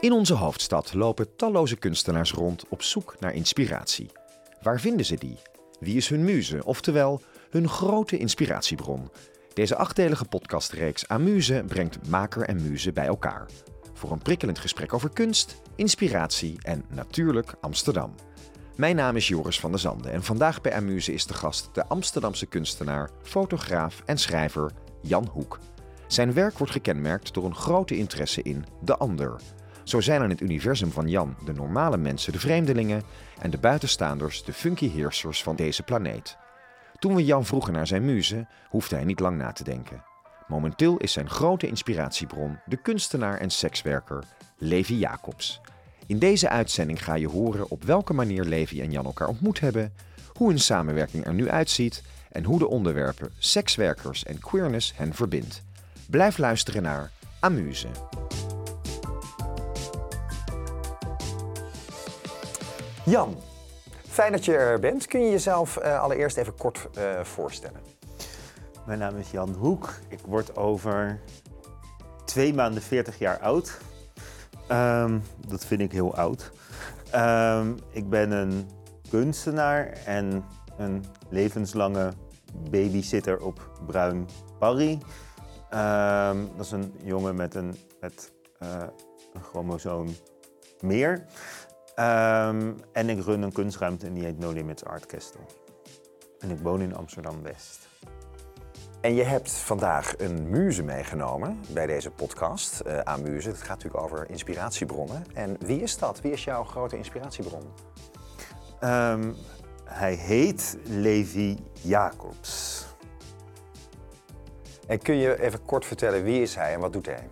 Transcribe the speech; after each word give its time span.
In 0.00 0.12
onze 0.12 0.34
hoofdstad 0.34 0.94
lopen 0.94 1.36
talloze 1.36 1.76
kunstenaars 1.76 2.32
rond 2.32 2.64
op 2.68 2.82
zoek 2.82 3.16
naar 3.18 3.34
inspiratie. 3.34 4.10
Waar 4.62 4.80
vinden 4.80 5.06
ze 5.06 5.16
die? 5.16 5.38
Wie 5.80 5.96
is 5.96 6.08
hun 6.08 6.24
muze, 6.24 6.64
oftewel 6.64 7.20
hun 7.50 7.68
grote 7.68 8.18
inspiratiebron? 8.18 9.10
Deze 9.52 9.76
achtdelige 9.76 10.24
podcastreeks 10.24 11.08
Amuse 11.08 11.64
brengt 11.66 12.08
maker 12.08 12.42
en 12.42 12.62
muze 12.62 12.92
bij 12.92 13.06
elkaar. 13.06 13.48
Voor 13.94 14.12
een 14.12 14.22
prikkelend 14.22 14.58
gesprek 14.58 14.92
over 14.92 15.10
kunst, 15.10 15.62
inspiratie 15.76 16.56
en 16.62 16.84
natuurlijk 16.88 17.54
Amsterdam. 17.60 18.14
Mijn 18.76 18.96
naam 18.96 19.16
is 19.16 19.28
Joris 19.28 19.60
van 19.60 19.70
der 19.70 19.80
Zanden 19.80 20.12
en 20.12 20.22
vandaag 20.22 20.60
bij 20.60 20.74
Amuse 20.74 21.12
is 21.12 21.26
de 21.26 21.34
gast 21.34 21.68
de 21.72 21.86
Amsterdamse 21.86 22.46
kunstenaar, 22.46 23.10
fotograaf 23.22 24.02
en 24.06 24.18
schrijver 24.18 24.72
Jan 25.02 25.28
Hoek. 25.32 25.58
Zijn 26.06 26.32
werk 26.32 26.58
wordt 26.58 26.72
gekenmerkt 26.72 27.34
door 27.34 27.44
een 27.44 27.54
grote 27.54 27.96
interesse 27.96 28.42
in 28.42 28.64
de 28.82 28.96
ander. 28.96 29.40
Zo 29.90 30.00
zijn 30.00 30.22
in 30.22 30.30
het 30.30 30.40
universum 30.40 30.90
van 30.90 31.08
Jan 31.08 31.36
de 31.44 31.52
normale 31.52 31.96
mensen 31.96 32.32
de 32.32 32.38
vreemdelingen 32.38 33.02
en 33.38 33.50
de 33.50 33.58
buitenstaanders 33.58 34.44
de 34.44 34.52
funky 34.52 34.90
heersers 34.90 35.42
van 35.42 35.56
deze 35.56 35.82
planeet. 35.82 36.36
Toen 36.98 37.14
we 37.14 37.24
Jan 37.24 37.44
vroegen 37.44 37.72
naar 37.72 37.86
zijn 37.86 38.04
muze, 38.04 38.46
hoefde 38.68 38.94
hij 38.94 39.04
niet 39.04 39.20
lang 39.20 39.36
na 39.36 39.52
te 39.52 39.64
denken. 39.64 40.04
Momenteel 40.48 40.96
is 40.96 41.12
zijn 41.12 41.30
grote 41.30 41.66
inspiratiebron 41.66 42.58
de 42.66 42.76
kunstenaar 42.76 43.38
en 43.38 43.50
sekswerker 43.50 44.24
Levi 44.58 44.98
Jacobs. 44.98 45.60
In 46.06 46.18
deze 46.18 46.48
uitzending 46.48 47.04
ga 47.04 47.14
je 47.14 47.28
horen 47.28 47.70
op 47.70 47.84
welke 47.84 48.12
manier 48.12 48.44
Levi 48.44 48.80
en 48.80 48.90
Jan 48.90 49.04
elkaar 49.04 49.28
ontmoet 49.28 49.60
hebben, 49.60 49.92
hoe 50.32 50.48
hun 50.48 50.60
samenwerking 50.60 51.26
er 51.26 51.34
nu 51.34 51.48
uitziet 51.48 52.02
en 52.32 52.44
hoe 52.44 52.58
de 52.58 52.68
onderwerpen 52.68 53.32
sekswerkers 53.38 54.24
en 54.24 54.38
queerness 54.38 54.92
hen 54.96 55.14
verbindt. 55.14 55.62
Blijf 56.10 56.38
luisteren 56.38 56.82
naar 56.82 57.10
Amuse. 57.40 57.88
Jan, 63.04 63.36
fijn 64.08 64.32
dat 64.32 64.44
je 64.44 64.56
er 64.56 64.80
bent. 64.80 65.06
Kun 65.06 65.20
je 65.20 65.30
jezelf 65.30 65.78
uh, 65.82 66.00
allereerst 66.00 66.36
even 66.36 66.54
kort 66.54 66.88
uh, 66.98 67.20
voorstellen? 67.20 67.80
Mijn 68.86 68.98
naam 68.98 69.16
is 69.16 69.30
Jan 69.30 69.54
Hoek. 69.54 69.92
Ik 70.08 70.18
word 70.26 70.56
over 70.56 71.20
twee 72.24 72.54
maanden 72.54 72.82
40 72.82 73.18
jaar 73.18 73.38
oud. 73.38 73.78
Um, 74.70 75.22
dat 75.48 75.64
vind 75.64 75.80
ik 75.80 75.92
heel 75.92 76.14
oud. 76.14 76.50
Um, 77.14 77.78
ik 77.90 78.08
ben 78.08 78.30
een 78.30 78.70
kunstenaar 79.10 79.86
en 80.04 80.44
een 80.76 81.04
levenslange 81.28 82.12
babysitter 82.70 83.42
op 83.42 83.70
Bruin 83.86 84.28
Parry. 84.58 84.90
Um, 84.90 86.50
dat 86.56 86.64
is 86.66 86.70
een 86.70 86.94
jongen 87.02 87.34
met 87.34 87.54
een, 87.54 87.76
met, 88.00 88.32
uh, 88.62 88.68
een 89.32 89.42
chromosoom 89.42 90.08
meer. 90.80 91.24
Um, 92.00 92.76
en 92.92 93.08
ik 93.08 93.24
run 93.24 93.42
een 93.42 93.52
kunstruimte 93.52 94.06
en 94.06 94.14
die 94.14 94.24
heet 94.24 94.38
No 94.38 94.50
Limits 94.50 94.84
Art 94.84 95.06
Castle. 95.06 95.40
En 96.38 96.50
ik 96.50 96.58
woon 96.58 96.80
in 96.80 96.96
Amsterdam-West. 96.96 97.88
En 99.00 99.14
je 99.14 99.22
hebt 99.22 99.52
vandaag 99.52 100.14
een 100.18 100.50
muze 100.50 100.82
meegenomen 100.82 101.60
bij 101.68 101.86
deze 101.86 102.10
podcast 102.10 102.82
uh, 102.86 102.98
aan 102.98 103.22
Muze. 103.22 103.48
Het 103.48 103.58
gaat 103.58 103.68
natuurlijk 103.68 104.02
over 104.02 104.30
inspiratiebronnen. 104.30 105.24
En 105.34 105.56
wie 105.58 105.82
is 105.82 105.98
dat? 105.98 106.20
Wie 106.20 106.32
is 106.32 106.44
jouw 106.44 106.64
grote 106.64 106.96
inspiratiebron? 106.96 107.62
Um, 108.80 109.36
hij 109.84 110.14
heet 110.14 110.76
Levi 110.84 111.58
Jacobs. 111.72 112.84
En 114.86 114.98
kun 114.98 115.16
je 115.16 115.40
even 115.40 115.64
kort 115.64 115.84
vertellen 115.84 116.22
wie 116.22 116.42
is 116.42 116.54
hij 116.54 116.72
en 116.72 116.80
wat 116.80 116.92
doet 116.92 117.06
hij? 117.06 117.28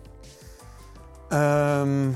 Um, 1.81 2.15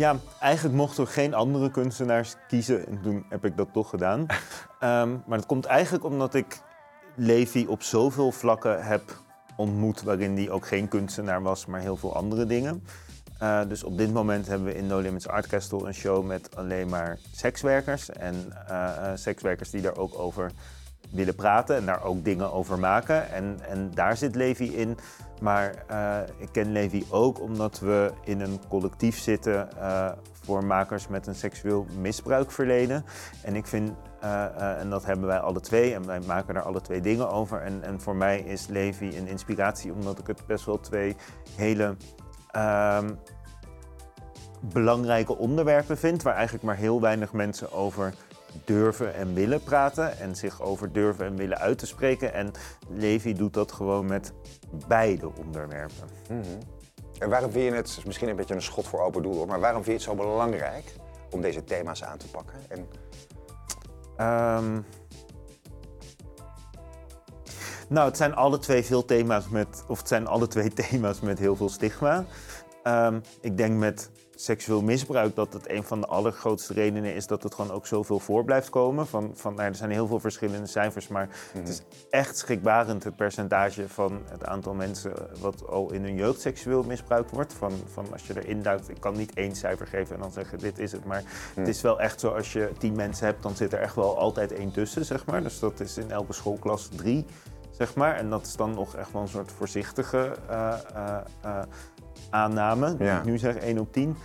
ja, 0.00 0.16
eigenlijk 0.40 0.76
mochten 0.76 1.04
we 1.04 1.10
geen 1.10 1.34
andere 1.34 1.70
kunstenaars 1.70 2.36
kiezen 2.48 2.86
en 2.86 3.00
toen 3.02 3.24
heb 3.28 3.44
ik 3.44 3.56
dat 3.56 3.68
toch 3.72 3.90
gedaan. 3.90 4.20
um, 4.20 4.26
maar 5.26 5.38
dat 5.38 5.46
komt 5.46 5.64
eigenlijk 5.64 6.04
omdat 6.04 6.34
ik 6.34 6.60
Levi 7.14 7.66
op 7.66 7.82
zoveel 7.82 8.32
vlakken 8.32 8.84
heb 8.84 9.22
ontmoet 9.56 10.02
waarin 10.02 10.36
hij 10.36 10.50
ook 10.50 10.66
geen 10.66 10.88
kunstenaar 10.88 11.42
was, 11.42 11.66
maar 11.66 11.80
heel 11.80 11.96
veel 11.96 12.14
andere 12.14 12.46
dingen. 12.46 12.84
Uh, 13.42 13.60
dus 13.68 13.84
op 13.84 13.98
dit 13.98 14.12
moment 14.12 14.46
hebben 14.46 14.66
we 14.66 14.74
in 14.74 14.86
No 14.86 14.98
Limits 14.98 15.28
Art 15.28 15.46
Castle 15.46 15.86
een 15.86 15.94
show 15.94 16.26
met 16.26 16.56
alleen 16.56 16.88
maar 16.88 17.18
sekswerkers. 17.32 18.10
En 18.10 18.52
uh, 18.70 18.96
uh, 18.98 19.10
sekswerkers 19.14 19.70
die 19.70 19.82
daar 19.82 19.96
ook 19.96 20.18
over 20.18 20.50
willen 21.12 21.34
praten 21.34 21.76
en 21.76 21.86
daar 21.86 22.04
ook 22.04 22.24
dingen 22.24 22.52
over 22.52 22.78
maken. 22.78 23.30
En, 23.30 23.58
en 23.68 23.90
daar 23.94 24.16
zit 24.16 24.34
Levi 24.34 24.76
in. 24.76 24.98
Maar 25.40 25.84
uh, 25.90 26.16
ik 26.38 26.48
ken 26.52 26.72
Levi 26.72 27.04
ook 27.10 27.40
omdat 27.40 27.78
we 27.78 28.12
in 28.24 28.40
een 28.40 28.60
collectief 28.68 29.18
zitten 29.18 29.68
uh, 29.78 30.10
voor 30.32 30.64
makers 30.64 31.08
met 31.08 31.26
een 31.26 31.34
seksueel 31.34 31.86
misbruikverleden. 32.00 33.04
En 33.42 33.56
ik 33.56 33.66
vind, 33.66 33.92
uh, 34.24 34.80
en 34.80 34.90
dat 34.90 35.04
hebben 35.04 35.26
wij 35.26 35.38
alle 35.38 35.60
twee, 35.60 35.94
en 35.94 36.06
wij 36.06 36.20
maken 36.20 36.54
daar 36.54 36.62
alle 36.62 36.80
twee 36.80 37.00
dingen 37.00 37.30
over. 37.30 37.60
En, 37.60 37.82
en 37.82 38.00
voor 38.00 38.16
mij 38.16 38.40
is 38.40 38.66
Levi 38.66 39.18
een 39.18 39.26
inspiratie 39.26 39.92
omdat 39.92 40.18
ik 40.18 40.26
het 40.26 40.46
best 40.46 40.64
wel 40.64 40.80
twee 40.80 41.16
hele 41.56 41.96
ehm, 42.50 43.10
belangrijke 44.60 45.36
onderwerpen 45.36 45.98
vind, 45.98 46.22
waar 46.22 46.34
eigenlijk 46.34 46.64
maar 46.64 46.76
heel 46.76 47.00
weinig 47.00 47.32
mensen 47.32 47.72
over 47.72 48.14
durven 48.64 49.14
en 49.14 49.34
willen 49.34 49.62
praten 49.62 50.18
en 50.18 50.36
zich 50.36 50.62
over 50.62 50.92
durven 50.92 51.26
en 51.26 51.36
willen 51.36 51.58
uit 51.58 51.78
te 51.78 51.86
spreken. 51.86 52.34
En 52.34 52.52
Levi 52.88 53.34
doet 53.34 53.54
dat 53.54 53.72
gewoon 53.72 54.06
met 54.06 54.32
beide 54.88 55.30
onderwerpen. 55.36 56.08
Mm 56.28 56.42
-hmm. 56.42 56.58
En 57.18 57.28
waarom 57.28 57.50
vind 57.50 57.64
je 57.64 57.74
het, 57.74 58.02
misschien 58.04 58.28
een 58.28 58.36
beetje 58.36 58.54
een 58.54 58.62
schot 58.62 58.86
voor 58.86 59.00
open 59.00 59.22
doel, 59.22 59.46
maar 59.46 59.60
waarom 59.60 59.84
vind 59.84 60.02
je 60.02 60.10
het 60.10 60.18
zo 60.18 60.24
belangrijk 60.24 60.94
om 61.30 61.40
deze 61.40 61.64
thema's 61.64 62.04
aan 62.04 62.18
te 62.18 62.28
pakken? 62.28 62.58
En... 62.68 62.78
Um, 64.26 64.84
nou, 67.88 68.08
het 68.08 68.16
zijn 68.16 68.34
alle 68.34 68.58
twee 68.58 68.84
veel 68.84 69.04
thema's 69.04 69.48
met, 69.48 69.84
of 69.88 69.98
het 69.98 70.08
zijn 70.08 70.26
alle 70.26 70.46
twee 70.46 70.72
thema's 70.88 71.20
met 71.20 71.38
heel 71.38 71.56
veel 71.56 71.68
stigma. 71.68 72.24
Um, 72.84 73.20
ik 73.40 73.56
denk 73.56 73.78
met 73.78 74.10
seksueel 74.44 74.82
misbruik 74.82 75.34
dat 75.34 75.52
het 75.52 75.70
een 75.70 75.84
van 75.84 76.00
de 76.00 76.06
allergrootste 76.06 76.72
redenen 76.72 77.14
is 77.14 77.26
dat 77.26 77.42
het 77.42 77.54
gewoon 77.54 77.70
ook 77.70 77.86
zoveel 77.86 78.18
voor 78.18 78.44
blijft 78.44 78.68
komen. 78.70 79.06
Van, 79.06 79.30
van, 79.34 79.54
nou, 79.54 79.68
er 79.68 79.74
zijn 79.74 79.90
heel 79.90 80.06
veel 80.06 80.20
verschillende 80.20 80.66
cijfers, 80.66 81.08
maar 81.08 81.28
het 81.52 81.68
is 81.68 81.82
echt 82.10 82.38
schrikbarend 82.38 83.04
het 83.04 83.16
percentage 83.16 83.88
van 83.88 84.22
het 84.24 84.44
aantal 84.44 84.74
mensen 84.74 85.12
wat 85.40 85.66
al 85.68 85.92
in 85.92 86.02
hun 86.02 86.14
jeugd 86.14 86.40
seksueel 86.40 86.82
misbruikt 86.82 87.30
wordt. 87.30 87.52
Van, 87.52 87.72
van 87.92 88.06
als 88.12 88.26
je 88.26 88.42
erin 88.42 88.62
duikt, 88.62 88.88
ik 88.88 89.00
kan 89.00 89.16
niet 89.16 89.34
één 89.34 89.54
cijfer 89.54 89.86
geven 89.86 90.14
en 90.14 90.20
dan 90.20 90.32
zeggen 90.32 90.58
dit 90.58 90.78
is 90.78 90.92
het, 90.92 91.04
maar 91.04 91.22
het 91.54 91.68
is 91.68 91.80
wel 91.80 92.00
echt 92.00 92.20
zo 92.20 92.28
als 92.28 92.52
je 92.52 92.70
tien 92.78 92.96
mensen 92.96 93.26
hebt, 93.26 93.42
dan 93.42 93.56
zit 93.56 93.72
er 93.72 93.80
echt 93.80 93.94
wel 93.94 94.18
altijd 94.18 94.52
één 94.52 94.72
tussen, 94.72 95.04
zeg 95.04 95.26
maar. 95.26 95.42
Dus 95.42 95.58
dat 95.58 95.80
is 95.80 95.98
in 95.98 96.10
elke 96.10 96.32
schoolklas 96.32 96.88
drie. 96.96 97.26
Zeg 97.70 97.94
maar. 97.94 98.16
En 98.16 98.30
dat 98.30 98.46
is 98.46 98.56
dan 98.56 98.74
nog 98.74 98.96
echt 98.96 99.12
wel 99.12 99.22
een 99.22 99.28
soort 99.28 99.52
voorzichtige 99.52 100.36
uh, 100.50 100.74
uh, 100.94 101.16
uh, 101.44 101.62
aanname. 102.30 102.94
Ja. 102.98 103.18
Ik 103.18 103.24
nu 103.24 103.38
zeg 103.38 103.56
1 103.56 103.78
op 103.78 103.92
10. 103.92 104.16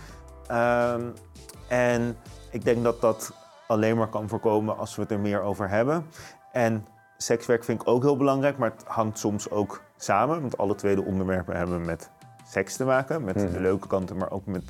Um, 0.50 1.12
en 1.68 2.16
ik 2.50 2.64
denk 2.64 2.82
dat 2.82 3.00
dat 3.00 3.32
alleen 3.66 3.96
maar 3.96 4.08
kan 4.08 4.28
voorkomen 4.28 4.78
als 4.78 4.96
we 4.96 5.02
het 5.02 5.10
er 5.10 5.20
meer 5.20 5.40
over 5.40 5.68
hebben. 5.68 6.06
En 6.52 6.86
sekswerk 7.16 7.64
vind 7.64 7.80
ik 7.80 7.88
ook 7.88 8.02
heel 8.02 8.16
belangrijk, 8.16 8.58
maar 8.58 8.70
het 8.70 8.84
hangt 8.86 9.18
soms 9.18 9.50
ook 9.50 9.82
samen. 9.96 10.40
Want 10.40 10.58
alle 10.58 10.74
twee 10.74 10.94
de 10.94 11.04
onderwerpen 11.04 11.56
hebben 11.56 11.84
met 11.84 12.10
seks 12.48 12.76
te 12.76 12.84
maken. 12.84 13.24
Met 13.24 13.38
de 13.38 13.60
leuke 13.60 13.86
kanten, 13.86 14.16
maar 14.16 14.30
ook 14.30 14.46
met 14.46 14.62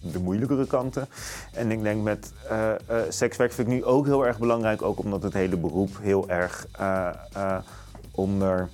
de 0.00 0.18
moeilijkere 0.18 0.66
kanten. 0.66 1.08
En 1.52 1.70
ik 1.70 1.82
denk 1.82 2.02
met 2.02 2.32
uh, 2.50 2.70
uh, 2.90 3.00
sekswerk 3.08 3.52
vind 3.52 3.68
ik 3.68 3.74
nu 3.74 3.84
ook 3.84 4.06
heel 4.06 4.26
erg 4.26 4.38
belangrijk. 4.38 4.82
Ook 4.82 4.98
omdat 4.98 5.22
het 5.22 5.32
hele 5.32 5.56
beroep 5.56 5.98
heel 6.00 6.28
erg 6.28 6.66
uh, 6.80 7.58
onder 8.10 8.68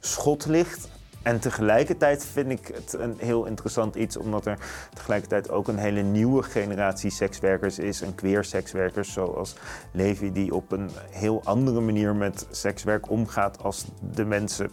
schot 0.00 0.46
ligt. 0.46 0.88
En 1.24 1.40
tegelijkertijd 1.40 2.24
vind 2.24 2.50
ik 2.50 2.70
het 2.74 2.92
een 2.92 3.14
heel 3.18 3.44
interessant 3.44 3.94
iets, 3.94 4.16
omdat 4.16 4.46
er 4.46 4.58
tegelijkertijd 4.94 5.50
ook 5.50 5.68
een 5.68 5.78
hele 5.78 6.02
nieuwe 6.02 6.42
generatie 6.42 7.10
sekswerkers 7.10 7.78
is. 7.78 8.02
En 8.02 8.14
queer 8.14 8.44
sekswerkers, 8.44 9.12
zoals 9.12 9.56
Levi, 9.92 10.32
die 10.32 10.54
op 10.54 10.72
een 10.72 10.90
heel 11.10 11.40
andere 11.44 11.80
manier 11.80 12.14
met 12.14 12.46
sekswerk 12.50 13.10
omgaat 13.10 13.62
als 13.62 13.84
de 14.12 14.24
mensen 14.24 14.70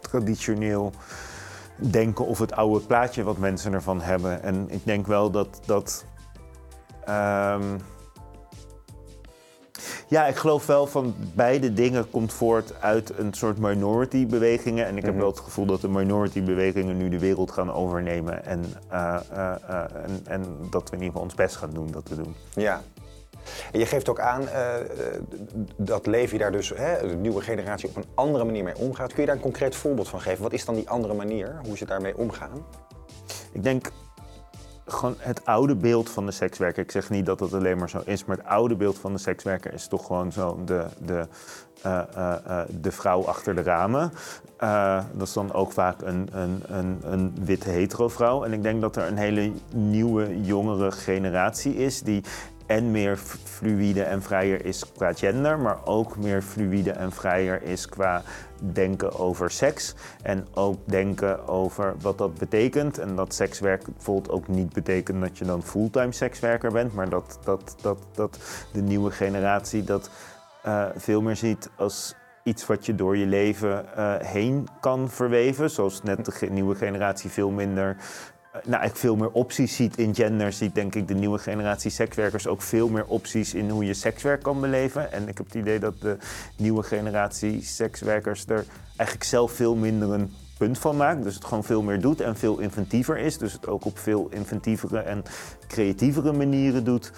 traditioneel 0.00 0.92
denken 1.76 2.26
of 2.26 2.38
het 2.38 2.52
oude 2.52 2.86
plaatje 2.86 3.22
wat 3.22 3.38
mensen 3.38 3.72
ervan 3.72 4.00
hebben. 4.00 4.42
En 4.42 4.70
ik 4.70 4.84
denk 4.84 5.06
wel 5.06 5.30
dat 5.30 5.60
dat. 5.66 6.04
Um, 7.08 7.80
ja, 10.08 10.26
ik 10.26 10.36
geloof 10.36 10.66
wel 10.66 10.86
van 10.86 11.14
beide 11.34 11.72
dingen 11.72 12.10
komt 12.10 12.32
voort 12.32 12.74
uit 12.80 13.18
een 13.18 13.34
soort 13.34 13.58
minority 13.58 14.26
bewegingen. 14.26 14.86
En 14.86 14.96
ik 14.96 15.04
heb 15.04 15.16
wel 15.16 15.26
het 15.26 15.40
gevoel 15.40 15.66
dat 15.66 15.80
de 15.80 15.88
minority 15.88 16.42
bewegingen 16.42 16.96
nu 16.96 17.08
de 17.08 17.18
wereld 17.18 17.50
gaan 17.50 17.72
overnemen. 17.72 18.44
En, 18.44 18.64
uh, 18.92 19.16
uh, 19.32 19.54
uh, 19.70 19.82
en, 20.04 20.20
en, 20.24 20.44
dat 20.70 20.90
we 20.90 20.96
in 20.96 21.02
ieder 21.02 21.06
geval 21.06 21.22
ons 21.22 21.34
best 21.34 21.56
gaan 21.56 21.70
doen 21.70 21.90
dat 21.90 22.06
te 22.06 22.14
doen. 22.14 22.34
Ja. 22.54 22.82
En 23.72 23.78
je 23.78 23.86
geeft 23.86 24.08
ook 24.08 24.20
aan 24.20 24.48
dat 25.76 26.06
Levi 26.06 26.38
daar 26.38 26.52
dus, 26.52 26.72
hè, 26.74 27.08
de 27.08 27.14
nieuwe 27.14 27.40
generatie, 27.40 27.88
op 27.88 27.96
een 27.96 28.04
andere 28.14 28.44
manier 28.44 28.64
mee 28.64 28.76
omgaat. 28.76 29.12
Kun 29.12 29.20
je 29.20 29.26
daar 29.26 29.36
een 29.36 29.42
concreet 29.42 29.76
voorbeeld 29.76 30.08
van 30.08 30.20
geven? 30.20 30.42
Wat 30.42 30.52
is 30.52 30.64
dan 30.64 30.74
die 30.74 30.88
andere 30.88 31.14
manier, 31.14 31.60
hoe 31.64 31.76
ze 31.76 31.84
daarmee 31.84 32.16
omgaan? 32.16 32.66
Ik 33.52 33.62
denk 33.62 33.90
gewoon 34.86 35.14
het 35.18 35.44
oude 35.44 35.74
beeld 35.74 36.10
van 36.10 36.26
de 36.26 36.32
sekswerker. 36.32 36.82
Ik 36.82 36.90
zeg 36.90 37.10
niet 37.10 37.26
dat 37.26 37.40
het 37.40 37.54
alleen 37.54 37.78
maar 37.78 37.90
zo 37.90 38.00
is, 38.04 38.24
maar 38.24 38.36
het 38.36 38.46
oude 38.46 38.76
beeld 38.76 38.98
van 38.98 39.12
de 39.12 39.18
sekswerker 39.18 39.72
is 39.72 39.86
toch 39.86 40.06
gewoon 40.06 40.32
zo 40.32 40.60
de, 40.64 40.86
de, 40.98 41.26
uh, 41.86 42.02
uh, 42.16 42.60
de 42.80 42.92
vrouw 42.92 43.24
achter 43.24 43.54
de 43.54 43.62
ramen. 43.62 44.12
dat 45.12 45.26
is 45.26 45.32
dan 45.32 45.52
ook 45.52 45.72
vaak 45.72 46.02
een, 46.02 46.28
een, 46.32 46.62
een, 46.66 46.98
een 47.02 47.34
witte 47.40 47.68
hetero 47.68 48.08
vrouw. 48.08 48.44
En 48.44 48.52
ik 48.52 48.62
denk 48.62 48.80
dat 48.80 48.96
er 48.96 49.06
een 49.06 49.16
hele 49.16 49.52
nieuwe, 49.74 50.40
jongere 50.40 50.92
generatie 50.92 51.76
is 51.76 52.02
die 52.02 52.22
en 52.66 52.90
meer 52.90 53.16
fluïde 53.44 54.02
en 54.02 54.22
vrijer 54.22 54.64
is 54.64 54.92
qua 54.92 55.12
gender, 55.12 55.58
maar 55.58 55.78
ook 55.84 56.16
meer 56.16 56.42
fluïde 56.42 56.90
en 56.90 57.12
vrijer 57.12 57.62
is 57.62 57.88
qua 57.88 58.22
denken 58.72 59.18
over 59.18 59.50
seks. 59.50 59.94
En 60.22 60.46
ook 60.54 60.78
denken 60.84 61.48
over 61.48 61.94
wat 62.00 62.18
dat 62.18 62.34
betekent. 62.34 62.98
En 62.98 63.16
dat 63.16 63.34
sekswerk 63.34 63.84
bijvoorbeeld 63.84 64.30
ook 64.30 64.48
niet 64.48 64.72
betekent 64.72 65.20
dat 65.20 65.38
je 65.38 65.44
dan 65.44 65.62
fulltime 65.62 66.12
sekswerker 66.12 66.72
bent, 66.72 66.94
maar 66.94 67.08
dat, 67.08 67.38
dat, 67.44 67.76
dat, 67.80 67.98
dat 68.14 68.38
de 68.72 68.82
nieuwe 68.82 69.10
generatie 69.10 69.84
dat 69.84 70.10
uh, 70.66 70.86
veel 70.96 71.22
meer 71.22 71.36
ziet 71.36 71.70
als 71.76 72.14
iets 72.42 72.66
wat 72.66 72.86
je 72.86 72.94
door 72.94 73.16
je 73.16 73.26
leven 73.26 73.84
uh, 73.98 74.14
heen 74.18 74.68
kan 74.80 75.10
verweven. 75.10 75.70
Zoals 75.70 76.02
net 76.02 76.24
de 76.24 76.50
nieuwe 76.50 76.74
generatie 76.74 77.30
veel 77.30 77.50
minder 77.50 77.96
nou, 78.64 78.80
eigenlijk 78.80 78.96
veel 78.96 79.16
meer 79.16 79.30
opties 79.30 79.76
ziet 79.76 79.98
in 79.98 80.14
gender, 80.14 80.52
ziet 80.52 80.74
denk 80.74 80.94
ik 80.94 81.08
de 81.08 81.14
nieuwe 81.14 81.38
generatie 81.38 81.90
sekswerkers 81.90 82.46
ook 82.46 82.62
veel 82.62 82.88
meer 82.88 83.06
opties 83.06 83.54
in 83.54 83.70
hoe 83.70 83.84
je 83.84 83.94
sekswerk 83.94 84.42
kan 84.42 84.60
beleven. 84.60 85.12
En 85.12 85.28
ik 85.28 85.36
heb 85.36 85.46
het 85.46 85.54
idee 85.54 85.78
dat 85.78 86.00
de 86.00 86.16
nieuwe 86.56 86.82
generatie 86.82 87.62
sekswerkers 87.62 88.46
er 88.46 88.64
eigenlijk 88.96 89.28
zelf 89.28 89.52
veel 89.52 89.74
minder 89.74 90.12
een 90.12 90.32
punt 90.58 90.78
van 90.78 90.96
maakt. 90.96 91.22
Dus 91.22 91.34
het 91.34 91.44
gewoon 91.44 91.64
veel 91.64 91.82
meer 91.82 92.00
doet 92.00 92.20
en 92.20 92.36
veel 92.36 92.58
inventiever 92.58 93.18
is. 93.18 93.38
Dus 93.38 93.52
het 93.52 93.68
ook 93.68 93.84
op 93.84 93.98
veel 93.98 94.28
inventievere 94.30 94.98
en 94.98 95.22
creatievere 95.66 96.32
manieren 96.32 96.84
doet. 96.84 97.12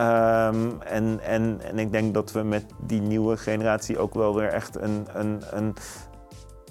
Um, 0.00 0.80
en, 0.82 1.20
en, 1.22 1.60
en 1.62 1.78
ik 1.78 1.92
denk 1.92 2.14
dat 2.14 2.32
we 2.32 2.42
met 2.42 2.64
die 2.86 3.00
nieuwe 3.00 3.36
generatie 3.36 3.98
ook 3.98 4.14
wel 4.14 4.34
weer 4.34 4.48
echt 4.48 4.76
een, 4.76 5.06
een, 5.12 5.42
een 5.50 5.74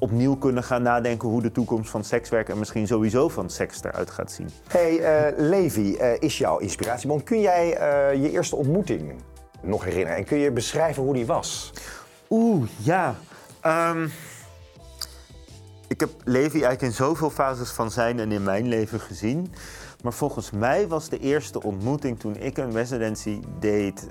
opnieuw 0.04 0.36
kunnen 0.36 0.64
gaan 0.64 0.82
nadenken 0.82 1.30
hoe 1.30 1.42
de 1.42 1.52
toekomst 1.52 1.90
van 1.90 2.04
sekswerk 2.04 2.50
en 2.50 2.60
misschien 2.60 2.88
sowieso 2.88 3.30
van 3.30 3.50
seks 3.50 3.84
eruit 3.84 4.12
gaat 4.12 4.32
zien. 4.32 4.50
Hey, 4.68 4.92
uh, 5.00 5.38
Levi 5.38 5.98
uh, 5.98 6.14
is 6.20 6.38
jouw 6.38 6.58
inspiratiebron. 6.58 7.24
Kun 7.24 7.42
jij 7.42 7.80
uh, 8.14 8.24
je 8.24 8.32
eerste 8.32 8.56
ontmoeting 8.56 9.14
nog 9.62 9.84
herinneren 9.84 10.18
en 10.18 10.26
kun 10.26 10.38
je 10.38 10.52
beschrijven 10.52 11.04
hoe 11.04 11.14
die 11.14 11.26
was? 11.26 11.74
Oeh, 12.30 12.70
ja. 12.78 13.16
Um, 13.66 14.12
ik 15.88 16.00
heb 16.00 16.10
Levi 16.24 16.52
eigenlijk 16.52 16.82
in 16.82 16.92
zoveel 16.92 17.30
fases 17.30 17.70
van 17.70 17.92
zijn 17.92 18.20
en 18.20 18.32
in 18.32 18.44
mijn 18.44 18.68
leven 18.68 19.00
gezien. 19.00 19.54
Maar 20.04 20.14
volgens 20.14 20.52
mij 20.52 20.88
was 20.88 21.10
de 21.10 21.20
eerste 21.20 21.64
ontmoeting 21.64 22.20
toen 22.20 22.36
ik 22.36 22.58
een 22.58 22.72
residency 22.72 23.40
deed 23.60 24.10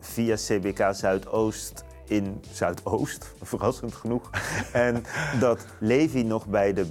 via 0.00 0.34
CBK 0.34 0.88
Zuidoost 0.90 1.84
in 2.12 2.40
Zuidoost, 2.52 3.34
verrassend 3.42 3.94
genoeg. 3.94 4.30
en 4.72 5.04
dat 5.40 5.66
Levi 5.78 6.22
nog 6.22 6.46
bij 6.46 6.72
de 6.72 6.86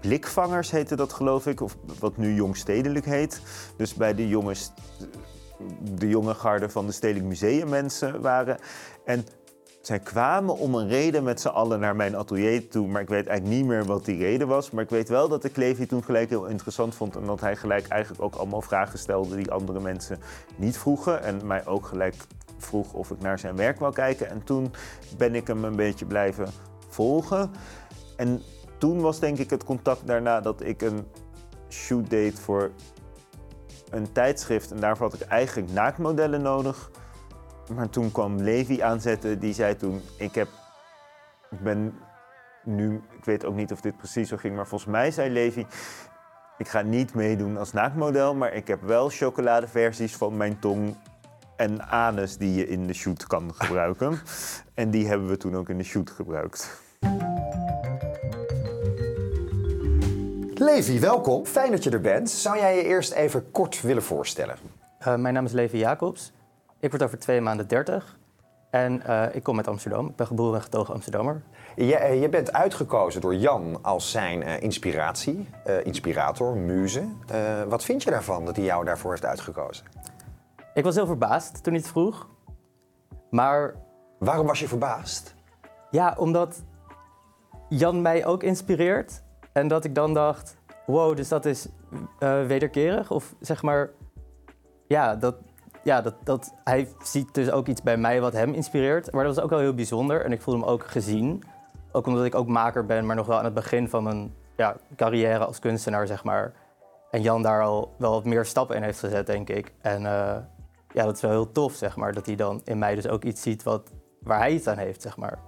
blikvangers 0.00 0.70
heette 0.70 0.96
dat 0.96 1.12
geloof 1.12 1.46
ik, 1.46 1.60
of 1.60 1.76
wat 1.98 2.16
nu 2.16 2.34
jongstedelijk 2.34 3.04
heet. 3.04 3.40
Dus 3.76 3.94
bij 3.94 4.14
de 4.14 4.28
jonge, 4.28 4.54
de 5.80 6.08
jonge 6.08 6.34
garde 6.34 6.68
van 6.68 6.86
de 6.86 6.92
Stedelijk 6.92 7.26
Museum 7.26 7.68
mensen 7.68 8.20
waren. 8.20 8.58
En 9.04 9.26
zij 9.86 9.98
kwamen 9.98 10.58
om 10.58 10.74
een 10.74 10.88
reden 10.88 11.24
met 11.24 11.40
z'n 11.40 11.48
allen 11.48 11.80
naar 11.80 11.96
mijn 11.96 12.16
atelier 12.16 12.68
toe, 12.68 12.86
maar 12.86 13.02
ik 13.02 13.08
weet 13.08 13.26
eigenlijk 13.26 13.58
niet 13.58 13.68
meer 13.68 13.84
wat 13.84 14.04
die 14.04 14.18
reden 14.18 14.48
was. 14.48 14.70
Maar 14.70 14.84
ik 14.84 14.90
weet 14.90 15.08
wel 15.08 15.28
dat 15.28 15.44
ik 15.44 15.56
Levi 15.56 15.86
toen 15.86 16.04
gelijk 16.04 16.28
heel 16.28 16.46
interessant 16.46 16.94
vond 16.94 17.16
en 17.16 17.24
dat 17.24 17.40
hij 17.40 17.56
gelijk 17.56 17.88
eigenlijk 17.88 18.22
ook 18.22 18.34
allemaal 18.34 18.62
vragen 18.62 18.98
stelde 18.98 19.36
die 19.36 19.50
andere 19.50 19.80
mensen 19.80 20.18
niet 20.56 20.78
vroegen. 20.78 21.22
En 21.22 21.46
mij 21.46 21.66
ook 21.66 21.86
gelijk 21.86 22.14
vroeg 22.56 22.92
of 22.92 23.10
ik 23.10 23.20
naar 23.20 23.38
zijn 23.38 23.56
werk 23.56 23.78
wou 23.78 23.92
kijken. 23.92 24.30
En 24.30 24.44
toen 24.44 24.72
ben 25.16 25.34
ik 25.34 25.46
hem 25.46 25.64
een 25.64 25.76
beetje 25.76 26.06
blijven 26.06 26.48
volgen. 26.88 27.50
En 28.16 28.42
toen 28.78 29.00
was 29.00 29.18
denk 29.18 29.38
ik 29.38 29.50
het 29.50 29.64
contact 29.64 30.06
daarna 30.06 30.40
dat 30.40 30.62
ik 30.62 30.82
een 30.82 31.06
shoot 31.68 32.10
deed 32.10 32.40
voor 32.40 32.70
een 33.90 34.12
tijdschrift. 34.12 34.70
En 34.70 34.80
daarvoor 34.80 35.10
had 35.10 35.20
ik 35.20 35.28
eigenlijk 35.28 35.72
naaktmodellen 35.72 36.42
nodig. 36.42 36.90
Maar 37.74 37.90
toen 37.90 38.12
kwam 38.12 38.36
Levi 38.36 38.80
aanzetten, 38.80 39.38
die 39.38 39.54
zei 39.54 39.76
toen: 39.76 40.00
Ik 40.18 40.34
heb. 40.34 40.48
Ik 41.50 41.60
ben 41.60 41.98
nu. 42.64 43.02
Ik 43.18 43.24
weet 43.24 43.44
ook 43.44 43.54
niet 43.54 43.72
of 43.72 43.80
dit 43.80 43.96
precies 43.96 44.28
zo 44.28 44.36
ging, 44.36 44.56
maar 44.56 44.66
volgens 44.66 44.90
mij 44.90 45.10
zei 45.10 45.30
Levi. 45.30 45.66
Ik 46.58 46.68
ga 46.68 46.82
niet 46.82 47.14
meedoen 47.14 47.56
als 47.56 47.72
naaktmodel, 47.72 48.34
maar 48.34 48.52
ik 48.52 48.66
heb 48.66 48.82
wel 48.82 49.08
chocoladeversies 49.08 50.16
van 50.16 50.36
mijn 50.36 50.58
tong 50.58 50.96
en 51.56 51.82
anus 51.82 52.36
die 52.36 52.54
je 52.54 52.68
in 52.68 52.86
de 52.86 52.92
shoot 52.92 53.26
kan 53.26 53.54
gebruiken. 53.54 54.20
en 54.74 54.90
die 54.90 55.06
hebben 55.06 55.28
we 55.28 55.36
toen 55.36 55.56
ook 55.56 55.68
in 55.68 55.78
de 55.78 55.84
shoot 55.84 56.10
gebruikt. 56.10 56.82
Levi, 60.54 61.00
welkom. 61.00 61.46
Fijn 61.46 61.70
dat 61.70 61.84
je 61.84 61.90
er 61.90 62.00
bent. 62.00 62.30
Zou 62.30 62.58
jij 62.58 62.76
je 62.76 62.82
eerst 62.82 63.12
even 63.12 63.50
kort 63.50 63.80
willen 63.80 64.02
voorstellen? 64.02 64.56
Uh, 65.00 65.14
mijn 65.14 65.34
naam 65.34 65.44
is 65.44 65.52
Levi 65.52 65.78
Jacobs. 65.78 66.32
Ik 66.80 66.90
word 66.90 67.02
over 67.02 67.18
twee 67.18 67.40
maanden 67.40 67.68
30. 67.68 68.18
En 68.70 69.02
uh, 69.06 69.24
ik 69.32 69.42
kom 69.42 69.56
uit 69.56 69.68
Amsterdam. 69.68 70.06
Ik 70.06 70.16
ben 70.16 70.26
geboren 70.26 70.54
en 70.54 70.62
getogen 70.62 70.94
Amsterdammer. 70.94 71.42
Je, 71.76 71.96
eh, 71.96 72.20
je 72.20 72.28
bent 72.28 72.52
uitgekozen 72.52 73.20
door 73.20 73.34
Jan 73.34 73.78
als 73.82 74.10
zijn 74.10 74.42
uh, 74.42 74.60
inspiratie, 74.60 75.48
inspirator, 75.82 76.56
muze. 76.56 77.08
wat 77.68 77.84
vind 77.84 78.02
je 78.02 78.10
daarvan 78.10 78.44
dat 78.44 78.56
hij 78.56 78.64
jou 78.64 78.84
daarvoor 78.84 79.10
heeft 79.10 79.24
uitgekozen? 79.24 79.86
Ik 80.74 80.84
was 80.84 80.94
heel 80.94 81.06
verbaasd 81.06 81.62
toen 81.62 81.72
hij 81.72 81.82
het 81.82 81.90
vroeg. 81.90 82.28
Maar... 83.30 83.74
Waarom 84.18 84.46
was 84.46 84.60
je 84.60 84.68
verbaasd? 84.68 85.34
Ja, 85.90 86.14
omdat 86.18 86.62
Jan 87.68 88.02
mij 88.02 88.26
ook 88.26 88.42
inspireert. 88.42 89.22
En 89.52 89.68
dat 89.68 89.84
ik 89.84 89.94
dan 89.94 90.14
dacht, 90.14 90.56
wow, 90.86 91.16
dus 91.16 91.28
dat 91.28 91.44
is 91.44 91.68
uh, 92.20 92.46
wederkerig? 92.46 93.10
Of 93.10 93.34
zeg 93.40 93.62
maar, 93.62 93.90
ja, 94.86 95.16
dat, 95.16 95.36
ja 95.82 96.00
dat, 96.02 96.14
dat, 96.24 96.54
hij 96.64 96.88
ziet 97.02 97.34
dus 97.34 97.50
ook 97.50 97.66
iets 97.66 97.82
bij 97.82 97.96
mij 97.96 98.20
wat 98.20 98.32
hem 98.32 98.52
inspireert. 98.52 99.12
Maar 99.12 99.24
dat 99.24 99.34
was 99.34 99.44
ook 99.44 99.50
wel 99.50 99.58
heel 99.58 99.74
bijzonder. 99.74 100.24
En 100.24 100.32
ik 100.32 100.42
voelde 100.42 100.60
hem 100.60 100.68
ook 100.68 100.86
gezien. 100.86 101.42
Ook 101.92 102.06
omdat 102.06 102.24
ik 102.24 102.34
ook 102.34 102.48
maker 102.48 102.86
ben, 102.86 103.06
maar 103.06 103.16
nog 103.16 103.26
wel 103.26 103.38
aan 103.38 103.44
het 103.44 103.54
begin 103.54 103.88
van 103.88 104.02
mijn 104.02 104.34
ja, 104.56 104.76
carrière 104.96 105.44
als 105.44 105.58
kunstenaar, 105.58 106.06
zeg 106.06 106.24
maar. 106.24 106.52
En 107.10 107.22
Jan 107.22 107.42
daar 107.42 107.62
al 107.62 107.94
wel 107.96 108.10
wat 108.10 108.24
meer 108.24 108.44
stappen 108.44 108.76
in 108.76 108.82
heeft 108.82 108.98
gezet, 108.98 109.26
denk 109.26 109.48
ik. 109.48 109.72
En 109.80 110.02
uh, 110.02 110.36
ja, 110.94 111.04
dat 111.04 111.14
is 111.14 111.20
wel 111.20 111.30
heel 111.30 111.52
tof, 111.52 111.72
zeg 111.72 111.96
maar. 111.96 112.12
Dat 112.12 112.26
hij 112.26 112.34
dan 112.34 112.60
in 112.64 112.78
mij 112.78 112.94
dus 112.94 113.08
ook 113.08 113.24
iets 113.24 113.42
ziet 113.42 113.62
wat, 113.62 113.90
waar 114.20 114.38
hij 114.38 114.52
iets 114.52 114.66
aan 114.66 114.78
heeft, 114.78 115.02
zeg 115.02 115.16
maar. 115.16 115.38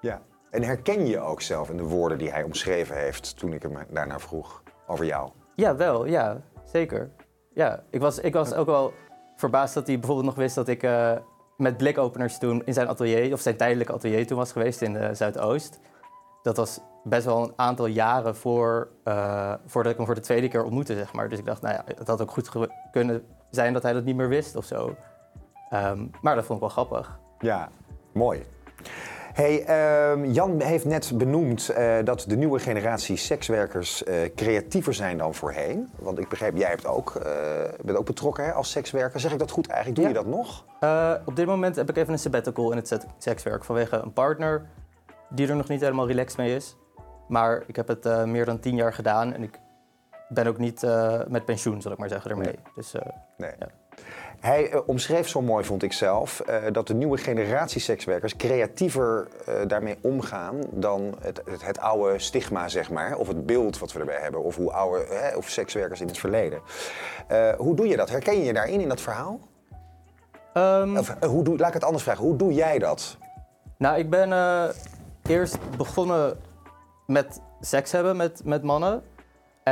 Ja, 0.00 0.22
en 0.50 0.62
herken 0.62 1.06
je 1.06 1.20
ook 1.20 1.40
zelf 1.40 1.70
in 1.70 1.76
de 1.76 1.82
woorden 1.82 2.18
die 2.18 2.30
hij 2.30 2.42
omschreven 2.42 2.96
heeft 2.96 3.38
toen 3.38 3.52
ik 3.52 3.62
hem 3.62 3.78
daarna 3.90 4.18
vroeg 4.18 4.62
over 4.86 5.04
jou? 5.04 5.30
Ja, 5.54 5.76
wel, 5.76 6.06
ja, 6.06 6.40
zeker. 6.64 7.10
Ja, 7.54 7.82
ik 7.90 8.00
was, 8.00 8.18
ik 8.18 8.32
was 8.32 8.54
ook 8.54 8.66
wel 8.66 8.92
verbaasd 9.36 9.74
dat 9.74 9.86
hij 9.86 9.98
bijvoorbeeld 9.98 10.26
nog 10.26 10.36
wist 10.36 10.54
dat 10.54 10.68
ik 10.68 10.82
uh, 10.82 11.12
met 11.56 11.76
blikopeners 11.76 12.38
toen 12.38 12.62
in 12.64 12.72
zijn 12.72 12.88
atelier, 12.88 13.32
of 13.32 13.40
zijn 13.40 13.56
tijdelijke 13.56 13.92
atelier 13.92 14.26
toen 14.26 14.38
was 14.38 14.52
geweest 14.52 14.82
in 14.82 14.92
de 14.92 15.14
Zuidoost. 15.14 15.78
Dat 16.42 16.56
was 16.56 16.80
best 17.04 17.24
wel 17.24 17.42
een 17.42 17.52
aantal 17.56 17.86
jaren 17.86 18.36
voor, 18.36 18.88
uh, 19.04 19.54
voordat 19.66 19.92
ik 19.92 19.98
hem 19.98 20.06
voor 20.06 20.14
de 20.14 20.20
tweede 20.20 20.48
keer 20.48 20.64
ontmoette, 20.64 20.94
zeg 20.94 21.12
maar. 21.12 21.28
Dus 21.28 21.38
ik 21.38 21.44
dacht, 21.44 21.62
nou 21.62 21.74
ja, 21.74 21.84
het 21.94 22.08
had 22.08 22.22
ook 22.22 22.30
goed 22.30 22.50
kunnen 22.90 23.24
zijn 23.50 23.72
dat 23.72 23.82
hij 23.82 23.92
dat 23.92 24.04
niet 24.04 24.16
meer 24.16 24.28
wist 24.28 24.56
of 24.56 24.64
zo. 24.64 24.96
Um, 25.74 26.10
maar 26.20 26.34
dat 26.34 26.44
vond 26.44 26.62
ik 26.62 26.74
wel 26.74 26.84
grappig. 26.84 27.18
Ja, 27.38 27.68
mooi. 28.12 28.42
Hey, 29.32 30.10
um, 30.12 30.24
Jan 30.24 30.60
heeft 30.60 30.84
net 30.84 31.12
benoemd 31.14 31.70
uh, 31.70 31.96
dat 32.04 32.24
de 32.28 32.36
nieuwe 32.36 32.58
generatie 32.58 33.16
sekswerkers 33.16 34.02
uh, 34.02 34.14
creatiever 34.34 34.94
zijn 34.94 35.18
dan 35.18 35.34
voorheen. 35.34 35.90
Want 35.98 36.18
ik 36.18 36.28
begreep, 36.28 36.56
jij 36.56 36.68
hebt 36.68 36.86
ook, 36.86 37.14
uh, 37.14 37.22
bent 37.84 37.98
ook 37.98 38.06
betrokken 38.06 38.44
hè, 38.44 38.52
als 38.52 38.70
sekswerker. 38.70 39.20
Zeg 39.20 39.32
ik 39.32 39.38
dat 39.38 39.50
goed 39.50 39.66
eigenlijk? 39.66 40.00
Doe 40.00 40.08
ja. 40.08 40.18
je 40.18 40.24
dat 40.24 40.36
nog? 40.36 40.64
op 41.24 41.36
dit 41.36 41.46
moment 41.46 41.76
heb 41.76 41.88
ik 41.88 41.96
even 41.96 42.12
een 42.12 42.18
sabbatical 42.18 42.70
in 42.70 42.76
het 42.76 43.06
sekswerk 43.18 43.64
vanwege 43.64 43.96
een 43.96 44.12
partner 44.12 44.66
die 45.28 45.48
er 45.48 45.56
nog 45.56 45.68
niet 45.68 45.80
helemaal 45.80 46.06
relaxed 46.06 46.38
mee 46.38 46.54
is. 46.54 46.76
Maar 47.28 47.62
ik 47.66 47.76
heb 47.76 47.88
het 47.88 48.26
meer 48.26 48.44
dan 48.44 48.60
tien 48.60 48.76
jaar 48.76 48.92
gedaan 48.92 49.32
en 49.32 49.42
ik 49.42 49.58
ben 50.32 50.46
ook 50.46 50.58
niet 50.58 50.82
uh, 50.82 51.20
met 51.28 51.44
pensioen, 51.44 51.82
zal 51.82 51.92
ik 51.92 51.98
maar 51.98 52.08
zeggen, 52.08 52.30
ermee. 52.30 52.46
Nee. 52.46 52.58
Dus, 52.74 52.94
uh, 52.94 53.02
nee. 53.36 53.50
Ja. 53.58 53.66
Hij 54.40 54.72
uh, 54.72 54.80
omschreef 54.86 55.28
zo 55.28 55.42
mooi, 55.42 55.64
vond 55.64 55.82
ik 55.82 55.92
zelf, 55.92 56.42
dat 56.72 56.86
de 56.86 56.94
nieuwe 56.94 57.18
generatie 57.18 57.80
sekswerkers 57.80 58.36
creatiever 58.36 59.28
daarmee 59.66 59.98
omgaan 60.00 60.60
dan 60.70 61.14
het, 61.20 61.42
het, 61.44 61.66
het, 61.66 61.78
oude 61.78 62.18
stigma, 62.18 62.68
zeg 62.68 62.90
maar. 62.90 63.16
Of 63.16 63.28
het 63.28 63.46
beeld 63.46 63.78
wat 63.78 63.92
we 63.92 63.98
erbij 63.98 64.20
hebben, 64.20 64.42
of 64.42 64.56
hoe 64.56 64.72
oude 64.72 65.06
of 65.36 65.48
sekswerkers 65.48 66.00
in 66.00 66.06
het 66.06 66.18
verleden. 66.18 66.60
hoe 67.56 67.76
doe 67.76 67.88
je 67.88 67.96
dat? 67.96 68.10
Herken 68.10 68.38
je 68.38 68.44
je 68.44 68.52
daarin, 68.52 68.80
in 68.80 68.88
dat 68.88 69.00
verhaal? 69.00 69.40
Um, 70.54 70.96
of, 70.96 71.16
hoe 71.20 71.44
doe, 71.44 71.58
laat 71.58 71.68
ik 71.68 71.74
het 71.74 71.84
anders 71.84 72.02
vragen, 72.02 72.24
hoe 72.24 72.36
doe 72.36 72.52
jij 72.52 72.78
dat? 72.78 73.16
Nou, 73.76 73.98
ik 73.98 74.10
ben 74.10 74.32
eerst 75.22 75.58
begonnen 75.76 76.38
met 77.06 77.40
seks 77.60 77.92
hebben 77.92 78.16
met, 78.16 78.44
met 78.44 78.62
mannen. 78.62 79.02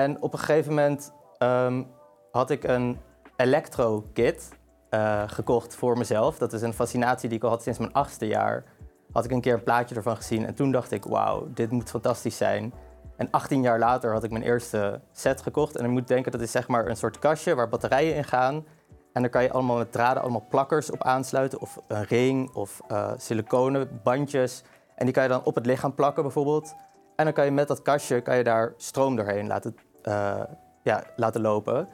En 0.03 0.23
op 0.23 0.33
een 0.33 0.39
gegeven 0.39 0.75
moment 0.75 1.13
um, 1.39 1.87
had 2.31 2.51
ik 2.51 2.65
een 2.65 2.99
electro-kit 3.37 4.49
eh, 4.91 5.23
gekocht 5.27 5.75
voor 5.75 5.99
mezelf. 5.99 6.39
Dat 6.39 6.53
is 6.53 6.63
een 6.63 6.73
fascinatie 6.73 7.29
die 7.29 7.39
ik 7.39 7.45
al 7.45 7.51
had 7.51 7.63
sinds 7.63 7.79
mijn 7.79 7.93
achtste 7.93 8.27
jaar. 8.27 8.65
Had 9.13 9.25
ik 9.25 9.31
een 9.31 9.41
keer 9.41 9.55
een 9.55 9.63
plaatje 9.63 9.95
ervan 9.95 10.17
gezien 10.17 10.47
en 10.47 10.55
toen 10.55 10.73
dacht 10.73 10.91
ik, 10.91 11.05
wauw, 11.05 11.49
dit 11.55 11.71
moet 11.71 11.91
fantastisch 11.91 12.37
zijn. 12.37 12.73
En 13.17 13.31
18 13.31 13.63
jaar 13.63 13.79
later 13.79 14.13
had 14.13 14.25
ik 14.25 14.31
mijn 14.31 14.45
eerste 14.45 15.01
set 15.13 15.43
gekocht. 15.43 15.77
En 15.77 15.85
je 15.85 15.91
moet 15.91 16.09
denken, 16.09 16.33
dat 16.33 16.41
is 16.41 16.51
zeg 16.51 16.69
maar 16.69 16.87
een 16.87 16.97
soort 16.97 17.19
kastje 17.19 17.55
waar 17.55 17.69
batterijen 17.69 18.15
in 18.15 18.25
gaan. 18.25 18.67
En 19.13 19.23
daar 19.23 19.31
kan 19.31 19.43
je 19.43 19.53
allemaal 19.53 19.77
met 19.77 19.93
draden 19.93 20.23
allemaal 20.23 20.47
plakkers 20.49 20.91
op 20.91 21.03
aansluiten. 21.03 21.61
Of 21.61 21.81
een 21.89 22.05
ring 22.05 22.55
of 22.55 22.81
uh, 22.91 23.13
siliconen 23.17 24.01
bandjes. 24.03 24.63
En 24.95 25.05
die 25.05 25.15
kan 25.15 25.23
je 25.23 25.29
dan 25.29 25.45
op 25.45 25.55
het 25.55 25.67
lichaam 25.67 25.95
plakken 25.95 26.23
bijvoorbeeld. 26.23 26.75
En 27.19 27.25
dan 27.25 27.33
kan 27.33 27.45
je 27.45 27.51
met 27.51 27.69
dat 27.69 27.83
kastje 27.83 28.21
kan 28.21 28.37
je 28.37 28.45
daar 28.45 28.75
stroom 28.77 29.17
doorheen 29.17 29.47
laten, 29.47 29.77
uh, 30.09 30.41
ja, 30.83 31.03
laten 31.17 31.41
lopen. 31.41 31.89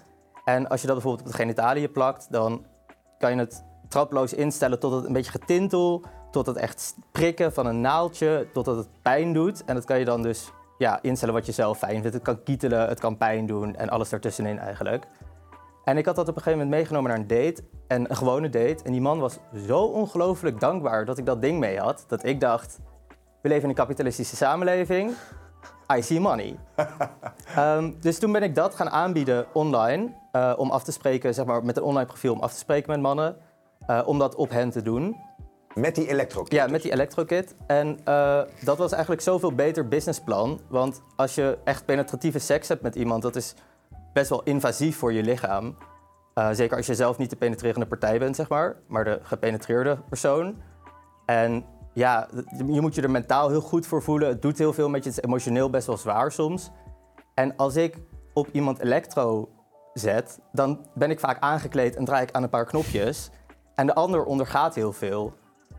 En 0.44 0.68
als 0.68 0.80
je 0.80 0.86
dat 0.86 0.96
bijvoorbeeld 0.96 1.26
op 1.26 1.32
de 1.32 1.38
genitaliën 1.38 1.92
plakt, 1.92 2.26
dan 2.30 2.64
kan 3.18 3.30
je 3.30 3.38
het 3.38 3.64
traploos 3.88 4.34
instellen 4.34 4.78
tot 4.78 4.92
het 4.92 5.04
een 5.04 5.12
beetje 5.12 5.30
getintel, 5.30 6.02
tot 6.30 6.46
het 6.46 6.56
echt 6.56 6.96
prikken 7.12 7.52
van 7.52 7.66
een 7.66 7.80
naaldje, 7.80 8.48
totdat 8.52 8.76
het 8.76 8.88
pijn 9.02 9.32
doet. 9.32 9.64
En 9.64 9.74
dat 9.74 9.84
kan 9.84 9.98
je 9.98 10.04
dan 10.04 10.22
dus 10.22 10.52
ja, 10.78 10.98
instellen 11.02 11.34
wat 11.34 11.46
je 11.46 11.52
zelf 11.52 11.78
fijn 11.78 12.00
vindt. 12.00 12.14
Het 12.14 12.22
kan 12.22 12.42
kietelen, 12.42 12.88
het 12.88 13.00
kan 13.00 13.16
pijn 13.16 13.46
doen 13.46 13.76
en 13.76 13.88
alles 13.88 14.12
ertussenin 14.12 14.58
eigenlijk. 14.58 15.06
En 15.84 15.96
ik 15.96 16.06
had 16.06 16.16
dat 16.16 16.28
op 16.28 16.36
een 16.36 16.42
gegeven 16.42 16.64
moment 16.64 16.76
meegenomen 16.76 17.10
naar 17.10 17.18
een 17.18 17.26
date, 17.26 17.64
en 17.86 18.10
een 18.10 18.16
gewone 18.16 18.48
date. 18.48 18.84
En 18.84 18.92
die 18.92 19.00
man 19.00 19.18
was 19.18 19.38
zo 19.66 19.78
ongelooflijk 19.78 20.60
dankbaar 20.60 21.04
dat 21.04 21.18
ik 21.18 21.26
dat 21.26 21.42
ding 21.42 21.58
mee 21.58 21.78
had, 21.78 22.04
dat 22.08 22.24
ik 22.24 22.40
dacht, 22.40 22.78
we 23.42 23.48
leven 23.48 23.62
in 23.62 23.68
een 23.68 23.74
kapitalistische 23.74 24.36
samenleving. 24.36 25.12
I 25.92 26.02
see 26.02 26.20
money. 26.20 26.56
Ehm, 27.56 27.92
dus 28.00 28.18
toen 28.18 28.32
ben 28.32 28.42
ik 28.42 28.54
dat 28.54 28.74
gaan 28.74 28.90
aanbieden 28.90 29.46
online. 29.52 30.12
Uh, 30.32 30.52
om 30.56 30.70
af 30.70 30.84
te 30.84 30.92
spreken, 30.92 31.34
zeg 31.34 31.44
maar, 31.44 31.64
met 31.64 31.76
een 31.76 31.82
online 31.82 32.06
profiel 32.06 32.32
om 32.32 32.40
af 32.40 32.52
te 32.52 32.58
spreken 32.58 32.90
met 32.90 33.00
mannen. 33.00 33.36
Uh, 33.90 34.02
om 34.04 34.18
dat 34.18 34.34
op 34.34 34.50
hen 34.50 34.70
te 34.70 34.82
doen. 34.82 35.16
Met 35.74 35.94
die 35.94 36.08
elektrokit? 36.08 36.52
Ja, 36.52 36.66
met 36.66 36.82
die 36.82 36.92
elektrokit. 36.92 37.54
En 37.66 37.98
uh, 38.08 38.40
dat 38.60 38.78
was 38.78 38.92
eigenlijk 38.92 39.22
zoveel 39.22 39.52
beter 39.52 39.88
businessplan. 39.88 40.60
Want 40.68 41.02
als 41.16 41.34
je 41.34 41.58
echt 41.64 41.84
penetratieve 41.84 42.38
seks 42.38 42.68
hebt 42.68 42.82
met 42.82 42.94
iemand, 42.94 43.22
dat 43.22 43.36
is 43.36 43.54
best 44.12 44.30
wel 44.30 44.42
invasief 44.42 44.96
voor 44.96 45.12
je 45.12 45.22
lichaam. 45.22 45.76
zeker 46.50 46.76
als 46.76 46.86
je 46.86 46.94
zelf 46.94 47.18
niet 47.18 47.30
de 47.30 47.36
penetrerende 47.36 47.86
partij 47.86 48.18
bent, 48.18 48.36
zeg 48.36 48.48
maar, 48.48 48.76
maar 48.86 49.04
de 49.04 49.20
gepenetreerde 49.22 49.98
persoon. 50.08 50.56
En 51.26 51.64
ja, 51.94 52.28
je 52.66 52.80
moet 52.80 52.94
je 52.94 53.02
er 53.02 53.10
mentaal 53.10 53.48
heel 53.48 53.60
goed 53.60 53.86
voor 53.86 54.02
voelen. 54.02 54.28
Het 54.28 54.42
doet 54.42 54.58
heel 54.58 54.72
veel 54.72 54.88
met 54.88 55.04
je. 55.04 55.08
Het 55.08 55.18
is 55.18 55.24
emotioneel 55.24 55.70
best 55.70 55.86
wel 55.86 55.96
zwaar 55.96 56.32
soms. 56.32 56.70
En 57.34 57.56
als 57.56 57.76
ik 57.76 57.98
op 58.32 58.48
iemand 58.52 58.78
elektro 58.78 59.48
zet, 59.92 60.40
dan 60.52 60.86
ben 60.94 61.10
ik 61.10 61.20
vaak 61.20 61.40
aangekleed 61.40 61.96
en 61.96 62.04
draai 62.04 62.22
ik 62.22 62.32
aan 62.32 62.42
een 62.42 62.48
paar 62.48 62.66
knopjes. 62.66 63.30
En 63.74 63.86
de 63.86 63.94
ander 63.94 64.24
ondergaat 64.24 64.74
heel 64.74 64.92
veel. 64.92 65.32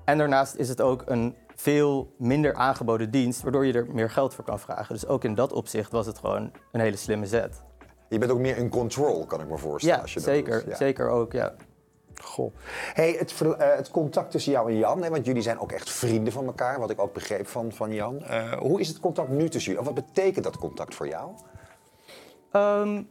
En 0.06 0.18
daarnaast 0.18 0.56
is 0.56 0.70
het 0.70 0.82
ook 0.82 1.04
een 1.06 1.36
veel 1.56 2.14
minder 2.18 2.54
aangeboden 2.54 3.12
dienst, 3.12 3.42
waardoor 3.42 3.66
je 3.66 3.74
er 3.74 3.88
meer 3.94 4.10
geld 4.10 4.34
voor 4.34 4.44
kan 4.44 4.60
vragen. 4.60 4.94
Dus 4.94 5.08
ook 5.08 5.24
in 5.24 5.36
dat 5.36 5.54
opzicht 5.54 5.92
was 5.92 6.06
het 6.06 6.18
gewoon 6.18 6.52
een 6.72 6.80
hele 6.80 6.98
slimme 6.98 7.26
zet. 7.26 7.64
Je 8.10 8.18
bent 8.18 8.32
ook 8.32 8.40
meer 8.40 8.58
in 8.58 8.70
control, 8.70 9.26
kan 9.26 9.42
ik 9.42 9.50
me 9.50 9.58
voorstellen. 9.58 9.96
Ja, 9.96 10.02
als 10.02 10.14
je 10.14 10.20
zeker, 10.20 10.54
dat 10.54 10.70
ja. 10.70 10.76
zeker 10.76 11.10
ook, 11.10 11.32
ja. 11.32 11.54
Goh. 12.24 12.56
Hey, 12.94 13.16
het, 13.20 13.40
uh, 13.44 13.54
het, 13.58 13.92
contact 13.92 14.32
tussen 14.32 14.52
jou 14.52 14.72
en 14.72 14.78
Jan, 14.78 15.04
hè, 15.04 15.10
want 15.10 15.26
jullie 15.26 15.42
zijn 15.42 15.60
ook 15.60 15.72
echt 15.72 15.90
vrienden 15.90 16.34
van 16.34 16.46
elkaar, 16.46 16.80
wat 16.80 16.90
ik 16.90 17.00
ook 17.00 17.14
begreep 17.14 17.48
van, 17.48 17.72
van 17.72 17.94
Jan. 17.94 18.24
Uh, 18.30 18.52
hoe 18.52 18.80
is 18.80 18.88
het 18.88 19.00
contact 19.00 19.30
nu 19.30 19.50
tussen 19.50 19.72
jullie? 19.72 19.90
Of 19.90 19.96
wat 19.96 20.06
betekent 20.06 20.44
dat 20.44 20.58
contact 20.58 20.96
voor 20.96 21.08
jou? 21.08 21.32
Um, 22.52 23.10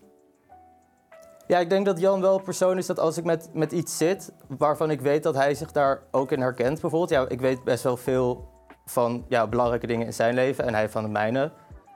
ja, 1.46 1.58
ik 1.58 1.68
denk 1.70 1.86
dat 1.86 2.00
Jan 2.00 2.20
wel 2.20 2.36
een 2.36 2.42
persoon 2.42 2.78
is 2.78 2.86
dat 2.86 2.98
als 2.98 3.16
ik 3.16 3.24
met, 3.24 3.48
met 3.52 3.72
iets 3.72 3.96
zit 3.96 4.32
waarvan 4.58 4.90
ik 4.90 5.00
weet 5.00 5.22
dat 5.22 5.34
hij 5.34 5.54
zich 5.54 5.72
daar 5.72 6.02
ook 6.10 6.32
in 6.32 6.40
herkent, 6.40 6.80
bijvoorbeeld. 6.80 7.10
Ja, 7.10 7.28
ik 7.28 7.40
weet 7.40 7.64
best 7.64 7.82
wel 7.82 7.96
veel 7.96 8.48
van 8.84 9.24
ja, 9.28 9.46
belangrijke 9.46 9.86
dingen 9.86 10.06
in 10.06 10.12
zijn 10.12 10.34
leven 10.34 10.64
en 10.64 10.74
hij 10.74 10.88
van 10.88 11.02
de 11.02 11.08
mijne. 11.08 11.52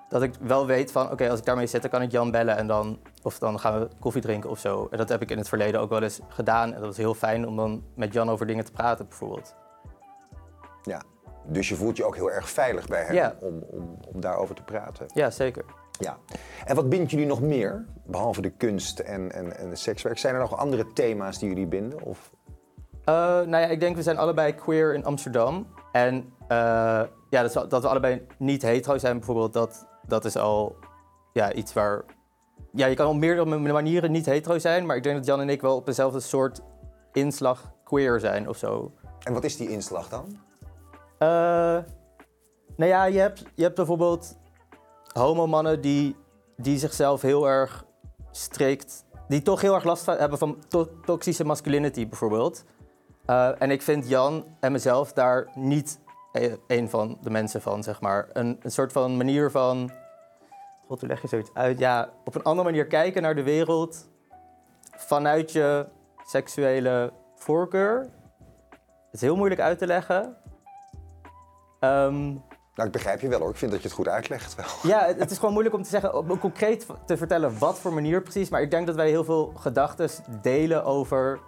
Dat 0.09 0.23
ik 0.23 0.35
wel 0.41 0.67
weet 0.67 0.93
van, 0.93 1.11
oké, 1.11 1.31
als 1.31 1.39
ik 1.39 1.45
daarmee 1.45 1.67
zit, 1.67 1.83
dan 1.83 1.91
kan 1.91 2.03
ik 2.03 2.11
Jan 2.11 2.31
bellen 2.31 2.57
en 2.57 2.67
dan, 2.67 2.99
of 3.23 3.39
dan 3.39 3.61
gaan 3.61 3.81
we 3.81 3.89
koffie 3.99 4.23
drinken 4.23 4.51
of 4.51 4.59
zo. 4.59 4.89
En 4.91 4.99
dat 4.99 5.09
heb 5.09 5.23
ik 5.23 5.31
in 5.31 5.39
het 5.39 5.49
verleden 5.49 5.81
ook 5.81 5.91
wel 5.91 6.03
eens 6.03 6.21
gedaan. 6.29 6.69
En 6.69 6.79
dat 6.79 6.87
was 6.87 6.97
heel 6.97 7.15
fijn 7.15 7.47
om 7.47 7.57
dan 7.57 7.85
met 7.95 8.13
Jan 8.13 8.31
over 8.31 8.47
dingen 8.47 8.65
te 8.65 8.73
praten, 8.73 9.09
bijvoorbeeld. 9.09 9.55
Ja, 10.83 11.03
dus 11.47 11.69
je 11.69 11.75
voelt 11.75 11.97
je 11.97 12.05
ook 12.05 12.17
heel 12.17 12.31
erg 12.31 12.51
veilig 12.51 12.87
bij 12.87 13.05
hem 13.05 13.33
om, 13.41 13.63
om, 13.71 13.99
om 14.13 14.21
daarover 14.21 14.55
te 14.55 14.63
praten. 14.63 15.07
Ja, 15.15 15.31
zeker. 15.31 15.65
Ja. 15.99 16.19
En 16.65 16.75
wat 16.75 16.89
bindt 16.89 17.11
jullie 17.11 17.27
nog 17.27 17.41
meer, 17.41 17.87
behalve 18.05 18.41
de 18.41 18.51
kunst 18.51 18.99
en, 18.99 19.33
en, 19.33 19.57
en 19.57 19.71
de 19.71 19.77
sekswerk? 19.77 20.19
Zijn 20.19 20.35
er 20.35 20.41
nog 20.41 20.57
andere 20.57 20.93
thema's 20.93 21.39
die 21.39 21.49
jullie 21.49 21.67
binden? 21.67 22.03
Of? 22.03 22.31
Uh, 23.09 23.15
nou 23.25 23.57
ja, 23.57 23.67
ik 23.67 23.81
denk 23.81 23.97
we 23.97 24.03
zijn 24.03 24.19
allebei 24.19 24.55
queer 24.55 24.95
in 24.95 25.05
Amsterdam. 25.05 25.67
En 25.93 26.15
uh, 26.43 27.03
ja, 27.31 27.43
dat, 27.43 27.71
dat, 27.71 27.83
we 27.83 27.89
allebei 27.89 28.27
niet 28.39 28.63
hetero 28.63 28.99
zijn 28.99 29.17
bijvoorbeeld, 29.17 29.53
dat, 29.53 29.87
dat 30.07 30.25
is 30.25 30.37
al 30.37 30.77
ja, 31.33 31.53
iets 31.53 31.73
waar... 31.73 32.05
Ja, 32.73 32.87
je 32.87 32.95
kan 32.95 33.07
op 33.07 33.17
meerdere 33.17 33.73
manieren 33.73 34.13
niet 34.13 34.27
hetero 34.27 34.59
zijn, 34.59 34.87
maar 34.87 34.97
ik 34.97 35.03
denk 35.03 35.17
dat 35.17 35.27
Jan 35.27 35.41
en 35.41 35.49
ik 35.49 35.61
wel 35.61 35.77
op 35.77 35.87
dezelfde 35.87 36.21
soort 36.21 36.61
inslag 37.13 37.73
queer 37.85 38.21
zijn 38.21 38.49
of 38.49 38.57
zo. 38.57 38.93
En 39.23 39.33
wat 39.33 39.45
is 39.45 39.57
die 39.57 39.71
inslag 39.71 40.09
dan? 40.09 40.25
Uh, 41.19 41.29
nou 42.77 42.91
ja, 42.91 43.05
je 43.05 43.19
hebt, 43.19 43.45
je 43.55 43.63
hebt 43.63 43.75
bijvoorbeeld 43.75 44.37
homomannen 45.13 45.81
die, 45.81 46.17
die 46.57 46.79
zichzelf 46.79 47.23
heel 47.23 47.49
erg 47.49 47.85
strikt... 48.31 49.05
die 49.29 49.43
toch 49.43 49.61
heel 49.61 49.75
erg 49.75 49.85
last 49.85 50.07
hebben 50.07 50.39
van 50.39 50.59
toxische 51.05 51.45
masculinity 51.45 52.09
bijvoorbeeld. 52.09 52.65
Uh, 53.27 53.63
en 53.63 53.71
ik 53.71 53.83
vind 53.83 54.09
Jan 54.09 54.45
en 54.61 54.73
mezelf 54.73 55.13
daar 55.13 55.49
niet 55.55 56.01
e-, 56.33 56.57
een 56.67 56.91
van 56.91 57.19
de 57.23 57.31
mensen 57.31 57.63
van, 57.63 57.83
zeg 57.83 58.01
maar. 58.01 58.29
Een, 58.33 58.59
een 58.63 58.71
soort 58.71 58.93
van 58.93 59.17
manier 59.17 59.51
van... 59.51 59.91
God, 60.89 61.01
hoe 61.01 61.09
leg 61.09 61.23
je 61.23 61.29
zoiets 61.29 61.51
uit? 61.55 61.79
Ja, 61.79 62.13
op 62.25 62.35
een 62.35 62.43
andere 62.43 62.69
manier 62.69 62.87
kijken 62.87 63.23
naar 63.23 63.35
de 63.35 63.43
wereld... 63.43 64.09
vanuit 64.97 65.53
je 65.53 65.87
seksuele 66.25 67.13
voorkeur. 67.35 67.99
Het 68.71 69.13
is 69.13 69.21
heel 69.21 69.37
moeilijk 69.37 69.61
uit 69.61 69.79
te 69.79 69.87
leggen. 69.87 70.37
Um, 71.81 72.43
nou, 72.75 72.91
ik 72.91 72.93
begrijp 72.93 73.21
je 73.21 73.29
wel 73.29 73.41
hoor. 73.41 73.51
Ik 73.51 73.57
vind 73.57 73.71
dat 73.71 73.81
je 73.81 73.87
het 73.87 73.97
goed 73.97 74.09
uitlegt 74.09 74.55
wel. 74.55 74.67
Ja, 74.83 75.07
het 75.07 75.31
is 75.31 75.37
gewoon 75.37 75.53
moeilijk 75.53 75.75
om 75.75 75.83
te 75.83 75.89
zeggen, 75.89 76.15
om 76.15 76.39
concreet 76.39 76.87
te 77.07 77.17
vertellen 77.17 77.59
wat 77.59 77.79
voor 77.79 77.93
manier 77.93 78.23
precies. 78.23 78.49
Maar 78.49 78.63
ik 78.63 78.71
denk 78.71 78.87
dat 78.87 78.97
wij 78.97 79.09
heel 79.09 79.25
veel 79.25 79.53
gedachten 79.57 80.11
delen 80.43 80.85
over 80.85 81.41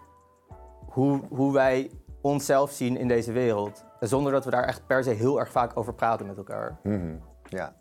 hoe, 0.86 1.20
hoe 1.28 1.52
wij 1.52 1.90
onszelf 2.20 2.70
zien 2.70 2.96
in 2.96 3.08
deze 3.08 3.32
wereld. 3.32 3.84
Zonder 4.00 4.32
dat 4.32 4.44
we 4.44 4.50
daar 4.50 4.64
echt 4.64 4.86
per 4.86 5.04
se 5.04 5.10
heel 5.10 5.38
erg 5.38 5.50
vaak 5.50 5.76
over 5.76 5.94
praten 5.94 6.26
met 6.26 6.36
elkaar. 6.36 6.78
Mm 6.82 7.20
Ja. 7.48 7.74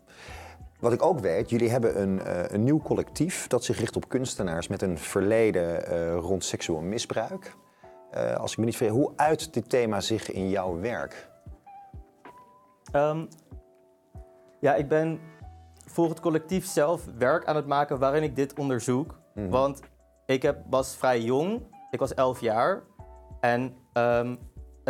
Wat 0.80 0.92
ik 0.92 1.02
ook 1.02 1.18
weet, 1.18 1.50
jullie 1.50 1.70
hebben 1.70 2.00
een, 2.00 2.20
uh, 2.26 2.42
een 2.48 2.64
nieuw 2.64 2.80
collectief 2.80 3.46
dat 3.46 3.64
zich 3.64 3.78
richt 3.78 3.96
op 3.96 4.08
kunstenaars 4.08 4.68
met 4.68 4.82
een 4.82 4.98
verleden 4.98 5.92
uh, 5.92 6.16
rond 6.16 6.44
seksueel 6.44 6.80
misbruik. 6.80 7.56
Uh, 8.14 8.36
als 8.36 8.52
ik 8.52 8.58
me 8.58 8.64
niet 8.64 8.76
vergis, 8.76 8.96
hoe 8.96 9.12
uit 9.16 9.54
dit 9.54 9.70
thema 9.70 10.00
zich 10.00 10.30
in 10.30 10.48
jouw 10.48 10.80
werk? 10.80 11.28
Um, 12.92 13.28
ja, 14.60 14.74
ik 14.74 14.88
ben 14.88 15.20
voor 15.86 16.08
het 16.08 16.20
collectief 16.20 16.66
zelf 16.66 17.04
werk 17.18 17.44
aan 17.44 17.56
het 17.56 17.66
maken 17.66 17.98
waarin 17.98 18.22
ik 18.22 18.36
dit 18.36 18.58
onderzoek. 18.58 19.18
Mhm. 19.34 19.48
Want 19.48 19.80
ik 20.26 20.42
heb, 20.42 20.58
was 20.70 20.96
vrij 20.96 21.20
jong, 21.20 21.62
ik 21.90 21.98
was 21.98 22.14
11 22.14 22.40
jaar. 22.40 22.82
En 23.40 23.74
um, 23.92 24.28
het, 24.30 24.38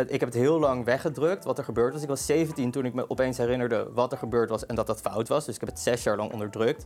ik 0.09 0.19
heb 0.19 0.29
het 0.29 0.37
heel 0.37 0.59
lang 0.59 0.85
weggedrukt 0.85 1.43
wat 1.43 1.57
er 1.57 1.63
gebeurd 1.63 1.93
was. 1.93 2.01
Ik 2.01 2.07
was 2.07 2.25
17 2.25 2.71
toen 2.71 2.85
ik 2.85 2.93
me 2.93 3.09
opeens 3.09 3.37
herinnerde 3.37 3.89
wat 3.93 4.11
er 4.11 4.17
gebeurd 4.17 4.49
was 4.49 4.65
en 4.65 4.75
dat 4.75 4.87
dat 4.87 5.01
fout 5.01 5.27
was. 5.27 5.45
Dus 5.45 5.53
ik 5.55 5.59
heb 5.59 5.69
het 5.69 5.79
zes 5.79 6.03
jaar 6.03 6.17
lang 6.17 6.31
onderdrukt. 6.31 6.85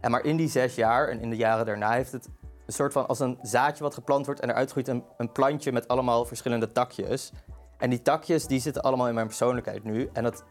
En 0.00 0.10
maar 0.10 0.24
in 0.24 0.36
die 0.36 0.48
zes 0.48 0.74
jaar 0.74 1.08
en 1.08 1.20
in 1.20 1.30
de 1.30 1.36
jaren 1.36 1.66
daarna 1.66 1.92
heeft 1.92 2.12
het 2.12 2.28
een 2.66 2.72
soort 2.72 2.92
van 2.92 3.06
als 3.06 3.20
een 3.20 3.38
zaadje 3.42 3.82
wat 3.82 3.94
geplant 3.94 4.26
wordt 4.26 4.40
en 4.40 4.50
eruit 4.50 4.70
groeit 4.70 4.88
een, 4.88 5.32
plantje 5.32 5.72
met 5.72 5.88
allemaal 5.88 6.24
verschillende 6.24 6.72
takjes. 6.72 7.32
En 7.78 7.90
die 7.90 8.02
takjes 8.02 8.46
die 8.46 8.60
zitten 8.60 8.82
allemaal 8.82 9.08
in 9.08 9.14
mijn 9.14 9.26
persoonlijkheid 9.26 9.84
nu. 9.84 10.10
En 10.12 10.22
dat 10.22 10.44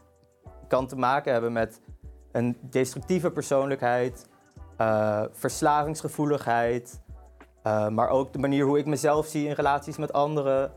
kan 0.68 0.86
te 0.86 0.96
maken 0.96 1.32
hebben 1.32 1.52
met 1.52 1.80
een 2.32 2.58
destructieve 2.60 3.30
persoonlijkheid, 3.30 4.28
uh, 4.80 5.22
verslavingsgevoeligheid, 5.32 7.00
uh, 7.66 7.88
maar 7.88 8.08
ook 8.08 8.32
de 8.32 8.38
manier 8.38 8.64
hoe 8.64 8.78
ik 8.78 8.86
mezelf 8.86 9.26
zie 9.26 9.48
in 9.48 9.54
relaties 9.54 9.96
met 9.96 10.12
anderen 10.12 10.72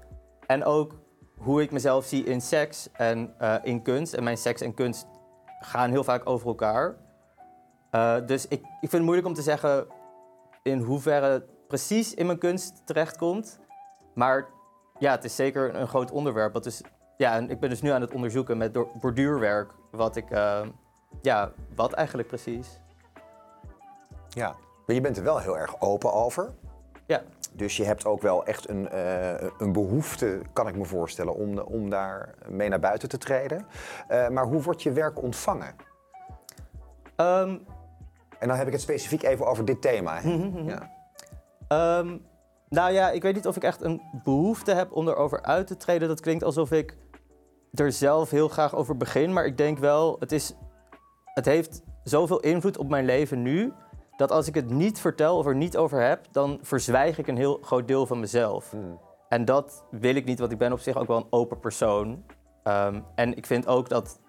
en 0.46 0.63
ook 0.63 0.93
hoe 1.39 1.62
ik 1.62 1.72
mezelf 1.72 2.05
zie 2.05 2.24
in 2.24 2.41
seks 2.41 2.89
en 2.91 3.34
uh, 3.41 3.55
in 3.63 3.81
kunst. 3.81 4.13
En 4.13 4.24
mijn 4.24 4.38
seks 4.38 4.62
en 4.62 4.74
kunst 4.74 5.08
gaan 5.60 5.89
heel 5.89 6.03
vaak 6.03 6.29
over 6.29 6.48
elkaar. 6.48 6.96
dus 8.25 8.48
ik, 8.48 8.60
ik 8.60 8.65
vind 8.79 8.91
het 8.91 9.01
moeilijk 9.01 9.27
om 9.27 9.34
te 9.34 9.41
zeggen 9.41 9.88
in 10.63 10.79
hoeverre 10.79 11.25
het 11.25 11.67
precies 11.67 12.13
in 12.13 12.25
mijn 12.25 12.38
kunst 12.38 12.81
terechtkomt. 12.86 13.60
Maar 14.13 14.48
ja, 15.00 15.12
het 15.12 15.24
is 15.24 15.36
zeker 15.36 15.75
een 15.75 15.88
groot 15.88 16.12
onderwerp. 16.12 16.53
Wat 16.53 16.63
dus, 16.63 16.81
ja, 17.17 17.36
en 17.36 17.50
ik 17.50 17.60
ben 17.60 17.69
dus 17.69 17.81
nu 17.81 17.89
aan 17.89 18.01
het 18.01 18.13
onderzoeken 18.13 18.58
met 18.58 19.00
borduurwerk 19.00 19.72
wat 19.91 20.15
ik, 20.15 20.31
uh, 20.31 20.62
ja, 21.22 21.51
wat 21.75 21.93
eigenlijk 21.93 22.27
precies? 22.27 22.79
Ja, 24.29 24.55
maar 24.86 24.96
je 24.96 25.01
bent 25.01 25.17
er 25.17 25.24
wel 25.24 25.39
heel 25.39 25.58
erg 25.58 25.81
open 25.81 26.13
over. 26.13 26.53
Ja. 27.05 27.22
Dus 27.59 27.77
je 27.77 27.83
hebt 27.83 28.05
ook 28.05 28.21
wel 28.21 28.45
echt 28.45 28.69
een, 28.69 28.89
eh, 28.89 29.47
een 29.57 29.71
behoefte, 29.71 30.41
kan 30.53 30.67
ik 30.67 30.75
me 30.75 30.85
voorstellen, 30.85 31.35
om, 31.35 31.59
om 31.59 31.89
daar 31.89 32.33
mee 32.47 32.69
naar 32.69 32.79
buiten 32.79 33.09
te 33.09 33.17
treden. 33.17 33.65
Eh, 34.07 34.27
maar 34.29 34.45
hoe 34.45 34.61
wordt 34.61 34.83
je 34.83 34.91
werk 34.91 35.21
ontvangen? 35.21 35.75
Ehm, 37.15 37.57
En 38.39 38.47
dan 38.47 38.57
heb 38.57 38.67
ik 38.67 38.73
het 38.73 38.81
specifiek 38.81 39.23
even 39.23 39.45
over 39.45 39.65
dit 39.65 39.81
thema. 39.81 40.19
hè? 40.21 40.29
Ja. 40.65 40.91
Ehm, 41.67 42.17
nou 42.69 42.91
ja, 42.91 43.09
ik 43.09 43.21
weet 43.21 43.35
niet 43.35 43.47
of 43.47 43.55
ik 43.55 43.63
echt 43.63 43.81
een 43.81 44.01
behoefte 44.23 44.73
heb 44.73 44.91
om 44.91 45.07
erover 45.07 45.41
uit 45.41 45.67
te 45.67 45.77
treden. 45.77 46.07
Dat 46.07 46.19
klinkt 46.19 46.43
alsof 46.43 46.71
ik 46.71 46.97
er 47.73 47.91
zelf 47.91 48.29
heel 48.29 48.47
graag 48.47 48.75
over 48.75 48.97
begin. 48.97 49.33
Maar 49.33 49.45
ik 49.45 49.57
denk 49.57 49.77
wel, 49.77 50.15
het, 50.19 50.31
is, 50.31 50.53
het 51.33 51.45
heeft 51.45 51.81
zoveel 52.03 52.39
invloed 52.39 52.77
op 52.77 52.89
mijn 52.89 53.05
leven 53.05 53.41
nu. 53.41 53.73
Dat 54.19 54.31
als 54.31 54.47
ik 54.47 54.55
het 54.55 54.69
niet 54.69 54.99
vertel 54.99 55.38
of 55.38 55.45
er 55.45 55.55
niet 55.55 55.77
over 55.77 56.01
heb, 56.01 56.25
dan 56.31 56.59
verzwijg 56.61 57.17
ik 57.17 57.27
een 57.27 57.38
heel 57.38 57.59
groot 57.61 57.88
deel 57.88 58.05
van 58.05 58.19
mezelf. 58.19 58.71
Hmm. 58.71 58.99
En 59.29 59.45
dat 59.45 59.83
wil 59.91 60.15
ik 60.15 60.25
niet, 60.25 60.39
want 60.39 60.51
ik 60.51 60.57
ben 60.57 60.71
op 60.71 60.79
zich 60.79 60.97
ook 60.97 61.07
wel 61.07 61.17
een 61.17 61.27
open 61.29 61.59
persoon. 61.59 62.23
Ehm, 62.63 63.01
en 63.15 63.38
ik 63.38 63.45
vind 63.45 63.67
ook 63.67 63.89
dat, 63.89 64.19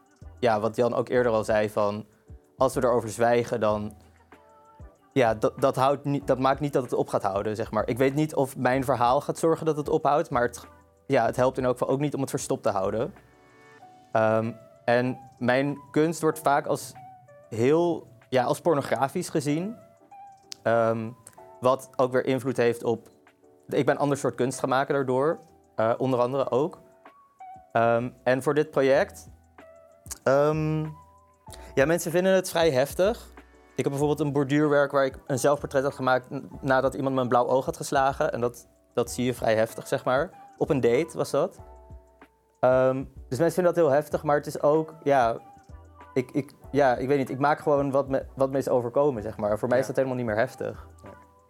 ja, 0.41 0.61
wat 0.61 0.77
Jan 0.77 0.95
ook 0.95 1.09
eerder 1.09 1.33
al 1.33 1.45
zei, 1.45 1.71
van 1.71 2.07
als 2.57 2.75
we 2.75 2.85
erover 2.85 3.09
zwijgen, 3.09 3.61
dan. 3.61 3.93
Ja, 5.13 5.35
dat, 5.35 5.61
dat, 5.61 5.77
houdt 5.77 6.05
niet, 6.05 6.27
dat 6.27 6.39
maakt 6.39 6.61
niet 6.61 6.73
dat 6.73 6.83
het 6.83 6.93
op 6.93 7.09
gaat 7.09 7.23
houden, 7.23 7.57
zeg 7.57 7.71
maar. 7.71 7.89
Ik 7.89 7.99
weet 7.99 8.15
niet 8.15 8.35
of 8.35 8.57
mijn 8.57 8.85
verhaal 8.85 9.21
gaat 9.21 9.39
zorgen 9.39 9.67
dat 9.67 9.77
het 9.77 9.89
ophoudt, 9.89 10.31
maar 10.31 10.43
het, 10.43 10.67
ja, 11.07 11.27
het 11.27 11.37
helpt 11.37 11.59
in 11.59 11.65
elk 11.65 11.79
geval 11.79 11.95
ook 11.95 12.01
niet 12.01 12.15
om 12.15 12.21
het 12.21 12.31
verstopt 12.31 12.63
te 12.63 12.71
houden. 12.71 13.15
Ehm, 14.13 14.53
en 14.85 15.19
mijn 15.39 15.79
kunst 15.91 16.21
wordt 16.21 16.39
vaak 16.39 16.67
als 16.67 16.93
heel, 17.49 18.07
ja, 18.31 18.45
als 18.45 18.61
pornografisch 18.61 19.29
gezien. 19.29 19.77
Ehm, 20.63 21.11
wat 21.61 21.91
ook 21.97 22.13
weer 22.13 22.27
invloed 22.27 22.57
heeft 22.57 22.85
op 22.85 23.09
ik 23.75 23.87
ben 23.87 23.95
een 23.95 24.01
ander 24.01 24.17
soort 24.17 24.35
kunst 24.35 24.59
gaan 24.59 24.69
maken 24.69 24.95
daardoor. 24.95 25.39
eh, 25.77 25.93
onder 25.99 26.21
andere 26.21 26.51
ook. 26.51 26.79
Ehm, 27.73 28.11
en 28.23 28.43
voor 28.43 28.55
dit 28.55 28.71
project... 28.71 29.29
ehm, 30.23 30.85
ja, 31.75 31.87
mensen 31.87 32.11
vinden 32.11 32.33
het 32.33 32.51
vrij 32.51 32.71
heftig. 32.71 33.29
Ik 33.77 33.85
heb 33.85 33.89
bijvoorbeeld 33.89 34.21
een 34.21 34.33
borduurwerk 34.33 34.93
waar 34.93 35.05
ik 35.05 35.19
een 35.27 35.39
zelfportret 35.39 35.83
had 35.83 35.95
gemaakt... 35.95 36.27
nadat 36.61 36.95
iemand 36.95 37.15
me 37.15 37.21
een 37.21 37.29
blauw 37.29 37.47
oog 37.47 37.65
had 37.65 37.77
geslagen. 37.77 38.33
En 38.33 38.41
dat, 38.41 38.69
dat 38.95 39.11
zie 39.11 39.25
je 39.25 39.35
vrij 39.35 39.55
heftig, 39.55 39.87
zeg 39.87 40.05
maar. 40.05 40.31
Op 40.59 40.71
een 40.71 40.81
date 40.81 41.17
was 41.17 41.31
dat. 41.31 41.59
Dus 43.29 43.39
mensen 43.39 43.53
vinden 43.53 43.75
dat 43.75 43.85
heel 43.85 43.91
heftig, 43.91 44.23
maar 44.23 44.37
het 44.37 44.47
is 44.47 44.63
ook... 44.63 44.95
Ja, 45.03 45.39
ik, 46.15 46.31
ik, 46.31 46.53
ja, 46.71 46.97
ik 46.97 47.09
weet 47.09 47.19
niet. 47.19 47.31
Ik 47.31 47.39
maak 47.39 47.61
gewoon 47.61 47.91
wat 47.91 48.09
me, 48.09 48.25
wat 48.35 48.51
me 48.51 48.59
is 48.59 48.69
overkomen, 48.69 49.23
zeg 49.23 49.37
maar. 49.37 49.59
Voor 49.59 49.69
mij 49.69 49.79
is 49.79 49.87
dat 49.87 49.97
helemaal 49.97 50.17
niet 50.17 50.27
meer 50.27 50.37
heftig. 50.37 50.89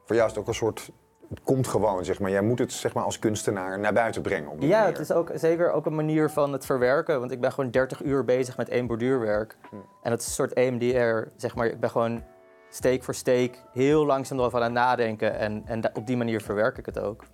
Voor 0.04 0.16
jou 0.16 0.28
is 0.28 0.34
het 0.34 0.42
ook 0.42 0.48
een 0.48 0.54
soort. 0.54 0.90
Het 1.28 1.42
komt 1.42 1.66
gewoon, 1.66 2.04
zeg 2.04 2.20
maar. 2.20 2.30
Jij 2.30 2.40
moet 2.40 2.58
het 2.58 2.72
zeg 2.72 2.94
maar, 2.94 3.04
als 3.04 3.18
kunstenaar 3.18 3.78
naar 3.78 3.92
buiten 3.92 4.22
brengen. 4.22 4.50
Op 4.50 4.60
Ja, 4.60 4.68
manier. 4.78 4.86
het 4.86 4.98
is 4.98 5.12
ook 5.12 5.30
zeker 5.34 5.72
ook 5.72 5.86
een 5.86 5.94
manier 5.94 6.30
van 6.30 6.52
het 6.52 6.66
verwerken. 6.66 7.18
Want 7.20 7.30
ik 7.30 7.40
ben 7.40 7.52
gewoon 7.52 7.70
30 7.70 8.02
uur 8.02 8.24
bezig 8.24 8.56
met 8.56 8.68
één 8.68 8.86
borduurwerk. 8.86 9.56
Hm. 9.70 9.76
En 10.02 10.10
dat 10.10 10.20
is 10.20 10.26
een 10.26 10.32
soort 10.32 10.52
EMDR, 10.52 11.28
zeg 11.36 11.54
maar. 11.54 11.66
Ik 11.66 11.80
ben 11.80 11.90
gewoon 11.90 12.22
steek 12.70 13.04
voor 13.04 13.14
steek 13.14 13.62
heel 13.72 14.06
langzaam 14.06 14.38
erover 14.38 14.58
aan 14.58 14.64
het 14.64 14.72
nadenken. 14.72 15.38
En, 15.38 15.62
en 15.66 15.96
op 15.96 16.06
die 16.06 16.16
manier 16.16 16.40
verwerk 16.40 16.78
ik 16.78 16.86
het 16.86 16.98
ook. 16.98 17.24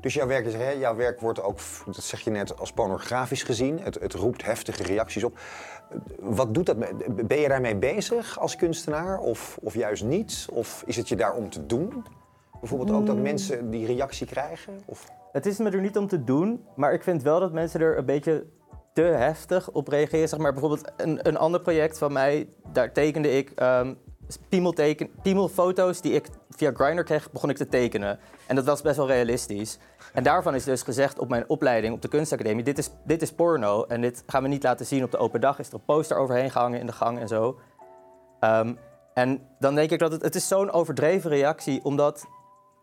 Dus 0.00 0.14
jouw 0.14 0.26
werk, 0.26 0.46
is, 0.46 0.54
hè, 0.54 0.70
jouw 0.70 0.96
werk 0.96 1.20
wordt 1.20 1.42
ook, 1.42 1.58
dat 1.86 1.94
zeg 1.96 2.20
je 2.20 2.30
net, 2.30 2.58
als 2.58 2.72
pornografisch 2.72 3.42
gezien. 3.42 3.80
Het, 3.80 3.94
het 4.00 4.14
roept 4.14 4.44
heftige 4.44 4.82
reacties 4.82 5.24
op. 5.24 5.38
Wat 6.20 6.54
doet 6.54 6.66
dat? 6.66 6.76
Ben 7.26 7.40
je 7.40 7.48
daarmee 7.48 7.76
bezig 7.76 8.38
als 8.38 8.56
kunstenaar? 8.56 9.18
Of, 9.18 9.58
of 9.62 9.74
juist 9.74 10.04
niet? 10.04 10.46
Of 10.52 10.82
is 10.86 10.96
het 10.96 11.08
je 11.08 11.16
daar 11.16 11.34
om 11.34 11.50
te 11.50 11.66
doen? 11.66 12.04
Bijvoorbeeld 12.60 12.90
ook 12.90 13.06
dat 13.06 13.16
mensen 13.16 13.70
die 13.70 13.86
reactie 13.86 14.26
krijgen? 14.26 14.80
Of... 14.84 15.06
Het 15.32 15.46
is 15.46 15.58
me 15.58 15.70
er 15.70 15.80
niet 15.80 15.96
om 15.96 16.06
te 16.06 16.24
doen, 16.24 16.64
maar 16.76 16.92
ik 16.92 17.02
vind 17.02 17.22
wel 17.22 17.40
dat 17.40 17.52
mensen 17.52 17.80
er 17.80 17.98
een 17.98 18.04
beetje 18.04 18.46
te 18.92 19.02
heftig 19.02 19.70
op 19.70 19.88
reageren. 19.88 20.28
Zeg 20.28 20.38
maar 20.38 20.52
bijvoorbeeld 20.52 20.92
een, 20.96 21.28
een 21.28 21.36
ander 21.36 21.60
project 21.60 21.98
van 21.98 22.12
mij, 22.12 22.48
daar 22.72 22.92
tekende 22.92 23.30
ik 23.30 23.50
ehm 23.50 23.94
piemelteken, 24.48 25.10
piemelfoto's 25.22 26.00
die 26.00 26.12
ik 26.12 26.28
via 26.50 26.70
Grindr 26.74 27.02
kreeg, 27.02 27.32
begon 27.32 27.50
ik 27.50 27.56
te 27.56 27.68
tekenen. 27.68 28.18
En 28.46 28.54
dat 28.56 28.64
was 28.64 28.82
best 28.82 28.96
wel 28.96 29.06
realistisch. 29.06 29.78
En 30.12 30.22
daarvan 30.22 30.54
is 30.54 30.64
dus 30.64 30.82
gezegd 30.82 31.18
op 31.18 31.28
mijn 31.28 31.48
opleiding 31.48 31.94
op 31.94 32.02
de 32.02 32.08
kunstacademie, 32.08 32.64
dit 32.64 32.78
is, 32.78 32.90
dit 33.04 33.22
is 33.22 33.32
porno 33.32 33.84
en 33.84 34.00
dit 34.00 34.22
gaan 34.26 34.42
we 34.42 34.48
niet 34.48 34.62
laten 34.62 34.86
zien 34.86 35.04
op 35.04 35.10
de 35.10 35.18
open 35.18 35.40
dag. 35.40 35.58
Is 35.58 35.68
er 35.68 35.74
een 35.74 35.84
poster 35.84 36.16
overheen 36.16 36.50
gehangen 36.50 36.80
in 36.80 36.86
de 36.86 36.92
gang 36.92 37.18
en 37.18 37.28
zo. 37.28 37.58
Ehm, 38.40 38.74
en 39.14 39.40
dan 39.58 39.74
denk 39.74 39.90
ik 39.90 39.98
dat 39.98 40.12
het, 40.12 40.22
het 40.22 40.34
is 40.34 40.48
zo'n 40.48 40.70
overdreven 40.70 41.30
reactie, 41.30 41.84
omdat 41.84 42.26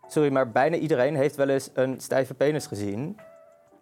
sorry, 0.08 0.32
maar 0.32 0.52
bijna 0.52 0.76
iedereen 0.76 1.16
heeft 1.16 1.36
wel 1.36 1.50
eens 1.50 1.70
een 1.74 2.00
stijve 2.02 2.34
penis 2.34 2.68
gezien. 2.68 3.20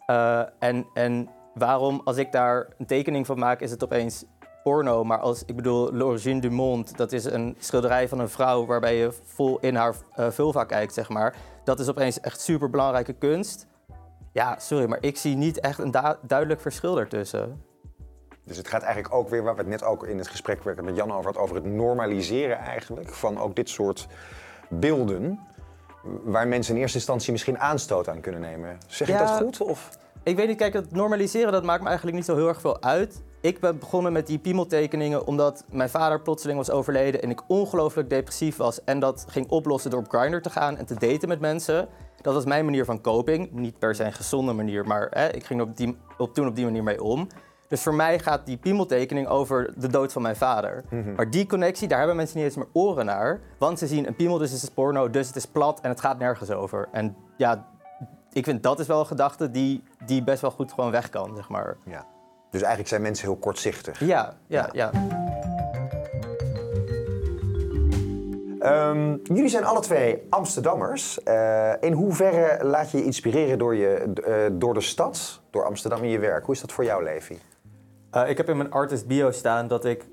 Eh, 0.05 0.41
en, 0.59 0.85
en 0.93 1.29
waarom, 1.53 2.01
als 2.03 2.17
ik 2.17 2.31
daar 2.31 2.67
een 2.77 2.85
tekening 2.85 3.25
van 3.25 3.39
maak, 3.39 3.59
is 3.59 3.71
het 3.71 3.83
opeens 3.83 4.25
porno. 4.63 5.03
Maar 5.03 5.17
als, 5.19 5.43
ik 5.45 5.55
bedoel, 5.55 5.93
L'Origine 5.93 6.41
du 6.41 6.49
Monde, 6.49 6.91
dat 6.95 7.11
is 7.11 7.23
een 7.25 7.55
schilderij 7.59 8.07
van 8.07 8.19
een 8.19 8.29
vrouw 8.29 8.65
waarbij 8.65 8.95
je 8.95 9.11
vol 9.25 9.59
in 9.59 9.75
haar 9.75 9.95
eh, 10.13 10.29
vulva 10.29 10.63
kijkt, 10.63 10.93
zeg 10.93 11.09
maar. 11.09 11.35
Dat 11.63 11.79
is 11.79 11.89
opeens 11.89 12.19
echt 12.19 12.41
super 12.41 12.69
belangrijke 12.69 13.13
kunst. 13.13 13.67
Ja, 14.31 14.55
sorry, 14.59 14.85
maar 14.89 14.97
ik 15.01 15.17
zie 15.17 15.35
niet 15.35 15.59
echt 15.59 15.79
een 15.79 15.91
duidelijk 16.27 16.61
verschil 16.61 16.95
daartussen. 16.95 17.63
Dus 18.43 18.57
het 18.57 18.67
gaat 18.67 18.81
eigenlijk 18.81 19.13
ook 19.13 19.29
weer, 19.29 19.43
waar 19.43 19.53
we 19.55 19.59
het 19.61 19.69
net 19.69 19.83
ook 19.83 20.03
in 20.07 20.17
het 20.17 20.27
gesprek 20.27 20.81
met 20.81 20.95
Jan 20.95 21.11
over 21.11 21.25
had, 21.25 21.37
over 21.37 21.55
het 21.55 21.65
normaliseren 21.65 22.57
eigenlijk 22.57 23.09
van 23.09 23.39
ook 23.39 23.55
dit 23.55 23.69
soort 23.69 24.07
beelden. 24.69 25.39
Waar 26.23 26.47
mensen 26.47 26.75
in 26.75 26.81
eerste 26.81 26.97
instantie 26.97 27.31
misschien 27.31 27.59
aanstoot 27.59 28.07
aan 28.09 28.19
kunnen 28.21 28.41
nemen. 28.41 28.77
Zeg 28.87 29.07
ik 29.07 29.13
Ja. 29.13 29.25
dat 29.25 29.37
goed? 29.43 29.61
Of? 29.61 29.89
Ik 30.23 30.35
weet 30.35 30.47
niet, 30.47 30.57
kijk, 30.57 30.73
het 30.73 30.91
normaliseren 30.91 31.51
dat 31.51 31.63
maakt 31.63 31.81
me 31.81 31.87
eigenlijk 31.87 32.17
niet 32.17 32.25
zo 32.25 32.35
heel 32.35 32.47
erg 32.47 32.61
veel 32.61 32.81
uit. 32.81 33.21
Ik 33.41 33.59
ben 33.59 33.79
begonnen 33.79 34.13
met 34.13 34.27
die 34.27 34.39
piemeltekeningen 34.39 35.27
omdat 35.27 35.65
mijn 35.71 35.89
vader 35.89 36.21
plotseling 36.21 36.57
was 36.57 36.69
overleden 36.69 37.21
en 37.21 37.29
ik 37.29 37.41
ongelooflijk 37.47 38.09
depressief 38.09 38.57
was. 38.57 38.83
En 38.83 38.99
dat 38.99 39.25
ging 39.27 39.49
oplossen 39.49 39.91
door 39.91 39.99
op 39.99 40.09
Grindr 40.09 40.37
te 40.37 40.49
gaan 40.49 40.77
en 40.77 40.85
te 40.85 40.93
daten 40.93 41.27
met 41.27 41.39
mensen. 41.39 41.87
Dat 42.21 42.33
was 42.33 42.45
mijn 42.45 42.65
manier 42.65 42.85
van 42.85 43.01
coping. 43.01 43.51
Niet 43.51 43.79
per 43.79 43.95
se 43.95 44.03
een 44.03 44.13
gezonde 44.13 44.53
manier, 44.53 44.87
maar 44.87 45.07
hè, 45.09 45.27
ik 45.29 45.45
ging 45.45 45.61
op 45.61 45.77
die, 45.77 45.97
op, 46.17 46.33
toen 46.33 46.47
op 46.47 46.55
die 46.55 46.65
manier 46.65 46.83
mee 46.83 47.03
om. 47.03 47.27
Dus 47.67 47.83
voor 47.83 47.93
mij 47.93 48.19
gaat 48.19 48.45
die 48.45 48.57
piemeltekening 48.57 49.27
over 49.27 49.73
de 49.77 49.87
dood 49.87 50.11
van 50.11 50.21
mijn 50.21 50.35
vader. 50.35 50.83
Maar 51.15 51.29
die 51.29 51.45
connectie, 51.45 51.87
daar 51.87 51.97
hebben 51.97 52.15
mensen 52.15 52.37
niet 52.37 52.45
eens 52.45 52.55
meer 52.55 52.67
oren 52.73 53.05
naar. 53.05 53.41
Want 53.57 53.79
ze 53.79 53.87
zien 53.87 54.07
een 54.07 54.15
piemel, 54.15 54.37
dus 54.37 54.51
het 54.51 54.63
is 54.63 54.69
porno, 54.69 55.09
dus 55.09 55.27
het 55.27 55.35
is 55.35 55.45
plat 55.45 55.79
en 55.81 55.89
het 55.89 55.99
gaat 56.01 56.19
nergens 56.19 56.51
over. 56.51 56.87
En 56.91 57.15
ja, 57.37 57.67
ik 58.31 58.43
vind 58.43 58.63
dat 58.63 58.79
is 58.79 58.87
wel 58.87 58.99
een 58.99 59.05
gedachte 59.05 59.51
die, 59.51 59.83
die 60.05 60.23
best 60.23 60.41
wel 60.41 60.51
goed 60.51 60.71
gewoon 60.73 60.91
weg 60.91 61.09
kan, 61.09 61.35
zeg 61.35 61.49
maar. 61.49 61.77
Ja. 61.85 62.05
Dus 62.51 62.61
eigenlijk 62.61 62.89
zijn 62.89 63.01
mensen 63.01 63.27
heel 63.27 63.35
kortzichtig. 63.37 63.99
Ja, 63.99 64.33
ja, 64.47 64.69
ja. 64.71 64.91
Ehm, 68.59 69.17
jullie 69.23 69.49
zijn 69.49 69.63
alle 69.63 69.79
twee 69.79 70.21
Amsterdammers. 70.29 71.23
Eh, 71.23 71.71
in 71.79 71.93
hoeverre 71.93 72.65
laat 72.65 72.91
je 72.91 72.97
je 72.97 73.03
inspireren 73.03 73.57
door, 73.57 73.75
je, 73.75 74.13
eh, 74.25 74.35
door 74.51 74.73
de 74.73 74.81
stad, 74.81 75.41
door 75.49 75.65
Amsterdam 75.65 76.03
in 76.03 76.09
je 76.09 76.19
werk? 76.19 76.45
Hoe 76.45 76.55
is 76.55 76.61
dat 76.61 76.71
voor 76.71 76.83
jou, 76.83 77.03
Levi? 77.03 77.39
Eh, 78.11 78.29
ik 78.29 78.37
heb 78.37 78.49
in 78.49 78.57
mijn 78.57 78.71
artist 78.71 79.07
bio 79.07 79.31
staan 79.31 79.67
dat, 79.67 79.85
ik 79.85 80.05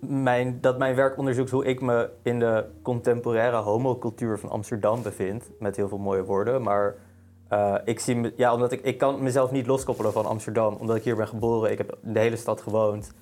mijn, 0.00 0.58
dat 0.60 0.78
mijn 0.78 0.94
werk 0.94 1.18
onderzoekt 1.18 1.50
hoe 1.50 1.64
ik 1.64 1.80
me 1.80 2.10
in 2.22 2.38
de 2.38 2.64
contemporaire 2.82 3.56
homocultuur 3.56 4.38
van 4.38 4.50
Amsterdam 4.50 5.02
bevind. 5.02 5.50
Met 5.58 5.76
heel 5.76 5.88
veel 5.88 5.98
mooie 5.98 6.24
woorden. 6.24 6.62
Maar 6.62 6.94
eh, 7.48 7.74
ik 7.84 8.00
zie 8.00 8.32
ja, 8.36 8.54
omdat 8.54 8.72
ik, 8.72 8.80
ik 8.80 8.98
kan 8.98 9.22
mezelf 9.22 9.50
niet 9.50 9.66
loskoppelen 9.66 10.12
van 10.12 10.26
Amsterdam. 10.26 10.74
Omdat 10.74 10.96
ik 10.96 11.04
hier 11.04 11.16
ben 11.16 11.28
geboren. 11.28 11.70
Ik 11.70 11.78
heb 11.78 11.98
in 12.02 12.12
de 12.12 12.18
hele 12.18 12.36
stad 12.36 12.60
gewoond. 12.60 13.12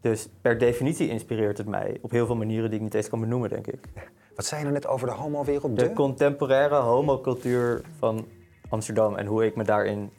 Dus 0.00 0.28
per 0.40 0.58
definitie 0.58 1.08
inspireert 1.08 1.58
het 1.58 1.66
mij 1.66 1.98
op 2.00 2.10
heel 2.10 2.26
veel 2.26 2.36
manieren 2.36 2.68
die 2.70 2.78
ik 2.78 2.84
niet 2.84 2.94
eens 2.94 3.08
kan 3.08 3.20
benoemen, 3.20 3.48
denk 3.48 3.66
ik. 3.66 3.88
Wat 4.34 4.44
zei 4.44 4.60
je 4.60 4.66
nou 4.66 4.78
net 4.80 4.86
over 4.90 5.06
de 5.06 5.12
homo-wereld? 5.14 5.78
De 5.78 5.84
De? 5.88 5.92
contemporaire 5.92 6.74
homocultuur 6.74 7.82
van 7.98 8.26
Amsterdam 8.68 9.16
en 9.16 9.26
hoe 9.26 9.44
ik 9.44 9.56
me 9.56 9.64
daarin 9.64 10.10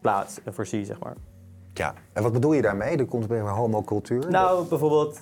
plaats 0.00 0.42
en 0.44 0.54
voorzie, 0.54 0.84
zeg 0.84 0.98
maar. 0.98 1.16
Ja. 1.74 1.94
En 2.12 2.22
wat 2.22 2.32
bedoel 2.32 2.52
je 2.52 2.62
daarmee? 2.62 3.06
Bij 3.28 3.38
een 3.38 3.46
homocultuur? 3.46 4.30
Nou, 4.30 4.68
bijvoorbeeld, 4.68 5.20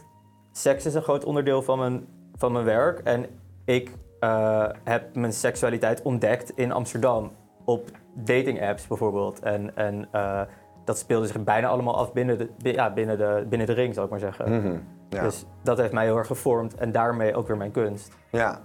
seks 0.53 0.87
is 0.87 0.94
een 0.94 1.03
groot 1.03 1.25
onderdeel 1.25 1.62
van 1.62 1.79
mijn, 1.79 2.07
van 2.37 2.53
mijn 2.53 2.64
werk. 2.64 2.98
En 2.98 3.27
ik 3.64 3.90
eh, 4.20 4.68
heb 4.85 5.14
mijn 5.14 5.33
seksualiteit 5.33 6.03
ontdekt 6.03 6.53
in 6.57 6.72
Amsterdam. 6.72 7.31
Op 7.64 7.90
dating 8.14 8.62
apps 8.62 8.87
bijvoorbeeld. 8.87 9.40
En, 9.40 9.77
en 9.77 10.09
eh, 10.11 10.40
dat 10.85 10.98
speelde 10.98 11.27
zich 11.27 11.44
bijna 11.44 11.68
allemaal 11.68 11.96
af 11.96 12.12
binnen 12.12 12.38
de, 12.38 12.72
ja, 12.72 12.92
binnen 12.92 13.18
de, 13.18 13.46
binnen 13.48 13.66
de 13.66 13.72
ring, 13.72 13.94
zal 13.94 14.05
ik 14.05 14.11
maar 14.11 14.18
zeggen. 14.18 14.57
Mhm. 14.57 14.77
ja. 15.09 15.22
Dus 15.22 15.44
dat 15.62 15.79
heeft 15.79 15.92
mij 15.92 16.05
heel 16.05 16.16
erg 16.16 16.27
gevormd 16.27 16.75
en 16.75 16.92
daarmee 16.92 17.35
ook 17.35 17.46
weer 17.46 17.57
mijn 17.57 17.70
kunst. 17.70 18.16
ja. 18.31 18.61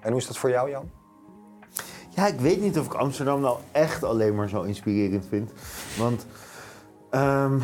En 0.00 0.10
hoe 0.10 0.20
is 0.20 0.26
dat 0.26 0.38
voor 0.38 0.50
jou, 0.50 0.70
Jan? 0.70 0.90
Ja, 2.08 2.26
ik 2.26 2.40
weet 2.40 2.60
niet 2.60 2.78
of 2.78 2.86
ik 2.86 2.94
Amsterdam 2.94 3.40
nou 3.40 3.58
echt 3.72 4.04
alleen 4.04 4.34
maar 4.34 4.48
zo 4.48 4.62
inspirerend 4.62 5.26
vind. 5.26 5.52
Want 5.98 6.26
ehm, 7.10 7.58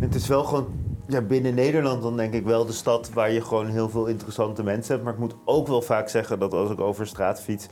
het 0.00 0.14
is 0.14 0.28
wel 0.28 0.44
gewoon 0.44 0.66
ja, 1.06 1.20
binnen 1.20 1.54
Nederland 1.54 2.02
dan 2.02 2.16
denk 2.16 2.34
ik 2.34 2.44
wel 2.44 2.66
de 2.66 2.72
stad 2.72 3.12
waar 3.12 3.30
je 3.30 3.40
gewoon 3.40 3.66
heel 3.66 3.88
veel 3.88 4.06
interessante 4.06 4.62
mensen 4.62 4.92
hebt. 4.92 5.04
Maar 5.04 5.12
ik 5.12 5.20
moet 5.20 5.36
ook 5.44 5.66
wel 5.66 5.82
vaak 5.82 6.08
zeggen 6.08 6.38
dat 6.38 6.52
als 6.52 6.70
ik 6.70 6.80
over 6.80 7.06
straat 7.06 7.40
fiets, 7.40 7.68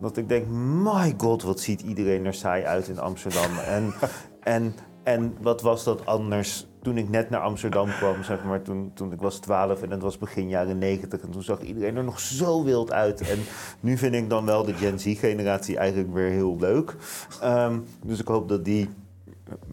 dat 0.00 0.16
ik 0.16 0.28
denk, 0.28 0.46
my 0.82 1.14
god, 1.16 1.42
wat 1.42 1.60
ziet 1.60 1.80
iedereen 1.80 2.26
er 2.26 2.34
saai 2.34 2.64
uit 2.64 2.88
in 2.88 2.98
Amsterdam. 2.98 3.58
en, 3.58 3.92
en, 4.56 4.74
en 5.02 5.36
wat 5.40 5.62
was 5.62 5.84
dat 5.84 6.06
anders 6.06 6.68
toen 6.82 6.96
ik 6.96 7.08
net 7.08 7.30
naar 7.30 7.40
Amsterdam 7.40 7.88
kwam, 7.88 8.22
zeg 8.22 8.44
maar, 8.44 8.62
toen, 8.62 8.90
toen 8.94 9.12
ik 9.12 9.20
was 9.20 9.38
12 9.38 9.82
en 9.82 9.90
het 9.90 10.02
was 10.02 10.18
begin 10.18 10.48
jaren 10.48 10.78
90 10.78 11.20
en 11.20 11.30
toen 11.30 11.42
zag 11.42 11.60
iedereen 11.60 11.96
er 11.96 12.04
nog 12.04 12.20
zo 12.20 12.64
wild 12.64 12.92
uit. 12.92 13.20
En 13.20 13.38
nu 13.80 13.96
vind 13.96 14.14
ik 14.14 14.30
dan 14.30 14.44
wel 14.44 14.64
de 14.64 14.74
Gen 14.74 14.98
Z-generatie 14.98 15.76
eigenlijk 15.76 16.14
weer 16.14 16.30
heel 16.30 16.56
leuk. 16.58 16.96
Ehm, 17.40 17.78
dus 18.04 18.20
ik 18.20 18.26
hoop 18.26 18.48
dat 18.48 18.64
die 18.64 18.88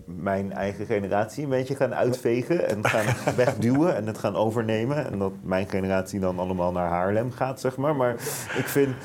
mijn 0.06 0.54
eigen 0.54 0.86
generatie 0.86 1.44
een 1.44 1.50
beetje 1.50 1.76
gaan 1.76 1.96
uitvegen 1.96 2.70
en 2.70 2.86
gaan 2.86 3.06
wegduwen 3.36 3.96
en 3.96 4.08
het 4.08 4.18
gaan 4.18 4.36
overnemen. 4.36 5.12
En 5.12 5.20
dat 5.20 5.34
mijn 5.44 5.70
generatie 5.70 6.20
dan 6.20 6.40
allemaal 6.40 6.72
naar 6.72 6.90
Haarlem 6.90 7.32
gaat, 7.32 7.60
zeg 7.60 7.78
maar. 7.78 7.96
Maar 7.96 8.14
ik 8.58 8.66
vind 8.66 8.96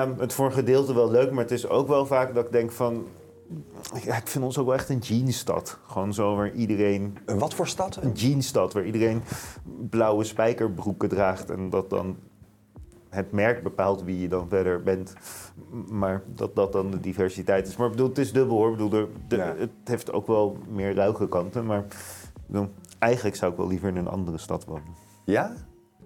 ehm, 0.00 0.18
het 0.18 0.32
voor 0.32 0.46
een 0.46 0.52
gedeelte 0.52 0.94
wel 0.94 1.10
leuk, 1.10 1.30
maar 1.30 1.42
het 1.42 1.50
is 1.50 1.68
ook 1.68 1.88
wel 1.88 2.06
vaak 2.06 2.34
dat 2.34 2.44
ik 2.44 2.52
denk 2.52 2.72
van... 2.72 3.06
Ja, 4.04 4.16
ik 4.16 4.26
vind 4.26 4.44
ons 4.44 4.58
ook 4.58 4.66
wel 4.66 4.74
echt 4.74 4.88
een 4.88 4.98
jeansstad. 4.98 5.78
Gewoon 5.86 6.14
zo 6.14 6.36
waar 6.36 6.52
iedereen... 6.52 7.18
Een 7.26 7.38
wat 7.38 7.54
voor 7.54 7.68
stad? 7.68 7.96
Een 7.96 8.12
jeansstad, 8.12 8.72
waar 8.72 8.84
iedereen 8.84 9.22
blauwe 9.90 10.24
spijkerbroeken 10.24 11.08
draagt 11.08 11.50
en 11.50 11.70
dat 11.70 11.90
dan 11.90 12.16
het 13.08 13.32
merk 13.32 13.62
bepaalt 13.62 14.02
wie 14.02 14.20
je 14.20 14.28
dan 14.28 14.48
verder 14.48 14.82
bent. 14.82 15.14
Maar 15.90 16.22
dat 16.26 16.54
dat 16.54 16.72
dan 16.72 16.90
de 16.90 17.00
diversiteit 17.00 17.66
is. 17.66 17.76
Maar 17.76 17.86
ik 17.86 17.92
bedoel, 17.92 18.08
het 18.08 18.18
is 18.18 18.32
dubbel 18.32 18.56
hoor. 18.56 18.70
Ik 18.70 18.76
bedoel, 18.76 19.08
de, 19.28 19.54
het 19.58 19.70
heeft 19.84 20.12
ook 20.12 20.26
wel 20.26 20.56
meer 20.68 20.94
ruige 20.94 21.28
kanten. 21.28 21.66
Maar 21.66 21.84
bedoel, 22.46 22.68
eigenlijk 22.98 23.36
zou 23.36 23.50
ik 23.50 23.58
wel 23.58 23.68
liever 23.68 23.88
in 23.88 23.96
een 23.96 24.08
andere 24.08 24.38
stad 24.38 24.64
wonen. 24.64 24.94
Ja? 25.24 25.52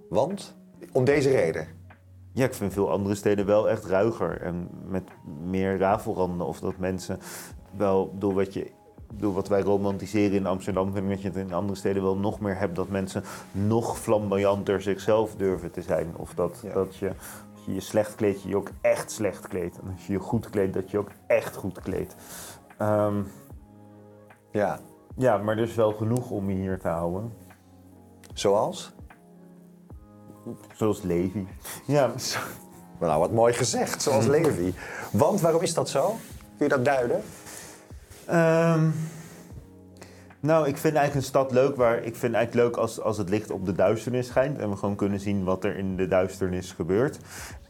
Want? 0.09 0.57
Om 0.93 1.05
deze 1.05 1.31
reden? 1.31 1.67
Ja, 2.37 2.45
ik 2.45 2.55
vind 2.55 2.73
veel 2.73 2.91
andere 2.91 3.15
steden 3.15 3.47
wel 3.47 3.69
echt 3.69 3.85
ruiger 3.85 4.41
en 4.41 4.69
met 4.89 5.03
meer 5.43 5.79
rafelranden. 5.79 6.47
Of 6.47 6.61
dat 6.61 6.77
mensen 6.77 7.19
wel, 7.77 8.15
door 8.19 8.35
wat 8.35 8.53
je 8.53 8.71
bedoel, 9.11 9.33
wat 9.33 9.49
wij 9.49 9.63
romantiseren 9.63 10.37
in 10.37 10.47
Amsterdam, 10.47 10.93
vind 10.93 11.05
ik 11.05 11.11
dat 11.11 11.23
je 11.23 11.29
het 11.29 11.37
in 11.37 11.53
andere 11.53 11.79
steden 11.79 12.03
wel 12.03 12.17
nog 12.17 12.41
meer 12.41 12.59
hebt. 12.59 12.77
Dat 12.77 12.89
mensen 12.89 13.23
nog 13.53 13.99
flamboyanter 13.99 14.83
zichzelf 14.83 15.35
durven 15.37 15.71
te 15.71 15.83
zijn. 15.83 16.13
Of 16.17 16.35
dat, 16.35 16.65
dat 16.75 16.97
je, 16.97 17.09
als 17.55 17.65
je 17.67 17.75
je 17.75 17.81
slecht 17.81 18.15
kleedt, 18.15 18.43
je 18.43 18.49
je 18.49 18.57
ook 18.57 18.71
echt 18.81 19.11
slecht 19.11 19.49
kleedt. 19.49 19.79
En 19.79 19.93
als 19.93 20.07
je 20.07 20.13
je 20.13 20.19
goed 20.19 20.51
kleedt, 20.51 20.75
dat 20.75 20.91
je 20.91 20.99
ook 20.99 21.11
echt 21.27 21.57
goed 21.57 21.81
kleedt. 21.81 22.17
Ehm, 22.79 23.23
ja. 24.51 24.79
Ja, 25.17 25.37
maar 25.37 25.59
is 25.59 25.75
wel 25.75 25.93
genoeg 25.93 26.31
om 26.31 26.51
je 26.51 26.57
hier 26.57 26.79
te 26.79 26.89
houden. 26.89 27.33
Zoals? 28.33 28.96
Zoals 30.75 31.03
Levi. 31.03 31.47
Ja. 31.85 32.11
Nou, 33.01 33.21
wat 33.21 33.33
mooi 33.33 33.53
gezegd, 33.53 34.03
zoals 34.03 34.27
Levi. 34.27 34.75
Want 35.11 35.41
waarom 35.41 35.63
is 35.63 35.75
dat 35.75 35.89
zo? 35.89 36.17
Kun 36.57 36.67
je 36.67 36.69
dat 36.69 36.85
duiden? 36.85 37.23
Um, 38.31 38.95
nou, 40.41 40.69
ik 40.69 40.77
vind 40.77 40.95
eigenlijk 40.95 41.15
een 41.15 41.23
stad 41.23 41.51
leuk 41.51 41.77
waar 41.77 42.03
ik 42.03 42.17
vind 42.17 42.35
eigenlijk 42.35 42.67
leuk 42.67 42.77
als, 42.77 43.01
als 43.01 43.19
het 43.19 43.29
licht 43.29 43.51
op 43.51 43.67
de 43.67 43.73
duisternis 43.73 44.27
schijnt 44.27 44.59
en 44.59 44.71
we 44.71 44.77
gewoon 44.77 44.97
kunnen 44.97 45.21
zien 45.21 45.45
wat 45.45 45.65
er 45.65 45.77
in 45.77 45.97
de 45.97 46.09
duisternis 46.09 46.73
gebeurt. 46.73 47.19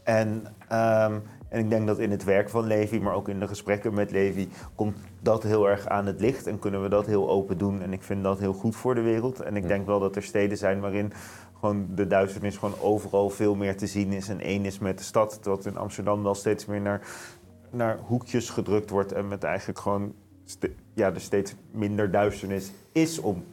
En, 0.03 0.27
um, 0.71 1.23
en 1.49 1.59
ik 1.59 1.69
denk 1.69 1.87
dat 1.87 1.99
in 1.99 2.11
het 2.11 2.23
werk 2.23 2.49
van 2.49 2.67
Levi, 2.67 2.99
maar 2.99 3.13
ook 3.13 3.29
in 3.29 3.39
de 3.39 3.47
gesprekken 3.47 3.93
met 3.93 4.11
Levi, 4.11 4.49
komt 4.75 4.97
dat 5.21 5.43
heel 5.43 5.69
erg 5.69 5.87
aan 5.87 6.05
het 6.05 6.19
licht 6.19 6.47
en 6.47 6.59
kunnen 6.59 6.83
we 6.83 6.89
dat 6.89 7.05
heel 7.05 7.29
open 7.29 7.57
doen. 7.57 7.81
En 7.81 7.93
ik 7.93 8.03
vind 8.03 8.23
dat 8.23 8.39
heel 8.39 8.53
goed 8.53 8.75
voor 8.75 8.95
de 8.95 9.01
wereld. 9.01 9.39
En 9.39 9.55
ik 9.55 9.67
denk 9.67 9.85
wel 9.85 9.99
dat 9.99 10.15
er 10.15 10.23
steden 10.23 10.57
zijn 10.57 10.79
waarin 10.79 11.13
gewoon 11.59 11.87
de 11.95 12.07
duisternis 12.07 12.57
gewoon 12.57 12.79
overal 12.81 13.29
veel 13.29 13.55
meer 13.55 13.77
te 13.77 13.87
zien 13.87 14.11
is. 14.11 14.29
En 14.29 14.39
één 14.39 14.65
is 14.65 14.79
met 14.79 14.97
de 14.97 15.03
stad, 15.03 15.39
dat 15.41 15.65
in 15.65 15.77
Amsterdam 15.77 16.23
wel 16.23 16.35
steeds 16.35 16.65
meer 16.65 16.81
naar, 16.81 17.07
naar 17.69 17.99
hoekjes 17.99 18.49
gedrukt 18.49 18.89
wordt 18.89 19.11
en 19.11 19.27
met 19.27 19.43
eigenlijk 19.43 19.79
gewoon 19.79 20.13
ja, 20.93 21.13
er 21.13 21.21
steeds 21.21 21.55
minder 21.71 22.11
duisternis 22.11 22.71
is 22.91 23.19
om 23.19 23.43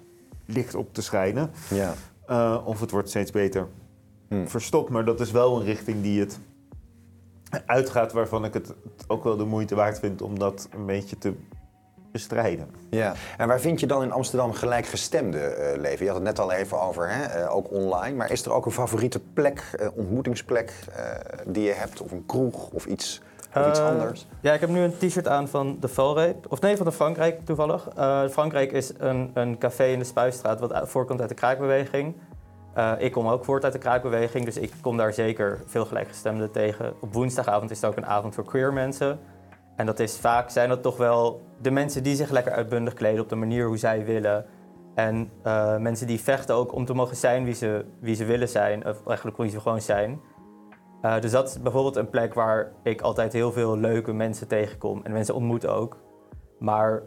licht 0.45 0.75
op 0.75 0.95
te 0.95 1.03
schijnen. 1.03 1.51
Ja. 1.71 1.95
Uh, 2.31 2.62
of 2.64 2.81
het 2.81 2.90
wordt 2.90 3.09
steeds 3.09 3.31
beter 3.31 3.69
hmm. 4.29 4.49
verstopt. 4.49 4.90
Maar 4.90 5.05
dat 5.05 5.21
is 5.21 5.31
wel 5.31 5.57
een 5.57 5.64
richting 5.64 6.03
die 6.03 6.21
het 6.21 6.38
uitgaat 7.67 8.12
waarvan 8.12 8.45
ik 8.45 8.55
het 8.55 8.75
ook 9.07 9.25
wel 9.25 9.37
de 9.37 9.45
moeite 9.45 9.75
waard 9.75 9.99
vind 9.99 10.23
om 10.23 10.38
dat 10.38 10.69
een 10.73 10.87
beetje 10.87 11.19
te 11.19 11.35
bestrijden. 12.14 12.68
Ja, 12.90 13.14
en 13.37 13.48
waar 13.48 13.61
vind 13.61 13.81
je 13.81 13.87
dan 13.87 14.03
in 14.03 14.12
Amsterdam 14.12 14.53
gelijkgestemde 14.53 15.38
uh, 15.38 15.81
leven? 15.81 16.05
Je 16.05 16.11
had 16.11 16.14
het 16.14 16.24
net 16.24 16.38
al 16.38 16.53
even 16.53 16.81
over, 16.81 17.11
hè? 17.11 17.42
Uh, 17.42 17.55
ook 17.55 17.70
online. 17.70 18.16
Maar 18.16 18.31
is 18.31 18.44
er 18.44 18.53
ook 18.53 18.66
een 18.66 18.72
favoriete 18.72 19.20
plek, 19.20 19.77
uh, 19.81 19.87
ontmoetingsplek 19.94 20.72
die 21.46 21.62
je 21.62 21.72
hebt? 21.72 22.00
Of 22.00 22.11
een 22.11 22.27
kroeg 22.27 22.70
of 22.70 22.87
iets 22.87 23.20
of 23.55 23.68
iets 23.68 23.81
anders? 23.81 24.27
Ja, 24.40 24.53
ik 24.53 24.61
heb 24.61 24.68
nu 24.68 24.81
een 24.81 24.96
t-shirt 24.98 25.29
aan 25.29 25.48
van 25.48 25.77
de 25.81 25.88
Valreep. 25.88 26.46
Of 26.48 26.61
nee, 26.61 26.77
van 26.77 26.87
de 26.87 26.92
Frankrijk 26.92 27.44
toevallig. 27.44 27.88
Frankrijk 28.31 28.72
is 28.72 28.92
een, 28.98 29.31
een 29.35 29.59
café 29.59 29.85
in 29.85 29.98
de 29.98 30.05
Spuistraat 30.05 30.61
wat 30.61 30.88
voorkomt 30.88 31.20
uit 31.20 31.29
de 31.29 31.35
kraakbeweging. 31.35 32.14
ik 32.98 33.12
kom 33.12 33.29
ook 33.29 33.44
voort 33.44 33.64
uit 33.64 33.72
de 33.72 33.79
kraakbeweging, 33.79 34.44
dus 34.44 34.57
ik 34.57 34.72
kom 34.81 34.96
daar 34.96 35.12
zeker 35.12 35.62
veel 35.66 35.85
gelijkgestemden 35.85 36.50
tegen. 36.50 36.94
Op 37.00 37.12
woensdagavond 37.12 37.70
is 37.70 37.81
het 37.81 37.90
ook 37.90 37.96
een 37.96 38.07
avond 38.07 38.35
voor 38.35 38.44
queer 38.44 38.72
mensen. 38.72 39.18
En 39.77 39.87
dat 39.87 40.00
is 40.00 40.16
vaak 40.16 40.50
zijn 40.50 40.68
dat 40.68 40.83
toch 40.83 40.96
wel 40.96 41.42
de 41.64 41.70
mensen 41.70 42.03
die 42.03 42.16
zich 42.16 42.31
lekker 42.31 42.53
uitbundig 42.53 42.94
kleden 42.94 43.22
op 43.22 43.29
de 43.29 43.35
manier 43.35 43.66
hoe 43.66 43.77
zij 43.77 44.05
willen. 44.05 44.46
En 44.94 45.31
uh, 45.46 45.77
mensen 45.77 46.07
die 46.07 46.20
vechten 46.20 46.55
ook 46.55 46.72
om 46.72 46.85
te 46.85 46.94
mogen 46.94 47.16
zijn 47.16 47.44
wie 47.44 47.55
ze, 47.55 47.85
wie 48.00 48.14
ze 48.14 48.24
willen 48.24 48.48
zijn, 48.48 48.87
of 48.87 49.07
eigenlijk 49.07 49.37
wie 49.37 49.50
ze 49.50 49.61
gewoon 49.61 49.81
zijn. 49.81 50.20
Uh, 51.03 51.20
dus 51.20 51.31
dat 51.31 51.48
is 51.48 51.62
bijvoorbeeld 51.62 51.96
een 51.96 52.11
plek 52.11 52.35
waar 52.35 52.72
ik 52.83 53.00
altijd 53.00 53.33
heel 53.33 53.53
veel 53.53 53.79
leuke 53.79 54.12
mensen 54.12 54.48
tegenkom 54.48 55.00
en 55.05 55.12
mensen 55.12 55.35
ontmoet 55.35 55.66
ook. 55.66 55.96
Maar 56.59 57.03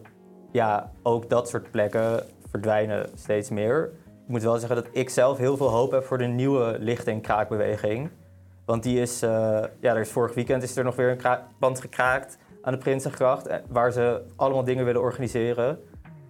ja, 0.51 0.91
ook 1.03 1.29
dat 1.29 1.49
soort 1.49 1.71
plekken 1.71 2.23
verdwijnen 2.49 3.09
steeds 3.13 3.49
meer. 3.49 3.91
Ik 4.05 4.27
moet 4.27 4.43
wel 4.43 4.57
zeggen 4.57 4.75
dat 4.75 4.87
ik 4.91 5.09
zelf 5.09 5.37
heel 5.37 5.57
veel 5.57 5.69
hoop 5.69 5.91
heb 5.91 6.03
voor 6.03 6.17
de 6.17 6.25
nieuwe 6.25 6.75
licht- 6.79 7.07
en 7.07 7.21
kraakbeweging. 7.21 8.09
Want 8.65 8.83
die 8.83 9.01
is, 9.01 9.23
uh, 9.23 9.29
ja, 9.79 9.93
er 9.93 9.99
is 9.99 10.11
vorig 10.11 10.33
weekend 10.33 10.63
is 10.63 10.77
er 10.77 10.83
nog 10.83 10.95
weer 10.95 11.25
een 11.25 11.39
band 11.59 11.81
gekraakt 11.81 12.37
aan 12.67 12.73
de 12.73 12.79
Prinsengracht, 12.79 13.47
eh, 13.47 13.57
waar 13.67 13.91
ze 13.91 14.21
allemaal 14.35 14.63
dingen 14.63 14.85
willen 14.85 15.01
organiseren. 15.01 15.79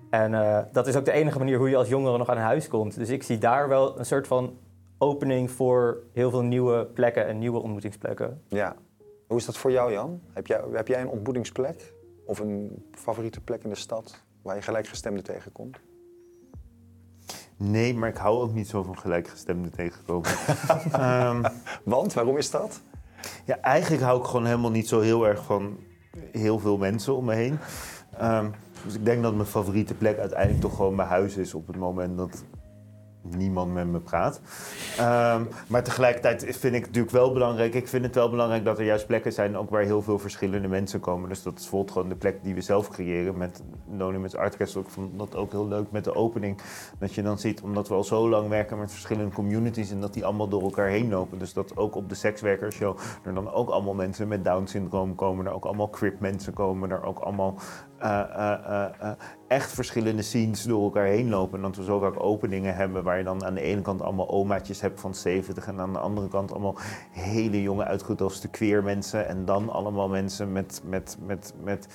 En 0.10 0.32
uh, 0.32 0.60
dat 0.72 0.88
is 0.88 0.96
ook 0.96 1.06
de 1.06 1.12
enige 1.12 1.38
manier 1.38 1.58
hoe 1.58 1.70
je 1.70 1.78
als 1.78 1.88
jongere 1.88 2.18
nog 2.18 2.30
aan 2.30 2.38
huis 2.38 2.68
komt. 2.68 2.96
Dus 2.96 3.10
ik 3.10 3.24
zie 3.24 3.38
daar 3.38 3.68
wel 3.68 4.00
een 4.00 4.06
soort 4.06 4.28
van 4.28 4.58
opening 4.98 5.52
voor 5.52 6.04
heel 6.14 6.30
veel 6.30 6.42
nieuwe 6.42 6.86
plekken 6.86 7.28
en 7.28 7.38
nieuwe 7.38 7.60
ontmoetingsplekken. 7.60 8.42
Ja. 8.48 8.76
Hoe 9.28 9.38
is 9.38 9.46
dat 9.46 9.58
voor 9.58 9.72
jou, 9.72 9.92
Jan? 9.92 10.22
Heb 10.34 10.48
jij, 10.48 10.62
heb 10.72 10.88
jij 10.88 11.02
een 11.02 11.10
ontmoetingsplek 11.10 11.94
of 12.26 12.40
een 12.40 12.86
favoriete 12.92 13.42
plek 13.42 13.64
in 13.64 13.70
de 13.70 13.76
stad 13.76 14.24
waar 14.42 14.56
je 14.56 14.62
gelijkgestemden 14.62 15.24
tegenkomt? 15.24 15.80
Nee, 17.56 17.94
maar 17.94 18.10
ik 18.10 18.18
hou 18.18 18.42
ook 18.42 18.54
niet 18.54 18.68
zo 18.68 18.84
van 18.84 18.98
gelijkgestemden 18.98 19.72
tegenkomen. 19.72 20.30
um, 21.00 21.42
Want, 21.84 22.14
waarom 22.14 22.38
is 22.38 22.52
dat? 22.52 22.82
Ja, 23.46 23.60
eigenlijk 23.60 24.04
hou 24.04 24.20
ik 24.20 24.26
gewoon 24.26 24.46
helemaal 24.46 24.72
niet 24.72 24.88
zo 24.88 25.00
heel 25.00 25.28
erg 25.28 25.44
van 25.44 25.78
heel 26.32 26.60
veel 26.60 26.78
mensen 26.78 27.16
om 27.16 27.26
me 27.26 27.34
heen. 27.34 27.60
Um, 28.22 28.54
dus 28.86 28.96
ik 28.96 29.06
denk 29.06 29.24
dat 29.24 29.36
mijn 29.36 29.48
favoriete 29.48 29.94
plek 29.94 30.18
uiteindelijk 30.18 30.62
toch 30.62 30.76
gewoon 30.76 30.96
mijn 30.96 31.08
huis 31.08 31.38
is 31.38 31.54
op 31.54 31.68
het 31.68 31.78
moment 31.78 32.18
dat 32.18 32.44
niemand 33.36 33.74
met 33.74 33.88
me 33.88 34.00
praat. 34.00 34.42
Ehm, 34.98 35.44
maar 35.68 35.84
tegelijkertijd 35.84 36.44
vind 36.44 36.76
ik 36.76 36.82
het 36.82 36.86
natuurlijk 36.86 37.14
wel 37.14 37.34
belangrijk. 37.34 37.74
Ik 37.74 37.88
vind 37.88 38.06
het 38.06 38.16
wel 38.16 38.30
belangrijk 38.30 38.66
dat 38.66 38.80
er 38.80 38.86
juist 38.86 39.08
plekken 39.08 39.34
zijn 39.34 39.58
ook 39.58 39.70
waar 39.70 39.82
heel 39.82 40.02
veel 40.02 40.20
verschillende 40.20 40.68
mensen 40.68 41.00
komen. 41.00 41.30
Dus 41.30 41.44
dat 41.44 41.54
is 41.54 41.62
bijvoorbeeld 41.62 41.92
gewoon 41.92 42.10
de 42.10 42.16
plek 42.16 42.44
die 42.44 42.56
we 42.56 42.62
zelf 42.62 42.90
creëren 42.90 43.38
met 43.38 43.64
Anonymous 43.92 44.36
Art 44.36 44.58
Castle. 44.58 44.82
Ik 44.82 44.90
vond 44.90 45.18
dat 45.18 45.36
ook 45.36 45.52
heel 45.52 45.68
leuk 45.68 45.92
met 45.92 46.04
de 46.04 46.16
opening. 46.16 46.62
Dat 47.00 47.14
je 47.14 47.22
dan 47.22 47.40
ziet, 47.40 47.62
omdat 47.62 47.88
we 47.88 47.94
al 47.94 48.04
zo 48.04 48.30
lang 48.30 48.50
werken 48.50 48.78
met 48.78 48.92
verschillende 48.92 49.34
communities 49.34 49.92
en 49.92 50.02
dat 50.02 50.14
die 50.14 50.26
allemaal 50.26 50.48
door 50.48 50.62
elkaar 50.62 50.88
heen 50.88 51.10
lopen. 51.10 51.40
Dus 51.40 51.54
dat 51.54 51.78
ook 51.78 51.96
op 51.96 52.10
de 52.10 52.16
sekswerkershow 52.16 52.98
er 53.24 53.34
dan 53.34 53.52
ook 53.52 53.70
allemaal 53.70 53.94
mensen 53.94 54.28
met 54.28 54.44
Down 54.44 54.66
syndroom 54.66 55.16
komen. 55.16 55.46
Er 55.46 55.54
ook 55.54 55.66
allemaal 55.66 55.90
crip 55.90 56.20
mensen 56.20 56.54
komen. 56.54 56.92
Er 56.92 57.04
ook 57.04 57.20
allemaal 57.20 57.56
uh, 58.04 58.24
uh, 58.38 58.86
uh, 59.02 59.12
echt 59.48 59.72
verschillende 59.72 60.22
scenes 60.22 60.64
door 60.64 60.84
elkaar 60.84 61.06
heen 61.06 61.30
lopen. 61.30 61.58
En 61.58 61.64
dat 61.64 61.76
we 61.76 61.84
zo 61.84 62.00
vaak 62.00 62.24
openingen 62.24 62.76
hebben 62.76 63.04
waar 63.04 63.18
je 63.18 63.24
dan 63.24 63.46
aan 63.46 63.54
de 63.54 63.62
ene 63.62 63.82
kant 63.82 64.02
allemaal 64.02 64.30
omaatjes 64.30 64.82
hebt 64.82 65.00
van 65.00 65.16
70 65.16 65.68
en 65.68 65.80
aan 65.80 65.94
de 65.94 66.00
andere 66.00 66.28
kant 66.28 66.52
allemaal 66.52 66.78
hele 67.12 67.62
jonge 67.62 67.84
uitgedoste 67.84 68.48
queer 68.48 68.84
mensen. 68.84 69.28
En 69.28 69.46
dan 69.46 69.70
allemaal 69.70 70.10
mensen 70.10 70.52
met, 70.52 70.82
met, 70.86 71.18
met, 71.26 71.54
met 71.64 71.88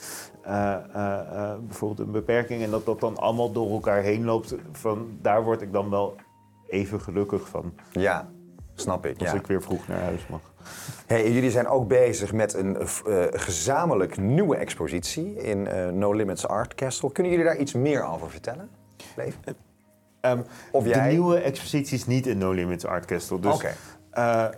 uh, 0.46 0.76
uh, 0.94 1.54
bijvoorbeeld 1.66 2.06
een 2.06 2.12
beperking. 2.12 2.62
En 2.62 2.70
dat 2.70 2.86
dat 2.86 3.00
dan 3.00 3.16
allemaal 3.16 3.52
door 3.52 3.70
elkaar 3.70 4.02
heen 4.02 4.24
loopt. 4.24 4.56
Van, 4.72 5.18
daar 5.20 5.44
word 5.44 5.62
ik 5.62 5.72
dan 5.72 5.90
wel 5.90 6.16
even 6.66 7.00
gelukkig 7.00 7.48
van. 7.48 7.72
Ja, 7.90 8.30
snap 8.74 9.06
ik. 9.06 9.20
Als 9.20 9.30
ja. 9.30 9.36
ik 9.36 9.46
weer 9.46 9.62
vroeg 9.62 9.88
naar 9.88 10.00
huis 10.00 10.26
mag. 10.26 10.40
Hey, 11.06 11.32
jullie 11.32 11.50
zijn 11.50 11.66
ook 11.66 11.88
bezig 11.88 12.32
met 12.32 12.54
een 12.54 12.76
uh, 12.80 13.24
gezamenlijk 13.30 14.16
nieuwe 14.16 14.56
expositie 14.56 15.34
in 15.34 15.58
uh, 15.58 15.88
No 15.88 16.12
Limits 16.12 16.46
Art 16.46 16.74
Castle. 16.74 17.12
Kunnen 17.12 17.32
jullie 17.32 17.46
daar 17.46 17.56
iets 17.56 17.72
meer 17.72 18.04
over 18.04 18.30
vertellen? 18.30 18.68
Leef? 19.16 19.38
Um, 20.20 20.44
of 20.70 20.86
jij... 20.86 21.04
De 21.04 21.10
nieuwe 21.10 21.38
expositie 21.38 21.96
is 21.96 22.06
niet 22.06 22.26
in 22.26 22.38
No 22.38 22.52
Limits 22.52 22.84
Art 22.84 23.04
Castle. 23.04 23.40
Dus 23.40 23.54
okay. 23.54 23.74
uh, 24.14 24.48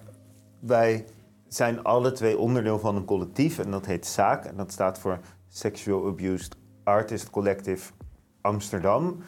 wij 0.61 1.05
zijn 1.48 1.83
alle 1.83 2.12
twee 2.12 2.38
onderdeel 2.38 2.79
van 2.79 2.96
een 2.96 3.05
collectief 3.05 3.59
en 3.59 3.70
dat 3.70 3.87
heet 3.87 4.07
SAAK. 4.07 4.44
En 4.44 4.57
dat 4.57 4.72
staat 4.72 4.98
voor 4.98 5.18
Sexual 5.48 6.07
Abused 6.07 6.57
Artist 6.85 7.31
Collective 7.31 7.92
Amsterdam. 8.40 9.22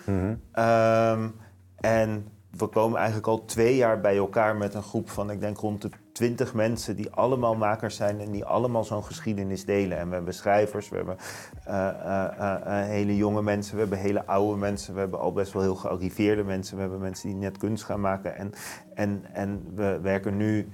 Ehm, 0.53 1.29
en 1.77 2.29
we 2.57 2.67
komen 2.67 2.97
eigenlijk 2.97 3.27
al 3.27 3.45
twee 3.45 3.77
jaar 3.77 4.01
bij 4.01 4.17
elkaar 4.17 4.57
met 4.57 4.75
een 4.75 4.83
groep 4.83 5.11
van, 5.11 5.31
ik 5.31 5.41
denk 5.41 5.59
rond 5.59 5.83
de 5.83 5.91
twintig 6.13 6.55
mensen 6.55 6.97
die 6.97 7.11
allemaal 7.11 7.55
makers 7.55 7.97
zijn 7.97 8.21
en 8.21 8.31
die 8.31 8.45
allemaal 8.45 8.85
zo'n 8.85 9.05
geschiedenis 9.05 9.65
delen. 9.65 9.99
En 9.99 10.09
we 10.09 10.15
hebben 10.15 10.35
schrijvers, 10.35 10.89
we 10.89 10.97
hebben 10.97 11.17
eh, 11.65 11.89
eh, 11.89 12.81
eh, 12.81 12.87
hele 12.87 13.17
jonge 13.17 13.43
mensen, 13.43 13.75
we 13.75 13.81
hebben 13.81 13.99
hele 13.99 14.27
oude 14.27 14.59
mensen, 14.59 14.95
we 14.95 15.01
hebben 15.01 15.21
al 15.21 15.33
best 15.33 15.53
wel 15.53 15.63
heel 15.63 15.75
gearriveerde 15.75 16.45
mensen, 16.45 16.75
we 16.75 16.83
hebben 16.83 17.01
mensen 17.01 17.29
die 17.29 17.39
net 17.39 17.59
kunst 17.59 17.85
gaan 17.85 18.01
maken. 18.01 18.37
En, 18.37 18.53
en, 18.95 19.25
en 19.33 19.75
we 19.75 19.99
werken 20.03 20.37
nu, 20.37 20.69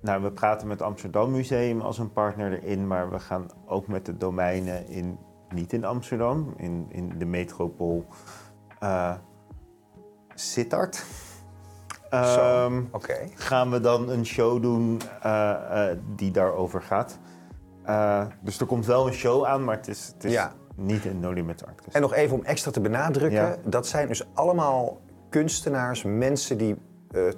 nou 0.00 0.22
we 0.22 0.32
praten 0.32 0.68
met 0.68 0.82
Amsterdam 0.82 1.30
Museum 1.30 1.80
als 1.80 1.98
een 1.98 2.12
partner 2.12 2.62
erin, 2.62 2.86
maar 2.86 3.10
we 3.10 3.18
gaan 3.18 3.46
ook 3.66 3.86
met 3.86 4.06
de 4.06 4.16
domeinen 4.16 4.88
in, 4.88 5.18
niet 5.54 5.72
in 5.72 5.84
Amsterdam, 5.84 6.54
in, 6.56 6.86
in 6.88 7.18
de 7.18 7.26
metropool 7.26 8.06
Sittard. 10.34 11.04
Ehm, 12.22 12.82
gaan 13.34 13.70
we 13.70 13.80
dan 13.80 14.08
een 14.08 14.26
show 14.26 14.62
doen 14.62 15.00
eh, 15.22 15.90
eh, 15.90 15.96
die 16.16 16.30
daarover 16.30 16.82
gaat. 16.82 17.18
Eh, 17.84 18.26
dus 18.40 18.60
er 18.60 18.66
komt 18.66 18.86
wel 18.86 19.06
een 19.06 19.12
show 19.12 19.44
aan, 19.44 19.64
maar 19.64 19.76
het 19.76 19.88
is, 19.88 20.10
het 20.14 20.24
is 20.24 20.32
Ja. 20.32 20.52
niet 20.76 21.04
een 21.04 21.20
No 21.20 21.30
Limits 21.30 21.64
Art 21.64 21.80
En 21.92 22.00
nog 22.00 22.14
even 22.14 22.36
om 22.36 22.44
extra 22.44 22.70
te 22.70 22.80
benadrukken, 22.80 23.40
Ja. 23.40 23.56
dat 23.64 23.86
zijn 23.86 24.08
dus 24.08 24.24
allemaal 24.34 25.00
kunstenaars, 25.30 26.02
mensen 26.02 26.58
die 26.58 26.76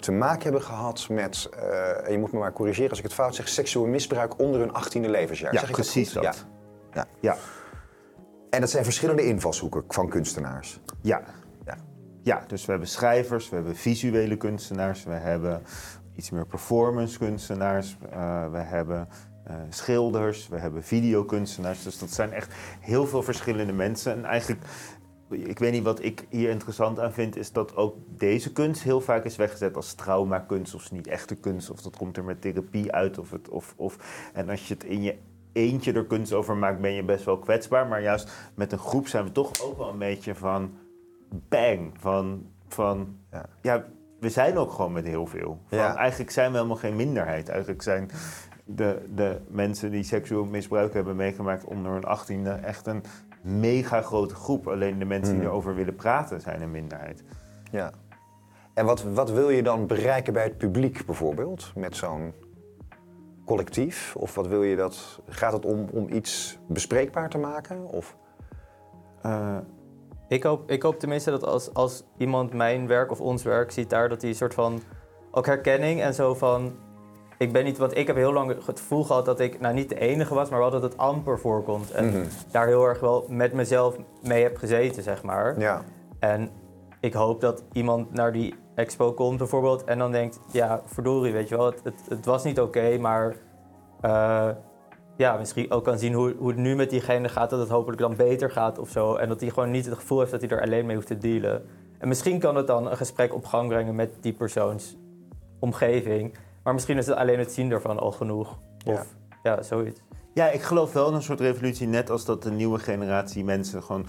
te 0.00 0.12
maken 0.12 0.42
hebben 0.42 0.62
gehad 0.62 1.06
met, 1.10 1.48
en 2.04 2.12
je 2.12 2.18
moet 2.18 2.32
me 2.32 2.38
maar 2.38 2.52
corrigeren 2.52 2.90
als 2.90 2.98
ik 2.98 3.04
het 3.04 3.14
fout 3.14 3.34
zeg, 3.34 3.48
seksueel 3.48 3.86
misbruik 3.86 4.38
onder 4.38 4.60
hun 4.60 4.70
18e 4.72 5.08
levensjaar. 5.10 5.52
Ja, 5.52 5.58
zeg 5.60 5.68
ik 5.68 5.74
precies 5.74 6.12
dat. 6.12 6.46
ja. 6.92 7.04
Ja, 7.20 7.36
En 8.50 8.60
dat 8.60 8.70
zijn 8.70 8.84
verschillende 8.84 9.26
invalshoeken 9.26 9.84
van 9.88 10.08
kunstenaars. 10.08 10.80
ja. 11.00 11.20
Ja. 12.26 12.44
dus 12.46 12.64
we 12.64 12.70
hebben 12.70 12.88
schrijvers, 12.88 13.48
we 13.48 13.54
hebben 13.54 13.76
visuele 13.76 14.36
kunstenaars, 14.36 15.04
we 15.04 15.12
hebben 15.12 15.62
iets 16.16 16.30
meer 16.30 16.46
performance 16.46 17.18
kunstenaars, 17.18 17.96
eh, 18.10 18.50
we 18.50 18.58
hebben 18.58 19.08
eh, 19.44 19.56
schilders, 19.68 20.48
we 20.48 20.58
hebben 20.58 20.82
videokunstenaars. 20.82 21.82
Dus 21.82 21.98
dat 21.98 22.10
zijn 22.10 22.32
echt 22.32 22.54
heel 22.80 23.06
veel 23.06 23.22
verschillende 23.22 23.72
mensen. 23.72 24.12
En 24.12 24.24
eigenlijk, 24.24 24.60
ik 25.28 25.58
weet 25.58 25.72
niet 25.72 25.82
wat 25.82 26.02
ik 26.02 26.26
hier 26.28 26.50
interessant 26.50 27.00
aan 27.00 27.12
vind, 27.12 27.36
is 27.36 27.52
dat 27.52 27.76
ook 27.76 27.96
deze 28.08 28.52
kunst 28.52 28.82
heel 28.82 29.00
vaak 29.00 29.24
is 29.24 29.36
weggezet 29.36 29.76
als 29.76 29.94
traumakunst 29.94 30.74
of 30.74 30.90
niet 30.90 31.06
echte 31.06 31.34
kunst. 31.34 31.70
Of 31.70 31.82
dat 31.82 31.96
komt 31.96 32.16
er 32.16 32.24
met 32.24 32.40
therapie 32.40 32.92
uit. 32.92 33.18
Of 33.18 33.30
het, 33.30 33.48
of, 33.48 33.74
of, 33.76 33.98
en 34.32 34.48
als 34.48 34.68
je 34.68 34.74
het 34.74 34.84
in 34.84 35.02
je 35.02 35.16
eentje 35.52 35.92
er 35.92 36.06
kunst 36.06 36.32
over 36.32 36.56
maakt, 36.56 36.80
ben 36.80 36.92
je 36.92 37.04
best 37.04 37.24
wel 37.24 37.38
kwetsbaar. 37.38 37.86
Maar 37.86 38.02
juist 38.02 38.30
met 38.54 38.72
een 38.72 38.78
groep 38.78 39.08
zijn 39.08 39.24
we 39.24 39.32
toch 39.32 39.62
ook 39.62 39.78
wel 39.78 39.88
een 39.88 39.98
beetje 39.98 40.34
van 40.34 40.70
bang. 41.30 41.90
Van, 41.98 42.46
van 42.68 43.16
Ja. 43.32 43.44
ja. 43.62 43.84
we 44.20 44.28
zijn 44.28 44.56
ook 44.58 44.70
gewoon 44.72 44.92
met 44.92 45.04
heel 45.06 45.26
veel. 45.26 45.60
Van, 45.66 45.78
Ja. 45.78 45.96
Eigenlijk 45.96 46.30
zijn 46.30 46.50
we 46.50 46.56
helemaal 46.56 46.76
geen 46.76 46.96
minderheid. 46.96 47.48
Eigenlijk 47.48 47.82
zijn 47.82 48.10
de, 48.64 49.04
de 49.14 49.40
mensen 49.48 49.90
die 49.90 50.02
seksueel 50.02 50.44
misbruik 50.44 50.94
hebben 50.94 51.16
meegemaakt 51.16 51.64
onder 51.64 51.92
hun 51.92 52.04
achttiende 52.04 52.50
echt 52.50 52.86
een 52.86 53.02
mega 53.42 54.02
grote 54.02 54.34
groep. 54.34 54.68
Alleen 54.68 54.98
de 54.98 55.04
mensen 55.04 55.32
die 55.32 55.42
Hmm. 55.42 55.50
erover 55.50 55.74
willen 55.74 55.94
praten 55.96 56.40
zijn 56.40 56.62
een 56.62 56.70
minderheid. 56.70 57.24
Ja. 57.70 57.90
En 58.74 58.84
wat, 58.86 59.02
wat 59.02 59.30
wil 59.30 59.50
je 59.50 59.62
dan 59.62 59.86
bereiken 59.86 60.32
bij 60.32 60.44
het 60.44 60.58
publiek 60.58 61.06
bijvoorbeeld, 61.06 61.72
met 61.74 61.96
zo'n 61.96 62.32
collectief? 63.44 64.16
Of 64.16 64.34
wat 64.34 64.46
wil 64.46 64.62
je 64.62 64.76
dat, 64.76 65.20
gaat 65.28 65.52
het 65.52 65.64
om, 65.64 65.86
om 65.92 66.08
iets 66.08 66.58
bespreekbaar 66.68 67.28
te 67.28 67.38
maken? 67.38 67.84
Of? 67.84 68.16
Eh, 69.22 69.56
Ik 70.28 70.42
hoop, 70.42 70.70
ik 70.70 70.82
hoop 70.82 70.98
tenminste 70.98 71.30
dat 71.30 71.44
als, 71.46 71.74
als 71.74 72.04
iemand 72.16 72.52
mijn 72.52 72.86
werk 72.86 73.10
of 73.10 73.20
ons 73.20 73.42
werk 73.42 73.70
ziet 73.70 73.90
daar, 73.90 74.08
dat 74.08 74.20
hij 74.20 74.30
een 74.30 74.36
soort 74.36 74.54
van 74.54 74.82
ook 75.30 75.46
herkenning 75.46 76.00
en 76.02 76.14
zo 76.14 76.34
van. 76.34 76.72
Ik 77.38 77.52
ben 77.52 77.64
niet, 77.64 77.78
want 77.78 77.96
ik 77.96 78.06
heb 78.06 78.16
heel 78.16 78.32
lang 78.32 78.64
het 78.66 78.78
gevoel 78.78 79.04
gehad 79.04 79.24
dat 79.24 79.40
ik 79.40 79.60
nou 79.60 79.74
niet 79.74 79.88
de 79.88 79.98
enige 79.98 80.34
was, 80.34 80.48
maar 80.48 80.58
wel 80.58 80.70
dat 80.70 80.82
het 80.82 80.96
amper 80.96 81.38
voorkomt. 81.38 81.90
En 81.90 82.06
Mhm. 82.06 82.24
daar 82.50 82.66
heel 82.66 82.84
erg 82.84 83.00
wel 83.00 83.24
met 83.28 83.52
mezelf 83.52 83.96
mee 84.22 84.42
heb 84.42 84.56
gezeten, 84.56 85.02
zeg 85.02 85.22
maar. 85.22 85.58
Ja. 85.60 85.82
En 86.18 86.50
ik 87.00 87.12
hoop 87.14 87.40
dat 87.40 87.64
iemand 87.72 88.12
naar 88.12 88.32
die 88.32 88.54
expo 88.74 89.12
komt 89.12 89.38
bijvoorbeeld 89.38 89.84
en 89.84 89.98
dan 89.98 90.12
denkt, 90.12 90.38
ja, 90.52 90.82
verdorie, 90.84 91.32
weet 91.32 91.48
je 91.48 91.56
wel, 91.56 91.66
het, 91.66 91.80
het, 91.84 92.02
het 92.08 92.24
was 92.24 92.44
niet 92.44 92.60
oké, 92.60 92.98
maar 92.98 93.36
eh, 94.00 94.48
ja, 95.16 95.36
misschien 95.36 95.70
ook 95.70 95.84
kan 95.84 95.98
zien 95.98 96.12
hoe, 96.12 96.34
hoe 96.38 96.48
het 96.48 96.56
nu 96.56 96.74
met 96.74 96.90
diegene 96.90 97.28
gaat, 97.28 97.50
dat 97.50 97.60
het 97.60 97.68
hopelijk 97.68 98.00
dan 98.00 98.16
beter 98.16 98.50
gaat 98.50 98.78
of 98.78 98.88
zo. 98.88 99.14
En 99.14 99.28
dat 99.28 99.40
hij 99.40 99.50
gewoon 99.50 99.70
niet 99.70 99.84
het 99.84 99.94
gevoel 99.94 100.18
heeft 100.18 100.30
dat 100.30 100.40
hij 100.40 100.50
er 100.50 100.62
alleen 100.62 100.86
mee 100.86 100.96
hoeft 100.96 101.08
te 101.08 101.18
dealen. 101.18 101.64
En 101.98 102.08
misschien 102.08 102.38
kan 102.38 102.56
het 102.56 102.66
dan 102.66 102.90
een 102.90 102.96
gesprek 102.96 103.34
op 103.34 103.44
gang 103.44 103.68
brengen 103.68 103.94
met 103.94 104.10
die 104.20 104.32
persoons 104.32 104.96
omgeving. 105.58 106.34
Maar 106.62 106.74
misschien 106.74 106.98
is 106.98 107.06
het 107.06 107.16
alleen 107.16 107.38
het 107.38 107.52
zien 107.52 107.70
ervan 107.70 107.98
al 107.98 108.12
genoeg. 108.12 108.58
Of 108.86 109.14
ja, 109.42 109.62
zoiets. 109.62 110.05
Ja, 110.36 110.50
ik 110.50 110.62
geloof 110.62 110.92
wel 110.92 111.08
in 111.08 111.14
een 111.14 111.22
soort 111.22 111.40
revolutie, 111.40 111.86
net 111.86 112.10
als 112.10 112.24
dat 112.24 112.42
de 112.42 112.50
nieuwe 112.50 112.78
generatie 112.78 113.44
mensen 113.44 113.82
gewoon 113.82 114.06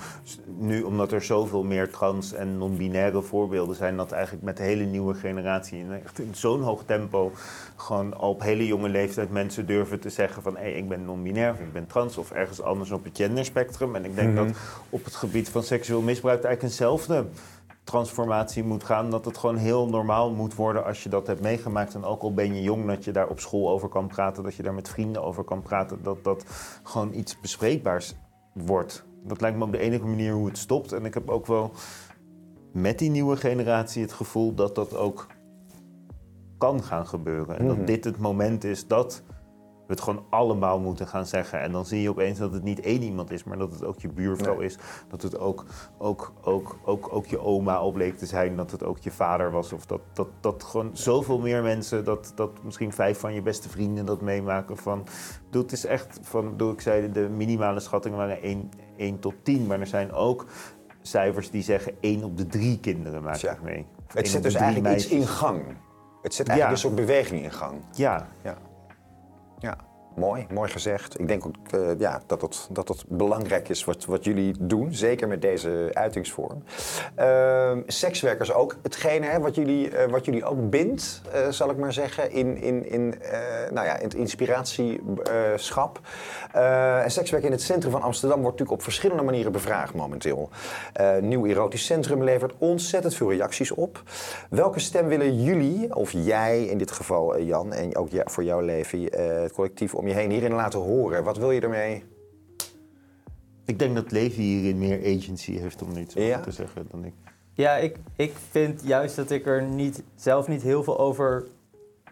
nu, 0.57 0.81
omdat 0.81 1.11
er 1.11 1.21
zoveel 1.21 1.63
meer 1.63 1.89
trans- 1.91 2.33
en 2.33 2.57
non-binaire 2.57 3.21
voorbeelden 3.21 3.75
zijn, 3.75 3.97
dat 3.97 4.11
eigenlijk 4.11 4.43
met 4.43 4.57
de 4.57 4.63
hele 4.63 4.83
nieuwe 4.83 5.13
generatie 5.13 5.79
in, 5.79 5.91
in 6.15 6.35
zo'n 6.35 6.61
hoog 6.61 6.83
tempo 6.85 7.31
gewoon 7.75 8.17
al 8.17 8.29
op 8.29 8.41
hele 8.41 8.67
jonge 8.67 8.89
leeftijd 8.89 9.31
mensen 9.31 9.65
durven 9.65 9.99
te 9.99 10.09
zeggen 10.09 10.41
van 10.41 10.57
hé, 10.57 10.67
ik 10.69 10.87
ben 10.89 11.05
non-binair 11.05 11.51
of 11.51 11.59
ik 11.59 11.73
ben 11.73 11.87
trans 11.87 12.17
of 12.17 12.31
ergens 12.31 12.61
anders 12.61 12.91
op 12.91 13.03
het 13.03 13.17
genderspectrum. 13.17 13.95
En 13.95 14.05
ik 14.05 14.15
denk 14.15 14.33
Mhm. 14.33 14.45
dat 14.47 14.55
op 14.89 15.05
het 15.05 15.15
gebied 15.15 15.49
van 15.49 15.63
seksueel 15.63 16.01
misbruik 16.01 16.43
eigenlijk 16.43 16.73
eenzelfde 16.73 17.25
transformatie 17.88 18.63
moet 18.63 18.84
gaan. 18.84 19.10
Dat 19.10 19.26
het 19.26 19.38
gewoon 19.38 19.56
heel 19.58 19.88
normaal 19.88 20.32
moet 20.32 20.56
worden 20.56 20.86
als 20.86 21.04
je 21.04 21.10
dat 21.10 21.28
hebt 21.28 21.41
meegemaakt. 21.41 21.95
En 21.95 22.04
ook 22.04 22.21
al 22.21 22.34
ben 22.34 22.56
je 22.56 22.62
jong, 22.62 22.86
dat 22.88 23.04
je 23.04 23.12
daar 23.12 23.28
op 23.28 23.39
school 23.39 23.69
over 23.69 23.89
kan 23.89 24.08
praten. 24.08 24.43
Dat 24.43 24.56
je 24.56 24.63
daar 24.63 24.73
met 24.73 24.89
vrienden 24.89 25.23
over 25.23 25.43
kan 25.43 25.62
praten. 25.62 26.04
Dat 26.04 26.23
dat 26.23 26.45
gewoon 26.84 27.13
iets 27.13 27.39
bespreekbaars 27.39 28.15
wordt. 28.54 29.06
Dat 29.23 29.41
lijkt 29.41 29.58
me 29.58 29.63
op 29.63 29.71
de 29.71 29.78
enige 29.78 30.06
manier 30.06 30.34
hoe 30.34 30.47
het 30.47 30.58
stopt. 30.58 30.91
En 30.91 31.06
ik 31.06 31.13
heb 31.13 31.30
ook 31.30 31.45
wel 31.45 31.71
met 32.73 33.00
die 33.00 33.10
nieuwe 33.10 33.36
generatie 33.38 34.02
het 34.02 34.13
gevoel 34.13 34.54
dat 34.54 34.76
dat 34.76 34.95
ook 34.95 35.28
kan 36.58 36.84
gaan 36.84 37.08
gebeuren. 37.08 37.58
En 37.60 37.65
Mhm. 37.65 37.76
dat 37.78 37.88
dit 37.88 38.04
het 38.04 38.17
moment 38.17 38.63
is 38.63 38.88
dat 38.88 39.23
we 39.88 39.93
het 39.93 40.02
gewoon 40.02 40.26
allemaal 40.30 40.80
moeten 40.80 41.08
gaan 41.08 41.26
zeggen. 41.26 41.62
En 41.62 41.71
dan 41.71 41.86
zie 41.86 42.02
je 42.02 42.10
opeens 42.10 42.39
dat 42.39 42.54
het 42.54 42.63
niet 42.63 42.80
één 42.80 43.02
iemand 43.02 43.32
is, 43.32 43.43
maar 43.43 43.58
dat 43.58 43.71
het 43.73 43.84
ook 43.84 44.00
je 44.00 44.08
buurvrouw 44.08 44.56
Nee. 44.58 44.65
is. 44.65 44.78
Dat 45.10 45.21
het 45.21 45.39
ook, 45.39 45.65
ook, 45.97 46.34
ook, 46.41 46.76
ook, 46.86 47.08
ook 47.13 47.26
je 47.26 47.39
oma 47.39 47.76
al 47.76 47.91
bleek 47.91 48.17
te 48.17 48.26
zijn. 48.26 48.56
Dat 48.56 48.71
het 48.71 48.84
ook 48.84 48.97
je 48.97 49.12
vader 49.12 49.52
was. 49.52 49.73
Of 49.73 49.86
dat, 49.86 50.02
dat, 50.13 50.28
dat 50.39 50.63
gewoon 50.63 50.89
zoveel 50.93 51.39
meer 51.39 51.62
mensen, 51.63 52.04
dat, 52.04 52.32
dat 52.36 52.63
misschien 52.63 52.93
vijf 52.93 53.19
van 53.19 53.34
je 53.34 53.41
beste 53.41 53.69
vrienden 53.69 54.06
dat 54.06 54.21
meemaken. 54.21 54.78
Van, 54.78 55.08
het 55.52 55.71
is 55.71 55.86
echt 55.86 56.19
van, 56.21 56.50
bedoel, 56.50 56.71
ik 56.71 56.82
zei 56.82 57.12
de 57.12 57.30
minimale 57.30 57.80
schattingen 57.80 58.17
waren 58.17 58.41
1, 58.41 58.69
1 58.97 59.19
tot 59.19 59.34
10. 59.43 59.67
Maar 59.67 59.80
er 59.80 59.88
zijn 59.88 60.12
ook 60.12 60.45
cijfers 61.02 61.50
die 61.52 61.63
zeggen 61.63 61.93
1 62.00 62.23
op 62.23 62.38
de 62.38 62.47
drie 62.47 62.80
kinderen 62.80 63.23
maakt 63.23 63.41
het 63.41 63.62
mee. 63.63 63.86
Of 64.08 64.15
één 64.15 64.23
Het 64.23 64.32
de 64.34 64.39
dus 64.39 64.54
eigenlijk 64.54 64.95
iets 64.95 65.08
in 65.08 65.28
gang. 65.28 65.62
Het 66.21 66.34
zet 66.34 66.47
eigenlijk 66.47 66.58
Ja. 66.58 66.69
een 66.69 66.78
soort 66.78 67.08
beweging 67.08 67.43
in 67.43 67.52
gang. 67.52 67.73
Ja, 67.91 68.28
Ja. 68.43 68.58
Ja. 69.63 69.87
Mooi, 70.17 70.45
mooi 70.53 70.69
gezegd. 70.69 71.19
Ik 71.19 71.27
denk 71.27 71.45
ook 71.45 71.56
eh, 71.71 71.99
ja, 71.99 72.21
dat, 72.25 72.41
het, 72.41 72.67
dat 72.71 72.88
het 72.88 73.03
belangrijk 73.08 73.69
is 73.69 73.86
wat, 73.86 74.06
wat 74.06 74.23
jullie 74.23 74.56
doen, 74.60 74.93
zeker 74.93 75.27
met 75.27 75.41
deze 75.41 75.89
uitingsvorm. 75.93 76.63
Ehm, 77.15 77.82
sekswerkers 77.88 78.53
ook 78.53 78.75
hetgene 78.82 79.25
hè, 79.25 79.39
wat, 79.39 79.56
jullie, 79.56 79.89
eh, 79.89 80.10
wat 80.10 80.25
jullie 80.25 80.45
ook 80.45 80.69
bindt, 80.69 81.21
eh, 81.32 81.49
zal 81.49 81.69
ik 81.69 81.77
maar 81.77 81.93
zeggen, 81.93 82.32
in, 82.32 82.62
in, 82.62 82.91
in, 82.91 83.15
nou 83.71 83.88
ja, 83.88 83.97
in 83.97 84.03
het 84.03 84.13
inspiratieschap. 84.13 85.99
En 87.03 87.12
sekswerk 87.12 87.43
in 87.43 87.51
het 87.51 87.62
centrum 87.62 87.91
van 87.91 88.01
Amsterdam 88.01 88.41
wordt 88.41 88.60
natuurlijk 88.60 88.80
op 88.80 88.84
verschillende 88.84 89.23
manieren 89.23 89.51
bevraagd 89.51 89.93
momenteel. 89.93 90.49
Nieuw 91.21 91.45
Erotisch 91.45 91.86
Centrum 91.86 92.23
levert 92.23 92.53
ontzettend 92.58 93.15
veel 93.15 93.32
reacties 93.32 93.71
op. 93.71 94.03
Welke 94.49 94.80
stem 94.80 95.08
willen 95.08 95.43
jullie, 95.43 95.95
of 95.95 96.12
jij 96.12 96.65
in 96.65 96.77
dit 96.77 96.91
geval 96.91 97.39
Jan, 97.39 97.73
en 97.73 97.95
ook 97.95 98.10
ja, 98.10 98.23
voor 98.25 98.43
jouw 98.43 98.60
leven, 98.60 99.03
het 99.43 99.51
collectief 99.51 99.95
om 99.95 100.06
je 100.07 100.13
heen 100.13 100.31
hierin 100.31 100.53
laten 100.53 100.79
horen? 100.79 101.23
Wat 101.23 101.37
wil 101.37 101.51
je 101.51 101.61
ermee? 101.61 102.03
ik 103.65 103.79
denk 103.79 103.95
dat 103.95 104.11
Levi 104.11 104.41
hierin 104.41 104.77
meer 104.77 104.99
agency 105.17 105.57
heeft 105.57 105.81
om 105.81 105.97
iets 105.97 106.15
over 106.17 106.29
Ja? 106.29 106.39
te 106.39 106.51
zeggen 106.51 106.87
dan 106.91 107.05
ik. 107.05 107.13
Ja, 107.53 107.75
ik, 107.75 107.97
ik 108.15 108.33
vind 108.49 108.81
juist 108.83 109.15
dat 109.15 109.29
ik 109.31 109.45
er 109.45 109.63
niet, 109.63 110.03
zelf 110.15 110.47
niet 110.47 110.61
heel 110.61 110.83
veel 110.83 110.99
over 110.99 111.45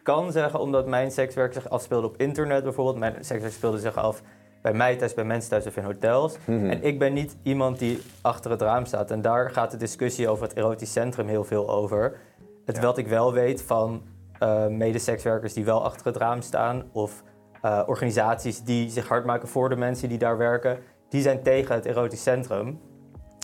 kan 0.04 0.32
zeggen, 0.32 0.60
omdat 0.60 0.88
mijn 0.88 1.12
sekswerk 1.12 1.54
zich 1.54 1.70
afspeelde 1.70 2.08
op 2.08 2.18
internet 2.18 2.64
bijvoorbeeld. 2.64 2.98
Mijn 2.98 3.16
sekswerk 3.20 3.54
speelde 3.54 3.80
zich 3.80 3.96
af 3.96 4.22
bij 4.62 4.74
mij 4.74 4.96
thuis, 4.96 5.14
bij 5.14 5.24
mensen 5.24 5.50
thuis 5.50 5.66
of 5.68 5.78
in 5.78 5.84
hotels. 5.84 6.38
Mhm. 6.46 6.70
En 6.70 6.84
ik 6.84 7.00
ben 7.00 7.14
niet 7.14 7.36
iemand 7.44 7.80
die 7.80 8.00
achter 8.22 8.52
het 8.52 8.62
raam 8.62 8.86
staat. 8.86 9.12
En 9.12 9.22
daar 9.22 9.52
gaat 9.52 9.72
de 9.72 9.78
discussie 9.78 10.30
over 10.30 10.48
het 10.48 10.58
erotisch 10.58 10.92
centrum 10.92 11.28
heel 11.28 11.44
veel 11.44 11.70
over. 11.70 12.18
Het 12.66 12.76
Ja. 12.76 12.82
wat 12.82 12.98
ik 12.98 13.08
wel 13.08 13.34
weet 13.34 13.62
van 13.62 14.02
eh 14.40 14.68
medesekswerkers 14.68 15.54
die 15.54 15.66
wel 15.66 15.84
achter 15.84 16.06
het 16.06 16.16
raam 16.18 16.42
staan, 16.42 16.84
of 16.92 17.24
eh, 17.66 17.82
organisaties 17.86 18.64
die 18.64 18.90
zich 18.90 19.08
hard 19.08 19.26
maken 19.26 19.48
voor 19.48 19.70
de 19.70 19.76
mensen 19.76 20.10
die 20.10 20.18
daar 20.18 20.38
werken, 20.38 20.80
die 21.10 21.22
zijn 21.22 21.44
tegen 21.44 21.76
het 21.76 21.86
erotisch 21.86 22.24
centrum. 22.24 22.80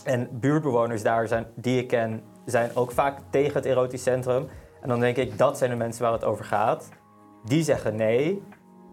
En 0.04 0.28
buurtbewoners 0.32 1.02
daar 1.02 1.28
zijn, 1.28 1.46
die 1.54 1.80
ik 1.80 1.88
ken, 1.88 2.22
zijn 2.44 2.70
ook 2.74 2.92
vaak 2.92 3.18
tegen 3.30 3.54
het 3.54 3.64
erotisch 3.64 4.02
centrum. 4.02 4.48
En 4.80 4.88
dan 4.88 5.00
denk 5.00 5.16
ik, 5.16 5.38
dat 5.38 5.58
zijn 5.58 5.70
de 5.70 5.76
mensen 5.76 6.02
waar 6.02 6.12
het 6.12 6.24
over 6.24 6.44
gaat. 6.44 6.88
Die 7.44 7.62
zeggen 7.62 7.96
nee, 7.96 8.42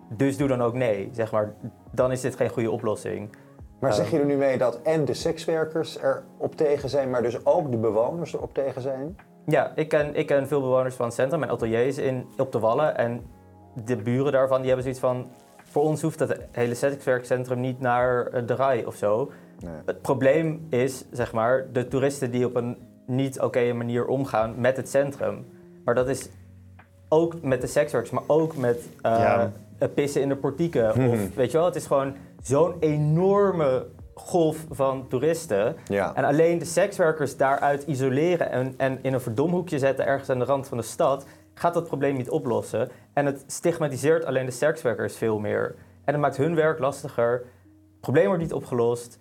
dus 0.09 0.37
doe 0.37 0.47
dan 0.47 0.61
ook 0.61 0.73
nee. 0.73 1.09
Zeg 1.11 1.31
maar, 1.31 1.53
dan 1.91 2.11
is 2.11 2.21
dit 2.21 2.35
geen 2.35 2.49
goede 2.49 2.71
oplossing. 2.71 3.35
Maar 3.79 3.93
zeg 3.93 4.05
Eh. 4.05 4.11
je 4.11 4.19
er 4.19 4.25
nu 4.25 4.35
mee 4.35 4.57
dat 4.57 4.81
en 4.81 5.05
de 5.05 5.13
sekswerkers 5.13 5.97
erop 6.01 6.55
tegen 6.55 6.89
zijn, 6.89 7.09
maar 7.09 7.21
dus 7.21 7.45
ook 7.45 7.71
de 7.71 7.77
bewoners 7.77 8.33
erop 8.33 8.53
tegen 8.53 8.81
zijn? 8.81 9.17
Ja, 9.45 9.71
ik 9.75 9.89
ken, 9.89 10.15
ik 10.15 10.27
ken 10.27 10.47
veel 10.47 10.61
bewoners 10.61 10.95
van 10.95 11.05
het 11.05 11.15
centrum. 11.15 11.39
Mijn 11.39 11.51
atelier 11.51 11.85
is 11.85 11.97
in, 11.97 12.27
op 12.37 12.51
de 12.51 12.59
Wallen. 12.59 12.97
En 12.97 13.37
de 13.85 13.95
buren 13.95 14.31
daarvan 14.31 14.57
die 14.57 14.65
hebben 14.67 14.83
zoiets 14.83 15.01
van... 15.01 15.31
Voor 15.63 15.83
ons 15.83 16.01
hoeft 16.01 16.19
het 16.19 16.39
hele 16.51 16.75
sekswerkcentrum 16.75 17.59
niet 17.59 17.79
naar 17.79 18.25
eh, 18.27 18.41
de 18.47 18.55
RAI 18.55 18.85
of 18.85 18.95
zo. 18.95 19.31
Nee. 19.59 19.73
Het 19.85 20.01
probleem 20.01 20.67
is, 20.69 21.05
zeg 21.11 21.33
maar, 21.33 21.65
de 21.73 21.87
toeristen 21.87 22.31
die 22.31 22.45
op 22.45 22.55
een 22.55 22.77
niet 23.05 23.39
oké 23.39 23.73
manier 23.73 24.05
omgaan 24.05 24.53
met 24.57 24.77
het 24.77 24.89
centrum. 24.89 25.45
Maar 25.85 25.95
dat 25.95 26.07
is 26.07 26.29
ook 27.09 27.41
met 27.41 27.61
de 27.61 27.67
sekswerkers, 27.67 28.13
maar 28.13 28.23
ook 28.27 28.55
met 28.55 28.87
Ja. 29.01 29.51
het 29.77 29.93
pissen 29.93 30.21
in 30.21 30.29
de 30.29 30.35
portieken. 30.35 30.89
Of, 31.11 31.35
weet 31.35 31.51
je 31.51 31.57
wel, 31.57 31.65
het 31.65 31.75
is 31.75 31.85
gewoon 31.85 32.15
zo'n 32.41 32.73
enorme 32.79 33.85
golf 34.13 34.65
van 34.71 35.07
toeristen. 35.07 35.75
Ja. 35.87 36.15
En 36.15 36.23
alleen 36.23 36.57
de 36.57 36.65
sekswerkers 36.65 37.37
daaruit 37.37 37.83
isoleren 37.83 38.51
en, 38.51 38.73
en 38.77 38.99
in 39.01 39.13
een 39.13 39.21
verdomhoekje 39.21 39.79
zetten 39.79 40.05
ergens 40.05 40.29
aan 40.29 40.39
de 40.39 40.45
rand 40.45 40.67
van 40.67 40.77
de 40.77 40.83
stad, 40.83 41.25
gaat 41.59 41.73
dat 41.73 41.87
probleem 41.87 42.15
niet 42.17 42.29
oplossen. 42.29 42.89
En 43.13 43.25
het 43.25 43.43
stigmatiseert 43.47 44.25
alleen 44.25 44.45
de 44.45 44.51
sekswerkers 44.51 45.15
veel 45.15 45.39
meer. 45.39 45.75
En 46.05 46.13
het 46.13 46.21
maakt 46.21 46.37
hun 46.37 46.55
werk 46.55 46.79
lastiger. 46.79 47.31
Het 47.31 47.99
probleem 47.99 48.25
wordt 48.25 48.41
niet 48.41 48.53
opgelost. 48.53 49.17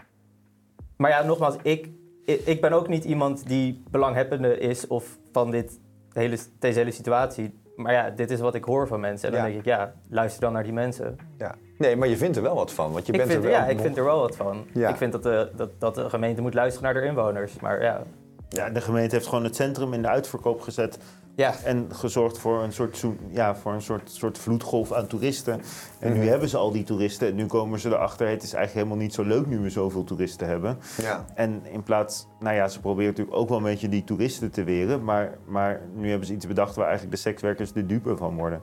Maar 0.96 1.10
ja, 1.10 1.22
nogmaals, 1.22 1.56
ik, 1.62 1.88
ik, 2.24 2.60
ben 2.60 2.72
ook 2.72 2.88
niet 2.88 3.04
iemand 3.04 3.46
die 3.48 3.82
belanghebbende 3.90 4.58
is 4.58 4.86
of 4.86 5.18
van 5.32 5.50
dit 5.50 5.80
hele, 6.12 6.38
deze 6.58 6.78
hele 6.78 6.90
situatie. 6.90 7.60
Maar 7.76 7.92
ja, 7.92 8.10
dit 8.10 8.30
is 8.30 8.40
wat 8.40 8.54
ik 8.54 8.64
hoor 8.64 8.86
van 8.86 9.00
mensen. 9.00 9.28
En 9.28 9.34
dan 9.34 9.42
Ja. 9.42 9.48
denk 9.48 9.58
ik, 9.60 9.66
ja, 9.66 9.94
luister 10.08 10.40
dan 10.40 10.52
naar 10.52 10.62
die 10.62 10.72
mensen. 10.72 11.16
Ja. 11.38 11.54
Nee, 11.78 11.96
maar 11.96 12.08
je 12.08 12.16
vindt 12.16 12.36
er 12.36 12.42
wel 12.42 12.54
wat 12.54 12.72
van, 12.72 12.92
want 12.92 13.06
je 13.06 13.12
Ik 13.12 13.18
bent 13.18 13.30
vind, 13.30 13.44
er 13.44 13.50
wel 13.50 13.58
ja, 13.60 13.66
ik 13.66 13.80
vind 13.80 13.96
er 13.96 14.04
wel 14.04 14.20
wat 14.20 14.36
van. 14.36 14.66
Ja. 14.74 14.88
Ik 14.88 14.96
vind 14.96 15.12
dat 15.12 15.22
de, 15.22 15.50
dat, 15.56 15.80
dat 15.80 15.94
de 15.94 16.08
gemeente 16.10 16.42
moet 16.42 16.54
luisteren 16.54 16.92
naar 16.92 17.02
de 17.02 17.08
inwoners. 17.08 17.60
Maar 17.60 17.82
ja, 17.82 18.02
Ja, 18.48 18.70
de 18.70 18.80
gemeente 18.80 19.14
heeft 19.14 19.26
gewoon 19.26 19.44
het 19.44 19.56
centrum 19.56 19.92
in 19.92 20.02
de 20.02 20.08
uitverkoop 20.08 20.60
gezet. 20.60 20.98
Ja 21.38 21.54
En 21.64 21.86
gezorgd 21.94 22.38
voor 22.38 22.62
een 22.62 22.72
soort, 22.72 23.04
ja, 23.30 23.56
voor 23.56 23.72
een 23.72 23.82
soort, 23.82 24.10
soort 24.10 24.38
vloedgolf 24.38 24.92
aan 24.92 25.06
toeristen. 25.06 25.60
En 25.98 26.10
Mhm. 26.12 26.20
nu 26.20 26.28
hebben 26.28 26.48
ze 26.48 26.56
al 26.56 26.70
die 26.72 26.82
toeristen. 26.84 27.28
En 27.28 27.34
nu 27.34 27.46
komen 27.46 27.78
ze 27.78 27.88
erachter. 27.88 28.28
Het 28.28 28.42
is 28.42 28.52
eigenlijk 28.52 28.74
helemaal 28.86 29.04
niet 29.06 29.14
zo 29.14 29.22
leuk 29.22 29.46
nu 29.46 29.58
we 29.58 29.70
zoveel 29.70 30.04
toeristen 30.04 30.46
hebben. 30.48 30.78
Ja. 31.02 31.24
En 31.34 31.62
in 31.66 31.82
plaats, 31.82 32.26
nou 32.40 32.54
ja, 32.56 32.68
ze 32.68 32.80
proberen 32.80 33.10
natuurlijk 33.10 33.36
ook 33.36 33.48
wel 33.48 33.58
een 33.58 33.64
beetje 33.64 33.88
die 33.88 34.04
toeristen 34.04 34.50
te 34.50 34.64
weren. 34.64 35.04
Maar, 35.04 35.38
maar 35.46 35.80
nu 35.94 36.08
hebben 36.08 36.26
ze 36.26 36.32
iets 36.34 36.46
bedacht 36.46 36.74
waar 36.74 36.86
eigenlijk 36.86 37.16
de 37.16 37.22
sekswerkers 37.22 37.72
de 37.72 37.86
dupe 37.86 38.16
van 38.16 38.36
worden. 38.36 38.62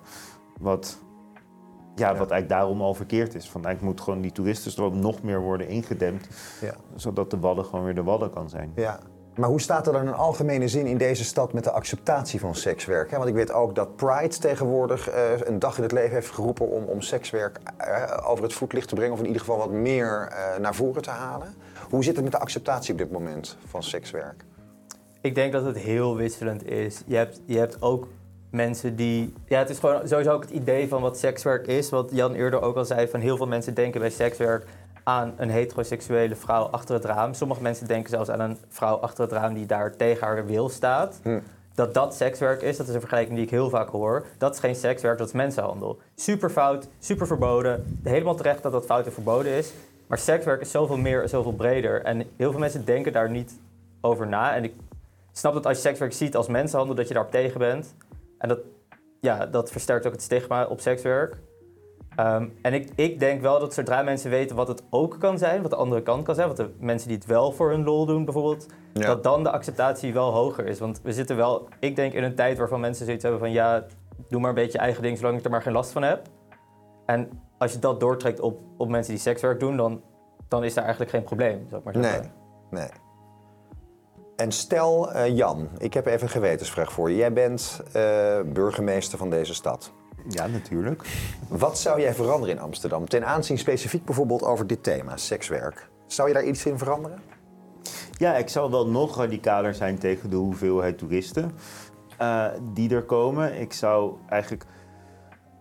Wat, 0.60 0.98
ja, 1.96 2.08
wat 2.08 2.18
eigenlijk 2.32 2.50
daarom 2.50 2.82
al 2.82 2.94
verkeerd 2.94 3.36
is. 3.36 3.50
Van 3.50 3.66
eigenlijk 3.66 3.96
moet 3.96 4.06
gewoon 4.06 4.22
die 4.22 4.32
toeristenstroom 4.32 5.00
nog 5.00 5.22
meer 5.24 5.42
worden 5.42 5.68
ingedempt. 5.68 6.28
Ja. 6.62 6.76
Zodat 6.96 7.32
de 7.32 7.40
Wadden 7.40 7.66
gewoon 7.66 7.86
weer 7.86 7.96
de 7.96 8.04
Wadden 8.04 8.30
kan 8.32 8.50
zijn. 8.50 8.72
Ja. 8.76 9.00
Maar 9.36 9.50
hoe 9.50 9.62
staat 9.62 9.88
er 9.88 9.94
dan 9.94 10.08
in 10.08 10.14
algemene 10.14 10.68
zin 10.68 10.86
in 10.86 10.98
deze 10.98 11.24
stad 11.24 11.54
met 11.54 11.64
de 11.64 11.72
acceptatie 11.72 12.40
van 12.40 12.56
sekswerk? 12.56 13.12
Want 13.12 13.28
ik 13.28 13.34
weet 13.34 13.52
ook 13.52 13.76
dat 13.76 13.96
Pride 13.96 14.38
tegenwoordig 14.38 15.10
eh, 15.10 15.24
een 15.44 15.60
dag 15.60 15.78
in 15.78 15.84
het 15.84 15.92
leven 15.92 16.14
heeft 16.14 16.30
geroepen 16.30 16.70
om, 16.70 16.84
om 16.84 17.02
sekswerk 17.02 17.60
eh, 17.78 18.18
over 18.26 18.44
het 18.44 18.54
voetlicht 18.54 18.88
te 18.88 18.96
brengen, 18.96 19.14
of 19.14 19.20
in 19.20 19.26
ieder 19.26 19.40
geval 19.40 19.58
wat 19.58 19.72
meer 19.72 20.28
eh, 20.32 20.60
naar 20.60 20.76
voren 20.76 21.02
te 21.02 21.10
halen. 21.10 21.54
Hoe 21.90 22.04
zit 22.04 22.16
het 22.16 22.24
met 22.24 22.34
de 22.34 22.40
acceptatie 22.40 22.92
op 22.92 22.98
dit 22.98 23.12
moment 23.12 23.58
van 23.68 23.84
sekswerk? 23.84 24.44
Ik 25.22 25.36
denk 25.36 25.52
dat 25.52 25.66
het 25.66 25.78
heel 25.78 26.16
wisselend 26.16 26.68
is. 26.68 27.02
Je 27.06 27.16
hebt, 27.16 27.42
je 27.46 27.58
hebt 27.58 27.82
ook 27.82 28.08
mensen 28.50 28.96
die. 28.96 29.34
Ja, 29.46 29.60
het 29.60 29.70
is 29.70 29.80
gewoon 29.80 30.08
sowieso 30.08 30.32
ook 30.32 30.42
het 30.42 30.52
idee 30.52 30.88
van 30.88 31.02
wat 31.02 31.18
sekswerk 31.18 31.68
is. 31.68 31.90
Wat 31.90 32.10
Jan 32.14 32.34
eerder 32.34 32.62
ook 32.62 32.76
al 32.76 32.86
zei: 32.86 33.08
van 33.08 33.20
heel 33.20 33.38
veel 33.38 33.48
mensen 33.48 33.74
denken 33.74 34.00
bij 34.00 34.10
sekswerk 34.10 34.66
aan 35.06 35.34
een 35.38 35.50
heteroseksuele 35.50 36.36
vrouw 36.36 36.64
achter 36.64 36.96
het 36.96 37.06
raam. 37.06 37.34
Sommige 37.34 37.62
mensen 37.62 37.88
denken 37.88 38.10
zelfs 38.10 38.30
aan 38.30 38.40
een 38.40 38.58
vrouw 38.68 38.96
achter 38.96 39.24
het 39.24 39.34
raam 39.34 39.54
die 39.54 39.66
daar 39.66 39.96
tegen 39.96 40.28
haar 40.28 40.46
wil 40.46 40.70
staat. 40.70 41.20
Hm. 41.24 41.40
Dat 41.76 41.94
dat 41.94 42.16
sekswerk 42.16 42.62
is, 42.62 42.78
dat 42.78 42.88
is 42.88 42.94
een 42.94 43.00
vergelijking 43.00 43.36
die 43.36 43.46
ik 43.46 43.52
heel 43.52 43.70
vaak 43.70 43.90
hoor. 43.90 44.26
Dat 44.38 44.54
is 44.54 44.60
geen 44.60 44.76
sekswerk, 44.76 45.18
dat 45.18 45.28
is 45.28 45.34
mensenhandel. 45.34 46.00
Super 46.16 46.50
fout, 46.50 46.88
super 47.00 47.28
verboden. 47.28 48.00
Helemaal 48.04 48.36
terecht 48.36 48.64
dat 48.64 48.72
dat 48.72 48.86
fout 48.86 49.06
en 49.06 49.14
verboden 49.14 49.52
is. 49.52 49.74
Maar 50.08 50.18
sekswerk 50.18 50.62
is 50.62 50.72
zoveel 50.72 50.98
meer 50.98 51.22
en 51.22 51.30
zoveel 51.30 51.54
breder. 51.54 52.02
En 52.02 52.18
heel 52.38 52.52
veel 52.52 52.60
mensen 52.60 52.86
denken 52.86 53.14
daar 53.14 53.30
niet 53.30 53.60
over 54.02 54.28
na. 54.28 54.56
En 54.56 54.64
ik 54.64 54.74
snap 55.32 55.54
dat 55.54 55.66
als 55.66 55.76
je 55.76 55.82
sekswerk 55.82 56.14
ziet 56.14 56.36
als 56.36 56.48
mensenhandel, 56.48 56.96
dat 56.96 57.08
je 57.08 57.14
daarop 57.14 57.32
tegen 57.32 57.60
bent. 57.60 57.96
En 58.38 58.50
dat, 58.50 58.60
ja, 59.22 59.46
dat 59.46 59.72
versterkt 59.72 60.06
ook 60.06 60.12
het 60.12 60.22
stigma 60.22 60.66
op 60.66 60.80
sekswerk. 60.80 61.38
Ehm, 62.16 62.48
en 62.62 62.74
ik, 62.74 62.90
ik 62.96 63.20
denk 63.20 63.42
wel 63.42 63.60
dat 63.60 63.74
zodra 63.74 64.02
mensen 64.02 64.30
weten 64.30 64.56
wat 64.56 64.68
het 64.68 64.84
ook 64.90 65.16
kan 65.20 65.38
zijn, 65.38 65.62
wat 65.62 65.72
de 65.72 65.78
andere 65.78 66.02
kant 66.02 66.24
kan 66.24 66.36
zijn, 66.36 66.48
wat 66.48 66.58
de 66.58 66.70
mensen 66.80 67.08
die 67.08 67.18
het 67.18 67.26
wel 67.26 67.52
voor 67.52 67.70
hun 67.70 67.84
lol 67.84 68.06
doen 68.06 68.26
bijvoorbeeld, 68.26 68.66
Ja. 68.94 69.06
dat 69.06 69.24
dan 69.24 69.44
de 69.44 69.52
acceptatie 69.52 70.14
wel 70.14 70.32
hoger 70.32 70.66
is. 70.66 70.80
Want 70.80 71.02
we 71.04 71.14
zitten 71.14 71.36
wel, 71.36 71.68
ik 71.80 71.96
denk 71.96 72.14
in 72.14 72.24
een 72.24 72.36
tijd 72.36 72.58
waarvan 72.58 72.80
mensen 72.80 73.06
zoiets 73.06 73.24
hebben 73.24 73.42
van 73.42 73.52
ja, 73.52 73.86
doe 74.30 74.40
maar 74.40 74.50
een 74.50 74.56
beetje 74.56 74.78
eigen 74.78 75.02
ding 75.02 75.18
zolang 75.18 75.38
ik 75.38 75.46
er 75.46 75.52
maar 75.52 75.62
geen 75.62 75.74
last 75.74 75.92
van 75.92 76.04
heb. 76.04 76.22
En 77.06 77.30
als 77.58 77.72
je 77.74 77.80
dat 77.80 78.00
doortrekt 78.00 78.40
op, 78.40 78.60
op 78.78 78.90
mensen 78.90 79.14
die 79.14 79.22
sekswerk 79.22 79.60
doen, 79.60 79.78
dan, 79.78 80.02
dan 80.48 80.64
is 80.64 80.74
daar 80.74 80.84
eigenlijk 80.84 81.14
geen 81.14 81.24
probleem, 81.24 81.66
zou 81.70 81.80
ik 81.80 81.84
maar 81.94 82.04
zeggen. 82.04 82.32
Nee, 82.70 82.82
nee. 82.82 82.90
En 84.36 84.52
stel, 84.52 85.12
eh, 85.12 85.36
Jan, 85.38 85.70
ik 85.78 85.94
heb 85.94 86.06
even 86.06 86.22
een 86.24 86.30
gewetensvraag 86.30 86.92
voor 86.92 87.10
je. 87.10 87.16
Jij 87.16 87.34
bent 87.34 87.82
eh, 87.94 88.40
burgemeester 88.46 89.18
van 89.18 89.30
deze 89.30 89.54
stad. 89.54 89.92
Ja, 90.30 90.48
natuurlijk. 90.48 91.04
Wat 91.48 91.80
zou 91.80 92.02
jij 92.02 92.14
veranderen 92.14 92.56
in 92.56 92.62
Amsterdam? 92.62 93.08
Ten 93.08 93.26
aanzien 93.26 93.58
specifiek 93.58 94.06
bijvoorbeeld 94.06 94.44
over 94.44 94.68
dit 94.68 94.84
thema, 94.84 95.18
sekswerk. 95.18 95.90
Zou 96.08 96.28
je 96.28 96.34
daar 96.34 96.46
iets 96.46 96.66
in 96.66 96.78
veranderen? 96.78 97.20
Ja, 98.18 98.36
ik 98.36 98.50
zou 98.50 98.72
wel 98.72 98.88
nog 98.88 99.18
radicaler 99.18 99.74
zijn 99.74 99.98
tegen 99.98 100.30
de 100.30 100.36
hoeveelheid 100.36 100.98
toeristen 100.98 101.52
eh, 102.18 102.46
die 102.74 102.96
er 102.96 103.04
komen. 103.04 103.60
Ik 103.60 103.74
zou 103.74 104.14
eigenlijk 104.30 104.66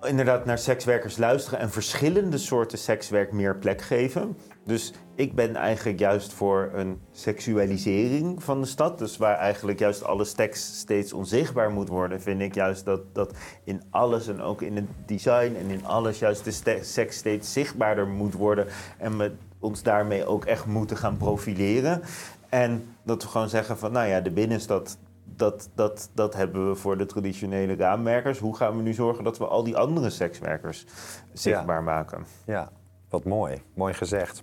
inderdaad 0.06 0.44
naar 0.44 0.58
sekswerkers 0.58 1.16
luisteren 1.16 1.58
en 1.58 1.70
verschillende 1.70 2.38
soorten 2.38 2.78
sekswerk 2.78 3.32
meer 3.32 3.56
plek 3.56 3.82
geven. 3.82 4.36
Dus 4.64 4.92
ik 5.14 5.34
ben 5.34 5.56
eigenlijk 5.56 5.98
juist 5.98 6.32
voor 6.32 6.70
een 6.74 7.00
seksualisering 7.12 8.42
van 8.42 8.60
de 8.60 8.66
stad. 8.66 8.98
Dus 8.98 9.16
waar 9.16 9.36
eigenlijk 9.36 9.78
juist 9.78 10.04
alle 10.04 10.24
seks 10.24 10.78
steeds 10.78 11.12
onzichtbaar 11.12 11.70
moet 11.70 11.88
worden, 11.88 12.22
vind 12.22 12.40
ik 12.40 12.54
juist 12.54 12.84
dat, 12.84 13.14
dat 13.14 13.34
in 13.64 13.82
alles 13.90 14.28
en 14.28 14.40
ook 14.40 14.62
in 14.62 14.76
het 14.76 14.88
design 15.06 15.56
en 15.58 15.70
in 15.70 15.86
alles 15.86 16.18
juist 16.18 16.44
de 16.44 16.78
seks 16.82 17.16
steeds 17.16 17.52
zichtbaarder 17.52 18.06
moet 18.06 18.34
worden. 18.34 18.66
En 18.98 19.18
we 19.18 19.32
ons 19.58 19.82
daarmee 19.82 20.26
ook 20.26 20.44
echt 20.44 20.66
moeten 20.66 20.96
gaan 20.96 21.16
profileren. 21.16 22.02
En 22.48 22.94
dat 23.02 23.22
we 23.22 23.28
gewoon 23.28 23.48
zeggen 23.48 23.78
van, 23.78 23.92
nou 23.92 24.08
ja, 24.08 24.20
de 24.20 24.30
binnenstad, 24.30 24.96
dat, 25.36 25.70
dat, 25.74 26.10
dat 26.14 26.34
hebben 26.34 26.68
we 26.68 26.74
voor 26.74 26.98
de 26.98 27.06
traditionele 27.06 27.76
raamwerkers. 27.76 28.38
Hoe 28.38 28.56
gaan 28.56 28.76
we 28.76 28.82
nu 28.82 28.92
zorgen 28.92 29.24
dat 29.24 29.38
we 29.38 29.46
al 29.46 29.64
die 29.64 29.76
andere 29.76 30.10
sekswerkers 30.10 30.86
zichtbaar 31.32 31.82
maken? 31.82 32.26
Ja, 32.46 32.70
wat 33.08 33.24
mooi. 33.24 33.62
Mooi 33.74 33.94
gezegd. 33.94 34.42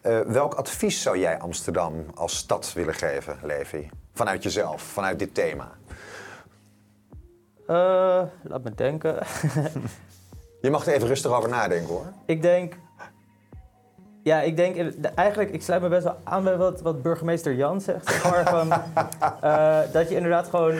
Eh, 0.00 0.20
welk 0.20 0.54
advies 0.54 1.02
zou 1.02 1.18
jij 1.18 1.38
Amsterdam 1.38 1.92
als 2.14 2.36
stad 2.36 2.72
willen 2.72 2.94
geven, 2.94 3.38
Levi? 3.42 3.88
Vanuit 4.12 4.42
jezelf, 4.42 4.82
vanuit 4.82 5.18
dit 5.18 5.34
thema. 5.34 5.70
Eh, 7.66 8.22
laat 8.42 8.62
me 8.62 8.74
denken. 8.74 9.18
Je 10.60 10.70
mag 10.70 10.86
er 10.86 10.92
even 10.92 11.08
rustig 11.08 11.32
over 11.32 11.48
nadenken 11.48 11.88
hoor. 11.88 12.12
Ik 12.26 12.42
denk. 12.42 12.74
Ja, 14.28 14.40
ik 14.40 14.56
denk 14.56 14.74
de- 15.02 15.08
eigenlijk, 15.08 15.50
ik 15.50 15.62
sluit 15.62 15.82
me 15.82 15.88
best 15.88 16.04
wel 16.04 16.16
aan 16.24 16.44
bij 16.44 16.56
wat, 16.56 16.80
wat 16.80 17.02
burgemeester 17.02 17.54
Jan 17.54 17.80
zegt. 17.80 18.12
Van, 18.12 18.72
eh, 19.40 19.78
dat 19.92 20.08
je 20.08 20.14
inderdaad 20.16 20.48
gewoon 20.48 20.74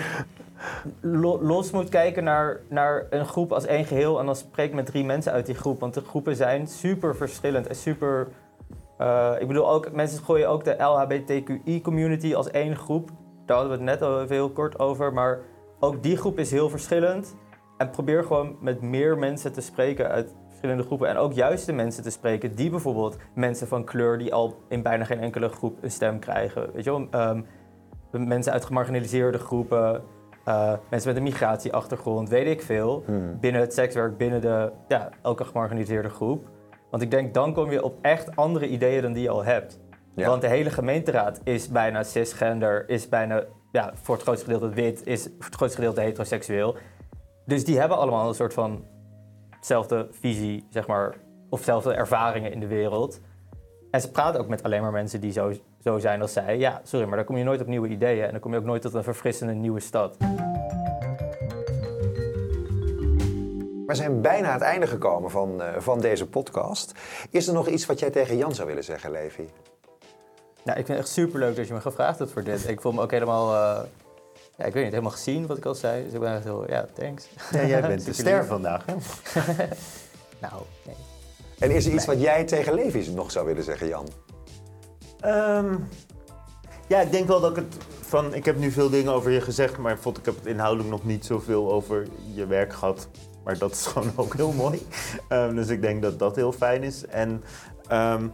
lo- 1.00 1.42
los 1.42 1.70
moet 1.70 1.88
kijken 1.88 2.24
naar, 2.24 2.60
naar 2.68 3.06
een 3.10 3.26
groep 3.26 3.52
als 3.52 3.66
één 3.66 3.84
geheel. 3.84 4.18
En 4.20 4.26
dan 4.26 4.36
spreek 4.36 4.74
met 4.74 4.86
drie 4.86 5.04
mensen 5.04 5.32
uit 5.32 5.46
die 5.46 5.54
groep. 5.54 5.80
Want 5.80 5.94
de 5.94 6.00
groepen 6.00 6.36
zijn 6.36 6.66
super 6.66 7.16
verschillend 7.16 7.66
en 7.66 7.74
super. 7.76 8.28
eh, 8.98 9.32
ik 9.38 9.46
bedoel 9.46 9.70
ook, 9.70 9.92
mensen 9.92 10.24
gooien 10.24 10.48
ook 10.48 10.64
de 10.64 10.76
LHBTQI-community 10.82 12.34
als 12.34 12.50
één 12.50 12.76
groep. 12.76 13.10
Daar 13.46 13.56
hadden 13.56 13.78
we 13.78 13.84
het 13.84 14.00
net 14.00 14.08
al 14.08 14.22
even 14.22 14.34
heel 14.34 14.50
kort 14.50 14.78
over. 14.78 15.12
Maar 15.12 15.38
ook 15.80 16.02
die 16.02 16.16
groep 16.16 16.38
is 16.38 16.50
heel 16.50 16.68
verschillend. 16.70 17.34
En 17.76 17.90
probeer 17.90 18.22
gewoon 18.24 18.56
met 18.60 18.80
meer 18.82 19.18
mensen 19.18 19.52
te 19.52 19.60
spreken 19.60 20.08
uit 20.08 20.34
verschillende 20.58 20.82
groepen. 20.82 21.08
En 21.08 21.16
ook 21.16 21.32
juist 21.32 21.66
de 21.66 21.72
mensen 21.72 22.02
te 22.02 22.10
spreken 22.10 22.54
die 22.54 22.70
bijvoorbeeld 22.70 23.16
mensen 23.34 23.68
van 23.68 23.84
kleur 23.84 24.18
die 24.18 24.34
al 24.34 24.56
in 24.68 24.82
bijna 24.82 25.04
geen 25.04 25.20
enkele 25.20 25.48
groep 25.48 25.78
een 25.82 25.90
stem 25.90 26.18
krijgen. 26.18 26.72
Weet 26.72 26.84
je 26.84 26.90
wel? 26.90 27.06
Ehm, 27.10 27.42
mensen 28.10 28.52
uit 28.52 28.64
gemarginaliseerde 28.64 29.38
groepen. 29.38 30.02
eh, 30.44 30.72
mensen 30.90 31.08
met 31.08 31.16
een 31.16 31.22
migratieachtergrond, 31.22 32.28
weet 32.28 32.46
ik 32.46 32.62
veel. 32.62 33.02
Hmm. 33.06 33.40
Binnen 33.40 33.60
het 33.60 33.74
sekswerk, 33.74 34.16
binnen 34.16 34.40
de, 34.40 34.72
ja, 34.88 35.08
elke 35.22 35.44
gemarginaliseerde 35.44 36.08
groep. 36.08 36.48
Want 36.90 37.02
ik 37.02 37.10
denk, 37.10 37.34
dan 37.34 37.52
kom 37.54 37.70
je 37.70 37.82
op 37.84 37.98
echt 38.02 38.36
andere 38.36 38.68
ideeën 38.68 39.02
dan 39.02 39.12
die 39.12 39.22
je 39.22 39.30
al 39.30 39.44
hebt. 39.44 39.78
Ja. 40.14 40.28
Want 40.28 40.40
de 40.40 40.48
hele 40.48 40.70
gemeenteraad 40.70 41.40
is 41.44 41.68
bijna 41.68 42.02
cisgender, 42.02 42.88
is 42.88 43.08
bijna 43.08 43.44
ja, 43.72 43.90
voor 43.94 44.14
het 44.14 44.24
grootste 44.24 44.44
gedeelte 44.44 44.74
wit, 44.74 45.06
is 45.06 45.22
voor 45.22 45.44
het 45.44 45.54
grootste 45.54 45.76
gedeelte 45.78 46.00
heteroseksueel. 46.00 46.76
Dus 47.46 47.64
die 47.64 47.78
hebben 47.78 47.98
allemaal 47.98 48.28
een 48.28 48.34
soort 48.34 48.54
van 48.54 48.84
zelfde 49.60 50.08
visie, 50.10 50.66
zeg 50.70 50.86
maar, 50.86 51.14
of 51.48 51.62
zelfde 51.62 51.94
ervaringen 51.94 52.52
in 52.52 52.60
de 52.60 52.66
wereld. 52.66 53.20
En 53.90 54.00
ze 54.00 54.10
praten 54.10 54.40
ook 54.40 54.48
met 54.48 54.62
alleen 54.62 54.82
maar 54.82 54.92
mensen 54.92 55.20
die 55.20 55.32
zo, 55.32 55.52
zo 55.84 55.98
zijn 55.98 56.22
als 56.22 56.32
zij. 56.32 56.58
Ja, 56.58 56.80
sorry, 56.84 57.06
maar 57.06 57.16
dan 57.16 57.26
kom 57.26 57.36
je 57.36 57.44
nooit 57.44 57.60
op 57.60 57.66
nieuwe 57.66 57.88
ideeën 57.88 58.24
en 58.24 58.30
dan 58.30 58.40
kom 58.40 58.52
je 58.52 58.58
ook 58.58 58.64
nooit 58.64 58.82
tot 58.82 58.94
een 58.94 59.02
verfrissende 59.02 59.52
nieuwe 59.52 59.80
stad. 59.80 60.16
We 63.86 63.94
zijn 63.94 64.20
bijna 64.20 64.46
aan 64.46 64.52
het 64.52 64.62
einde 64.62 64.86
gekomen 64.86 65.30
van, 65.30 65.62
eh, 65.62 65.80
van 65.80 66.00
deze 66.00 66.28
podcast. 66.28 66.92
Is 67.30 67.46
er 67.46 67.54
nog 67.54 67.68
iets 67.68 67.86
wat 67.86 67.98
jij 67.98 68.10
tegen 68.10 68.36
Jan 68.36 68.54
zou 68.54 68.68
willen 68.68 68.84
zeggen, 68.84 69.10
Levi? 69.10 69.48
Nou, 70.64 70.78
ik 70.78 70.86
vind 70.86 70.88
het 70.88 70.98
echt 70.98 71.08
super 71.08 71.38
leuk 71.40 71.56
dat 71.56 71.66
je 71.66 71.74
me 71.74 71.80
gevraagd 71.80 72.18
hebt 72.18 72.30
voor 72.30 72.44
dit. 72.44 72.68
Ik 72.68 72.80
voel 72.80 72.92
me 72.92 73.02
ook 73.02 73.10
helemaal, 73.10 73.54
eh, 73.54 73.84
ja, 74.58 74.64
ik 74.64 74.72
weet 74.72 74.82
niet, 74.82 74.92
helemaal 74.92 75.12
gezien 75.12 75.46
wat 75.46 75.56
ik 75.56 75.64
al 75.64 75.74
zei. 75.74 76.04
Dus 76.04 76.12
ik 76.12 76.20
ben 76.20 76.34
echt 76.34 76.44
heel, 76.44 76.70
ja, 76.70 76.86
thanks. 76.94 77.28
Ja, 77.50 77.66
jij 77.66 77.80
bent 77.80 78.04
de 78.06 78.12
ster 78.12 78.44
vandaag, 78.44 78.84
hè? 78.86 78.94
Nou, 80.40 80.62
nee. 80.86 80.94
En 81.58 81.70
is 81.70 81.86
er 81.86 81.92
iets 81.92 82.06
wat 82.06 82.20
jij 82.20 82.44
tegen 82.44 82.74
Levi 82.74 83.10
nog 83.10 83.30
zou 83.30 83.46
willen 83.46 83.64
zeggen, 83.64 83.88
Jan? 83.88 84.08
Ehm, 85.20 85.74
ja, 86.88 87.00
ik 87.00 87.10
denk 87.10 87.28
wel 87.28 87.40
dat 87.40 87.50
ik 87.50 87.56
het 87.56 87.76
van. 88.00 88.34
Ik 88.34 88.44
heb 88.44 88.58
nu 88.58 88.70
veel 88.70 88.90
dingen 88.90 89.12
over 89.12 89.30
je 89.30 89.40
gezegd, 89.40 89.76
maar 89.76 89.92
ik 89.92 89.98
vond 89.98 90.18
ik 90.18 90.24
heb 90.24 90.34
het 90.34 90.46
inhoudelijk 90.46 90.90
nog 90.90 91.04
niet 91.04 91.26
zoveel 91.26 91.72
over 91.72 92.06
je 92.34 92.46
werk 92.46 92.72
gehad. 92.72 93.08
Maar 93.44 93.58
dat 93.58 93.72
is 93.72 93.86
gewoon 93.92 94.12
ook 94.16 94.34
heel 94.34 94.52
mooi. 94.52 94.86
Ehm, 95.28 95.54
dus 95.54 95.68
ik 95.68 95.82
denk 95.82 96.02
dat 96.02 96.18
dat 96.18 96.36
heel 96.36 96.52
fijn 96.52 96.82
is. 96.82 97.06
En 97.06 97.44
ehm, 97.88 98.28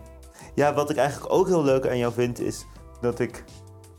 ja, 0.55 0.75
wat 0.75 0.91
ik 0.91 0.97
eigenlijk 0.97 1.33
ook 1.33 1.47
heel 1.47 1.65
leuk 1.65 1.87
aan 1.87 1.99
jou 1.99 2.13
vind, 2.13 2.41
is 2.41 2.67
dat 3.01 3.19
ik 3.19 3.45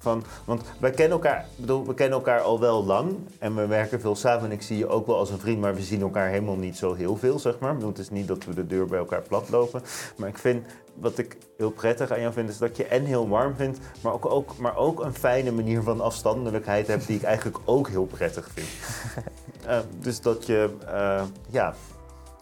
van. 0.06 0.24
Want 0.46 0.62
wij 0.80 0.92
kennen 0.92 1.12
elkaar, 1.12 1.46
bedoel, 1.56 1.86
we 1.86 1.94
kennen 1.94 2.18
elkaar 2.18 2.42
al 2.42 2.60
wel 2.60 2.84
lang 2.84 3.16
en 3.40 3.56
we 3.56 3.66
werken 3.66 4.00
veel 4.00 4.16
samen. 4.16 4.46
En 4.46 4.52
ik 4.52 4.62
zie 4.62 4.78
je 4.78 4.88
ook 4.88 5.08
wel 5.08 5.18
als 5.18 5.30
een 5.30 5.40
vriend, 5.40 5.62
maar 5.62 5.76
we 5.76 5.82
zien 5.82 6.02
elkaar 6.02 6.30
helemaal 6.30 6.56
niet 6.56 6.78
zo 6.78 6.94
heel 6.94 7.16
veel, 7.16 7.40
zeg 7.40 7.60
maar. 7.60 7.74
Bedoel, 7.74 7.90
het 7.90 7.98
is 7.98 8.10
niet 8.10 8.28
dat 8.28 8.46
we 8.46 8.54
de 8.54 8.68
deur 8.68 8.86
bij 8.86 9.00
elkaar 9.00 9.22
platlopen. 9.22 9.82
Maar 10.18 10.30
ik 10.30 10.38
vind, 10.38 10.66
wat 10.94 11.18
ik 11.18 11.38
heel 11.58 11.72
prettig 11.72 12.12
aan 12.12 12.22
jou 12.22 12.34
vind, 12.34 12.50
is 12.50 12.58
dat 12.58 12.78
je 12.78 12.86
en 12.86 13.06
heel 13.06 13.28
warm 13.30 13.56
vindt, 13.56 13.80
maar 14.02 14.14
ook, 14.14 14.26
ook, 14.26 14.58
maar 14.58 14.78
ook 14.78 15.04
een 15.04 15.14
fijne 15.14 15.52
manier 15.52 15.82
van 15.82 16.02
afstandelijkheid 16.02 16.88
hebt, 16.88 17.08
die 17.08 17.16
ik 17.16 17.24
eigenlijk 17.24 17.58
ook 17.66 17.88
heel 17.90 18.06
prettig 18.06 18.50
vind. 18.54 18.68
Eh, 19.66 19.80
dus 20.00 20.22
dat 20.22 20.46
je, 20.46 20.70
eh, 20.88 21.24
ja, 21.50 21.74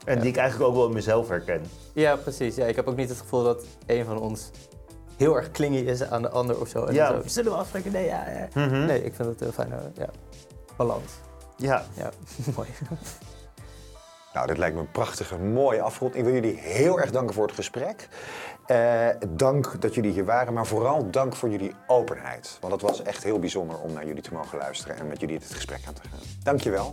en 0.05 0.20
die 0.20 0.30
ik 0.30 0.38
eigenlijk 0.38 0.70
ook 0.70 0.76
wel 0.76 0.88
in 0.88 0.93
mezelf 0.93 1.28
herken. 1.28 1.61
Ja, 1.93 2.16
precies. 2.16 2.55
Ja, 2.55 2.66
ik 2.66 2.76
heb 2.76 2.88
ook 2.88 2.95
niet 2.95 3.09
het 3.09 3.18
gevoel 3.18 3.43
dat 3.43 3.66
een 3.86 4.05
van 4.05 4.20
ons 4.20 4.49
heel 5.18 5.36
erg 5.36 5.51
klingy 5.51 5.78
is 5.78 6.03
aan 6.03 6.22
de 6.22 6.30
ander 6.30 6.59
of 6.59 6.68
zo. 6.68 6.86
En 6.86 6.93
Ja. 6.93 7.07
zo, 7.07 7.22
Zullen 7.26 7.51
we 7.51 7.57
afspreken? 7.57 7.91
Nee, 7.91 8.05
ja, 8.05 8.30
ja. 8.30 8.47
Mhm. 8.66 8.86
Nee, 8.86 9.03
ik 9.03 9.14
vind 9.16 9.28
het 9.30 9.41
een 9.41 9.53
fijne 9.53 9.91
ja, 9.93 10.09
balans. 10.78 11.11
Ja, 11.57 11.84
Ja, 11.97 12.09
mooi. 12.55 12.68
Nou, 14.34 14.47
dit 14.47 14.57
lijkt 14.57 14.76
me 14.76 14.82
een 14.82 14.91
prachtige, 14.91 15.38
mooie 15.38 15.82
afrond. 15.82 16.16
Ik 16.16 16.24
wil 16.24 16.34
jullie 16.34 16.57
heel 16.59 16.99
erg 16.99 17.11
danken 17.11 17.34
voor 17.36 17.45
het 17.45 17.55
gesprek. 17.55 18.07
Eh, 18.66 19.07
dank 19.30 19.82
dat 19.82 19.95
jullie 19.95 20.11
hier 20.11 20.26
waren, 20.26 20.53
maar 20.53 20.66
vooral 20.66 21.11
dank 21.11 21.36
voor 21.36 21.49
jullie 21.49 21.76
openheid. 21.88 22.57
Want 22.61 22.74
het 22.74 22.82
was 22.82 23.01
echt 23.01 23.24
heel 23.24 23.39
bijzonder 23.39 23.80
om 23.80 23.93
naar 23.93 24.05
jullie 24.05 24.22
te 24.22 24.34
mogen 24.34 24.57
luisteren 24.57 24.97
en 24.97 25.07
met 25.07 25.20
jullie 25.20 25.39
dit 25.39 25.53
gesprek 25.53 25.80
aan 25.88 25.93
te 25.93 26.01
gaan. 26.01 26.20
Dankjewel. 26.43 26.91